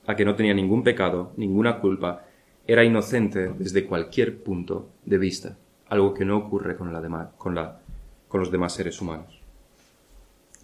a 0.07 0.15
que 0.15 0.25
no 0.25 0.35
tenía 0.35 0.53
ningún 0.53 0.83
pecado, 0.83 1.33
ninguna 1.37 1.79
culpa, 1.79 2.25
era 2.67 2.83
inocente 2.83 3.53
desde 3.57 3.85
cualquier 3.85 4.43
punto 4.43 4.89
de 5.05 5.17
vista, 5.17 5.57
algo 5.87 6.13
que 6.13 6.25
no 6.25 6.37
ocurre 6.37 6.75
con, 6.77 6.93
la 6.93 7.31
con, 7.37 8.39
los 8.39 8.51
demás 8.51 8.73
seres 8.73 9.01
humanos. 9.01 9.39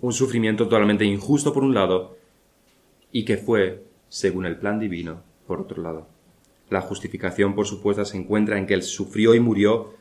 Un 0.02 0.14
sufrimiento 0.14 0.66
totalmente 0.66 1.06
injusto 1.06 1.54
por 1.54 1.64
un 1.64 1.74
lado 1.74 2.18
y 3.12 3.26
que 3.26 3.38
fue, 3.38 3.84
según 4.10 4.46
el 4.46 4.58
plan 4.58 4.80
divino, 4.80 5.22
por 5.48 5.60
otro 5.60 5.82
lado. 5.82 6.08
La 6.70 6.82
justificación, 6.82 7.56
por 7.56 7.66
supuesto, 7.66 8.04
se 8.06 8.18
encuentra 8.18 8.58
en 8.58 8.68
que 8.68 8.74
él 8.74 8.84
sufrió 8.84 9.36
y 9.36 9.40
murió 9.40 9.94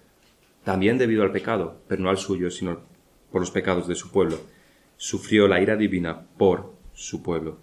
también 0.64 0.98
debido 0.98 1.22
al 1.22 1.32
pecado, 1.32 1.80
pero 1.86 2.02
no 2.02 2.10
al 2.10 2.18
suyo, 2.18 2.50
sino 2.50 2.80
por 3.30 3.40
los 3.40 3.50
pecados 3.50 3.86
de 3.86 3.94
su 3.94 4.10
pueblo. 4.10 4.38
Sufrió 4.96 5.46
la 5.46 5.60
ira 5.60 5.76
divina 5.76 6.26
por 6.36 6.72
su 6.92 7.22
pueblo. 7.22 7.58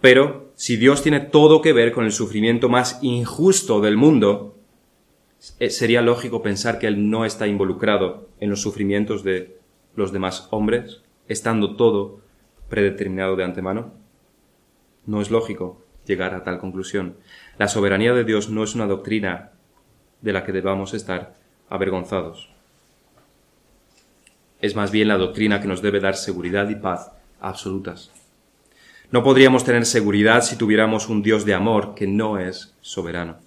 Pero 0.00 0.50
si 0.54 0.76
Dios 0.76 1.02
tiene 1.02 1.20
todo 1.20 1.60
que 1.60 1.72
ver 1.72 1.92
con 1.92 2.04
el 2.04 2.12
sufrimiento 2.12 2.68
más 2.68 2.98
injusto 3.02 3.80
del 3.80 3.96
mundo, 3.96 4.56
eh, 5.58 5.70
sería 5.70 6.02
lógico 6.02 6.42
pensar 6.42 6.78
que 6.78 6.86
Él 6.86 7.10
no 7.10 7.24
está 7.24 7.46
involucrado 7.46 8.28
en 8.40 8.50
los 8.50 8.62
sufrimientos 8.62 9.22
de 9.22 9.58
los 9.94 10.12
demás 10.12 10.48
hombres, 10.50 11.02
estando 11.28 11.76
todo 11.76 12.20
predeterminado 12.68 13.36
de 13.36 13.44
antemano. 13.44 13.92
No 15.06 15.20
es 15.20 15.30
lógico 15.30 15.84
llegar 16.06 16.34
a 16.34 16.44
tal 16.44 16.58
conclusión. 16.58 17.16
La 17.58 17.68
soberanía 17.68 18.12
de 18.12 18.24
Dios 18.24 18.48
no 18.48 18.64
es 18.64 18.74
una 18.74 18.86
doctrina 18.86 19.50
de 20.20 20.32
la 20.32 20.44
que 20.44 20.52
debamos 20.52 20.94
estar 20.94 21.34
avergonzados. 21.68 22.48
Es 24.60 24.76
más 24.76 24.90
bien 24.90 25.08
la 25.08 25.16
doctrina 25.16 25.60
que 25.60 25.68
nos 25.68 25.82
debe 25.82 26.00
dar 26.00 26.16
seguridad 26.16 26.68
y 26.68 26.74
paz 26.74 27.12
absolutas. 27.40 28.10
No 29.10 29.24
podríamos 29.24 29.64
tener 29.64 29.86
seguridad 29.86 30.42
si 30.42 30.56
tuviéramos 30.56 31.08
un 31.08 31.22
Dios 31.22 31.44
de 31.44 31.54
amor 31.54 31.94
que 31.94 32.06
no 32.06 32.38
es 32.38 32.74
soberano. 32.80 33.38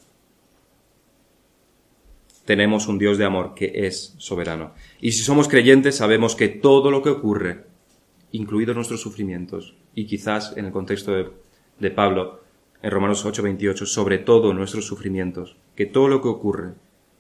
Tenemos 2.46 2.88
un 2.88 3.00
Dios 3.00 3.18
de 3.18 3.24
amor 3.24 3.54
que 3.56 3.72
es 3.88 4.16
soberano. 4.18 4.74
Y 5.00 5.14
si 5.14 5.24
somos 5.24 5.48
creyentes 5.48 5.96
sabemos 5.96 6.36
que 6.36 6.50
todo 6.50 6.92
lo 6.92 7.02
que 7.02 7.10
ocurre, 7.10 7.64
incluidos 8.32 8.76
nuestros 8.76 9.02
sufrimientos, 9.02 9.76
y 9.96 10.06
quizás 10.06 10.58
en 10.58 10.66
el 10.66 10.72
contexto 10.72 11.14
de, 11.14 11.30
de 11.80 11.92
Pablo, 11.92 12.43
en 12.84 12.92
Romanos 12.92 13.26
8:28, 13.26 13.86
sobre 13.86 14.20
todo 14.20 14.54
nuestros 14.54 14.86
sufrimientos, 14.86 15.56
que 15.76 15.86
todo 15.86 16.10
lo 16.10 16.22
que 16.22 16.28
ocurre, 16.28 16.74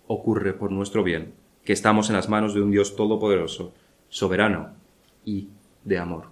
ocurre 0.08 0.54
por 0.54 0.72
nuestro 0.72 1.04
bien, 1.04 1.34
que 1.64 1.74
estamos 1.74 2.10
en 2.10 2.16
las 2.18 2.30
manos 2.30 2.54
de 2.54 2.62
un 2.62 2.70
Dios 2.70 2.96
todopoderoso, 2.96 3.74
soberano 4.10 4.76
y 5.26 5.48
de 5.86 5.98
amor. 5.98 6.26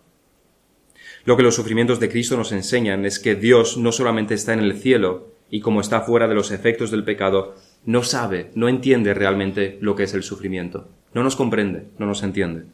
Lo 1.23 1.37
que 1.37 1.43
los 1.43 1.55
sufrimientos 1.55 1.99
de 1.99 2.09
Cristo 2.09 2.35
nos 2.35 2.51
enseñan 2.51 3.05
es 3.05 3.19
que 3.19 3.35
Dios 3.35 3.77
no 3.77 3.91
solamente 3.91 4.33
está 4.33 4.53
en 4.53 4.59
el 4.59 4.77
cielo 4.77 5.29
y 5.49 5.61
como 5.61 5.79
está 5.79 6.01
fuera 6.01 6.27
de 6.27 6.35
los 6.35 6.51
efectos 6.51 6.91
del 6.91 7.05
pecado, 7.05 7.55
no 7.85 8.03
sabe, 8.03 8.51
no 8.55 8.67
entiende 8.67 9.13
realmente 9.13 9.77
lo 9.81 9.95
que 9.95 10.03
es 10.03 10.13
el 10.13 10.23
sufrimiento. 10.23 10.89
No 11.13 11.23
nos 11.23 11.35
comprende, 11.35 11.87
no 11.97 12.05
nos 12.05 12.23
entiende. 12.23 12.65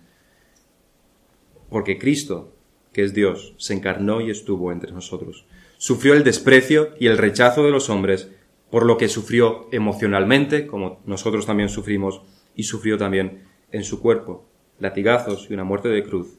Porque 1.69 1.99
Cristo, 1.99 2.53
que 2.93 3.03
es 3.03 3.13
Dios, 3.13 3.53
se 3.57 3.73
encarnó 3.73 4.21
y 4.21 4.31
estuvo 4.31 4.71
entre 4.71 4.91
nosotros. 4.91 5.45
Sufrió 5.77 6.13
el 6.13 6.23
desprecio 6.23 6.93
y 6.99 7.07
el 7.07 7.17
rechazo 7.17 7.63
de 7.63 7.71
los 7.71 7.89
hombres, 7.89 8.29
por 8.69 8.85
lo 8.85 8.97
que 8.97 9.07
sufrió 9.07 9.67
emocionalmente, 9.71 10.67
como 10.67 11.01
nosotros 11.05 11.45
también 11.45 11.69
sufrimos, 11.69 12.21
y 12.55 12.63
sufrió 12.63 12.97
también 12.97 13.43
en 13.71 13.83
su 13.83 14.01
cuerpo 14.01 14.45
latigazos 14.79 15.47
y 15.49 15.53
una 15.53 15.63
muerte 15.63 15.89
de 15.89 16.03
cruz 16.03 16.37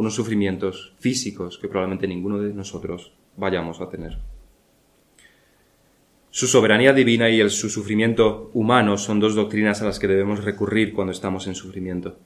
unos 0.00 0.14
sufrimientos 0.14 0.94
físicos 0.98 1.58
que 1.58 1.68
probablemente 1.68 2.08
ninguno 2.08 2.40
de 2.40 2.54
nosotros 2.54 3.12
vayamos 3.36 3.82
a 3.82 3.90
tener. 3.90 4.16
Su 6.30 6.46
soberanía 6.46 6.94
divina 6.94 7.28
y 7.28 7.38
el, 7.38 7.50
su 7.50 7.68
sufrimiento 7.68 8.50
humano 8.54 8.96
son 8.96 9.20
dos 9.20 9.34
doctrinas 9.34 9.82
a 9.82 9.84
las 9.84 9.98
que 9.98 10.06
debemos 10.06 10.42
recurrir 10.42 10.94
cuando 10.94 11.12
estamos 11.12 11.46
en 11.48 11.54
sufrimiento. 11.54 12.16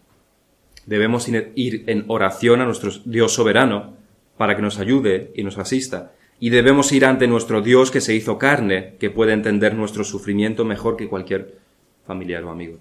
Debemos 0.87 1.29
ir 1.29 1.83
en 1.89 2.05
oración 2.07 2.61
a 2.61 2.65
nuestro 2.65 2.93
Dios 3.07 3.33
soberano 3.33 3.97
para 4.37 4.57
que 4.57 4.63
nos 4.63 4.79
ayude 4.79 5.33
y 5.35 5.45
nos 5.45 5.59
asista, 5.59 6.13
y 6.41 6.51
debemos 6.51 6.93
ir 6.93 7.05
ante 7.05 7.27
nuestro 7.27 7.63
Dios 7.63 7.91
que 7.91 8.01
se 8.01 8.15
hizo 8.15 8.39
carne, 8.39 8.97
que 8.99 9.11
puede 9.11 9.33
entender 9.33 9.75
nuestro 9.75 10.05
sufrimiento 10.05 10.65
mejor 10.65 10.97
que 10.97 11.09
cualquier 11.09 11.59
familiar 12.07 12.45
o 12.45 12.51
amigo. 12.51 12.79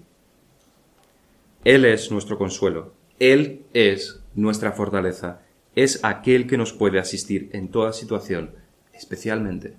Él 1.64 1.84
es 1.84 2.10
nuestro 2.10 2.36
consuelo, 2.36 2.92
Él 3.18 3.62
es 3.72 4.20
nuestra 4.34 4.72
fortaleza, 4.72 5.40
es 5.76 6.00
aquel 6.04 6.46
que 6.46 6.58
nos 6.58 6.72
puede 6.72 6.98
asistir 6.98 7.48
en 7.52 7.68
toda 7.68 7.92
situación, 7.92 8.50
especialmente 8.92 9.74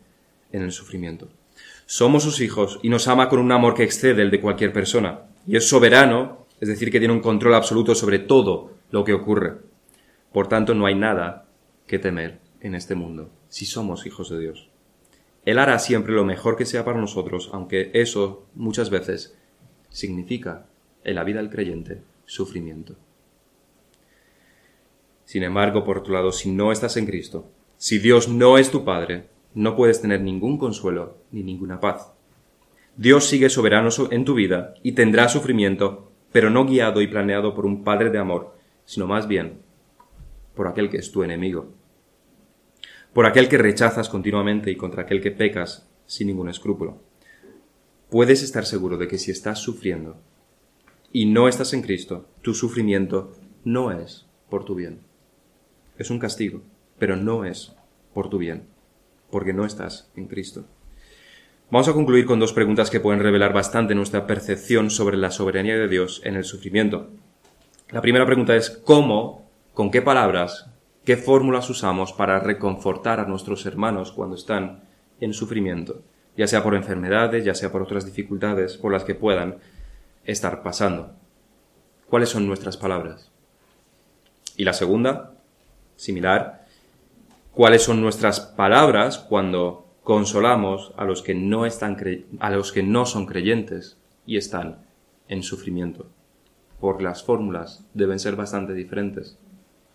en 0.52 0.64
el 0.64 0.72
sufrimiento. 0.72 1.30
Somos 1.86 2.24
sus 2.24 2.42
hijos 2.42 2.80
y 2.82 2.90
nos 2.90 3.08
ama 3.08 3.30
con 3.30 3.40
un 3.40 3.52
amor 3.52 3.76
que 3.76 3.84
excede 3.84 4.24
el 4.24 4.32
de 4.32 4.42
cualquier 4.42 4.74
persona, 4.74 5.22
y 5.46 5.58
es 5.58 5.70
soberano, 5.70 6.48
es 6.60 6.70
decir, 6.70 6.92
que 6.92 7.00
tiene 7.00 7.14
un 7.14 7.22
control 7.22 7.54
absoluto 7.54 7.94
sobre 7.94 8.20
todo 8.20 8.72
lo 8.90 9.04
que 9.04 9.14
ocurre. 9.14 9.58
Por 10.34 10.48
tanto, 10.48 10.74
no 10.74 10.86
hay 10.86 10.96
nada 10.96 11.45
que 11.88 12.00
temer 12.00 12.40
en 12.62 12.76
este 12.76 12.96
mundo, 12.96 13.30
si 13.50 13.66
somos 13.66 14.06
hijos 14.06 14.30
de 14.30 14.40
Dios. 14.40 14.70
Él 15.46 15.60
hará 15.60 15.78
siempre 15.80 16.14
lo 16.14 16.26
mejor 16.26 16.58
que 16.58 16.66
sea 16.66 16.84
para 16.84 17.00
nosotros, 17.00 17.50
aunque 17.54 17.92
eso 17.94 18.46
muchas 18.56 18.90
veces 18.90 19.38
significa 19.90 20.66
en 21.04 21.16
la 21.16 21.24
vida 21.24 21.40
del 21.40 21.52
creyente 21.52 22.02
sufrimiento. 22.26 22.96
Sin 25.26 25.44
embargo, 25.44 25.84
por 25.84 26.00
otro 26.00 26.14
lado, 26.14 26.32
si 26.32 26.52
no 26.52 26.72
estás 26.72 26.98
en 26.98 27.06
Cristo, 27.06 27.50
si 27.78 28.00
Dios 28.00 28.28
no 28.28 28.58
es 28.58 28.72
tu 28.72 28.84
Padre, 28.84 29.28
no 29.54 29.76
puedes 29.76 30.02
tener 30.02 30.22
ningún 30.22 30.58
consuelo 30.58 31.18
ni 31.32 31.44
ninguna 31.44 31.80
paz. 31.80 32.12
Dios 32.98 33.28
sigue 33.28 33.50
soberano 33.50 33.90
en 34.12 34.26
tu 34.26 34.34
vida 34.34 34.74
y 34.82 34.94
tendrá 34.94 35.30
sufrimiento 35.30 36.12
pero 36.36 36.50
no 36.50 36.66
guiado 36.66 37.02
y 37.02 37.08
planeado 37.08 37.56
por 37.56 37.66
un 37.66 37.86
Padre 37.86 38.10
de 38.10 38.18
amor, 38.18 38.58
sino 38.84 39.08
más 39.08 39.26
bien 39.26 39.60
por 40.56 40.68
aquel 40.68 40.90
que 40.90 40.98
es 40.98 41.12
tu 41.12 41.24
enemigo, 41.24 41.74
por 43.14 43.26
aquel 43.26 43.48
que 43.48 43.58
rechazas 43.58 44.10
continuamente 44.10 44.72
y 44.72 44.76
contra 44.76 45.04
aquel 45.04 45.22
que 45.22 45.32
pecas 45.32 45.88
sin 46.06 46.28
ningún 46.28 46.50
escrúpulo. 46.50 47.02
Puedes 48.10 48.44
estar 48.44 48.66
seguro 48.66 48.98
de 48.98 49.08
que 49.08 49.18
si 49.18 49.32
estás 49.32 49.60
sufriendo 49.60 50.18
y 51.12 51.26
no 51.26 51.48
estás 51.48 51.74
en 51.74 51.82
Cristo, 51.82 52.28
tu 52.42 52.54
sufrimiento 52.54 53.34
no 53.64 53.92
es 53.92 54.26
por 54.50 54.66
tu 54.66 54.76
bien. 54.76 55.00
Es 55.98 56.10
un 56.10 56.20
castigo, 56.20 56.62
pero 57.00 57.16
no 57.16 57.46
es 57.46 57.74
por 58.14 58.30
tu 58.30 58.38
bien, 58.38 58.68
porque 59.32 59.54
no 59.54 59.66
estás 59.66 60.12
en 60.16 60.28
Cristo. 60.28 60.66
Vamos 61.72 61.88
a 61.88 61.94
concluir 61.94 62.26
con 62.26 62.40
dos 62.40 62.54
preguntas 62.54 62.92
que 62.92 63.00
pueden 63.00 63.22
revelar 63.22 63.52
bastante 63.52 63.96
nuestra 63.96 64.28
percepción 64.28 64.92
sobre 64.92 65.18
la 65.18 65.32
soberanía 65.32 65.78
de 65.78 65.88
Dios 65.88 66.22
en 66.24 66.36
el 66.36 66.44
sufrimiento. 66.44 67.10
La 67.90 68.02
primera 68.02 68.26
pregunta 68.26 68.56
es 68.56 68.70
¿cómo, 68.70 69.45
con 69.76 69.92
qué 69.92 70.02
palabras, 70.02 70.72
qué 71.04 71.18
fórmulas 71.18 71.70
usamos 71.70 72.12
para 72.14 72.40
reconfortar 72.40 73.20
a 73.20 73.26
nuestros 73.26 73.68
hermanos 73.68 74.12
cuando 74.12 74.36
están 74.36 74.86
en 75.20 75.34
sufrimiento, 75.34 76.02
ya 76.36 76.48
sea 76.48 76.64
por 76.64 76.74
enfermedades, 76.74 77.46
ya 77.46 77.54
sea 77.54 77.72
por 77.72 77.84
otras 77.84 78.08
dificultades 78.08 78.78
por 78.78 78.92
las 78.92 79.04
que 79.04 79.14
puedan 79.14 79.58
estar 80.24 80.64
pasando? 80.64 81.14
¿Cuáles 82.10 82.30
son 82.30 82.48
nuestras 82.48 82.78
palabras? 82.78 83.32
Y 84.58 84.64
la 84.64 84.74
segunda, 84.74 85.34
similar, 85.96 86.66
¿cuáles 87.52 87.84
son 87.84 88.02
nuestras 88.02 88.40
palabras 88.40 89.20
cuando 89.20 89.86
consolamos 90.04 90.94
a 90.98 91.04
los 91.04 91.22
que 91.22 91.36
no 91.36 91.66
están 91.66 91.98
a 92.40 92.50
los 92.52 92.72
que 92.72 92.84
no 92.84 93.06
son 93.06 93.26
creyentes 93.26 93.98
y 94.26 94.38
están 94.38 94.86
en 95.28 95.44
sufrimiento. 95.44 96.08
Porque 96.80 97.04
las 97.04 97.24
fórmulas 97.24 97.84
deben 97.94 98.20
ser 98.20 98.36
bastante 98.36 98.74
diferentes. 98.74 99.38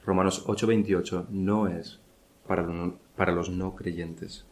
Romanos 0.05 0.45
8:28 0.47 1.29
no 1.31 1.69
es 1.69 2.01
para, 2.47 2.67
para 3.17 3.33
los 3.33 3.51
no 3.51 3.75
creyentes. 3.75 4.47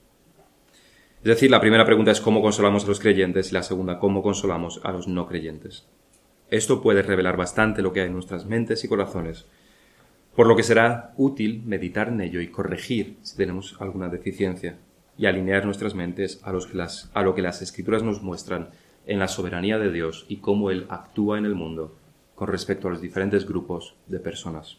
Es 1.18 1.24
decir, 1.24 1.50
la 1.50 1.60
primera 1.60 1.84
pregunta 1.84 2.12
es 2.12 2.20
cómo 2.20 2.40
consolamos 2.40 2.84
a 2.84 2.88
los 2.88 3.00
creyentes 3.00 3.50
y 3.50 3.54
la 3.54 3.62
segunda 3.62 3.98
cómo 3.98 4.22
consolamos 4.22 4.80
a 4.84 4.92
los 4.92 5.08
no 5.08 5.26
creyentes. 5.26 5.86
Esto 6.50 6.80
puede 6.80 7.02
revelar 7.02 7.36
bastante 7.36 7.82
lo 7.82 7.92
que 7.92 8.00
hay 8.00 8.06
en 8.06 8.12
nuestras 8.12 8.46
mentes 8.46 8.84
y 8.84 8.88
corazones, 8.88 9.46
por 10.36 10.46
lo 10.46 10.54
que 10.54 10.62
será 10.62 11.12
útil 11.16 11.62
meditar 11.66 12.08
en 12.08 12.20
ello 12.20 12.40
y 12.40 12.48
corregir 12.48 13.16
si 13.22 13.36
tenemos 13.36 13.76
alguna 13.80 14.08
deficiencia 14.08 14.78
y 15.18 15.26
alinear 15.26 15.64
nuestras 15.64 15.94
mentes 15.94 16.40
a, 16.44 16.52
a 17.14 17.22
lo 17.22 17.34
que 17.34 17.42
las 17.42 17.60
escrituras 17.60 18.04
nos 18.04 18.22
muestran 18.22 18.70
en 19.06 19.18
la 19.18 19.26
soberanía 19.26 19.78
de 19.78 19.90
Dios 19.90 20.24
y 20.28 20.36
cómo 20.36 20.70
Él 20.70 20.86
actúa 20.88 21.38
en 21.38 21.44
el 21.44 21.56
mundo 21.56 21.96
con 22.36 22.48
respecto 22.48 22.86
a 22.86 22.92
los 22.92 23.00
diferentes 23.00 23.44
grupos 23.46 23.96
de 24.06 24.20
personas. 24.20 24.78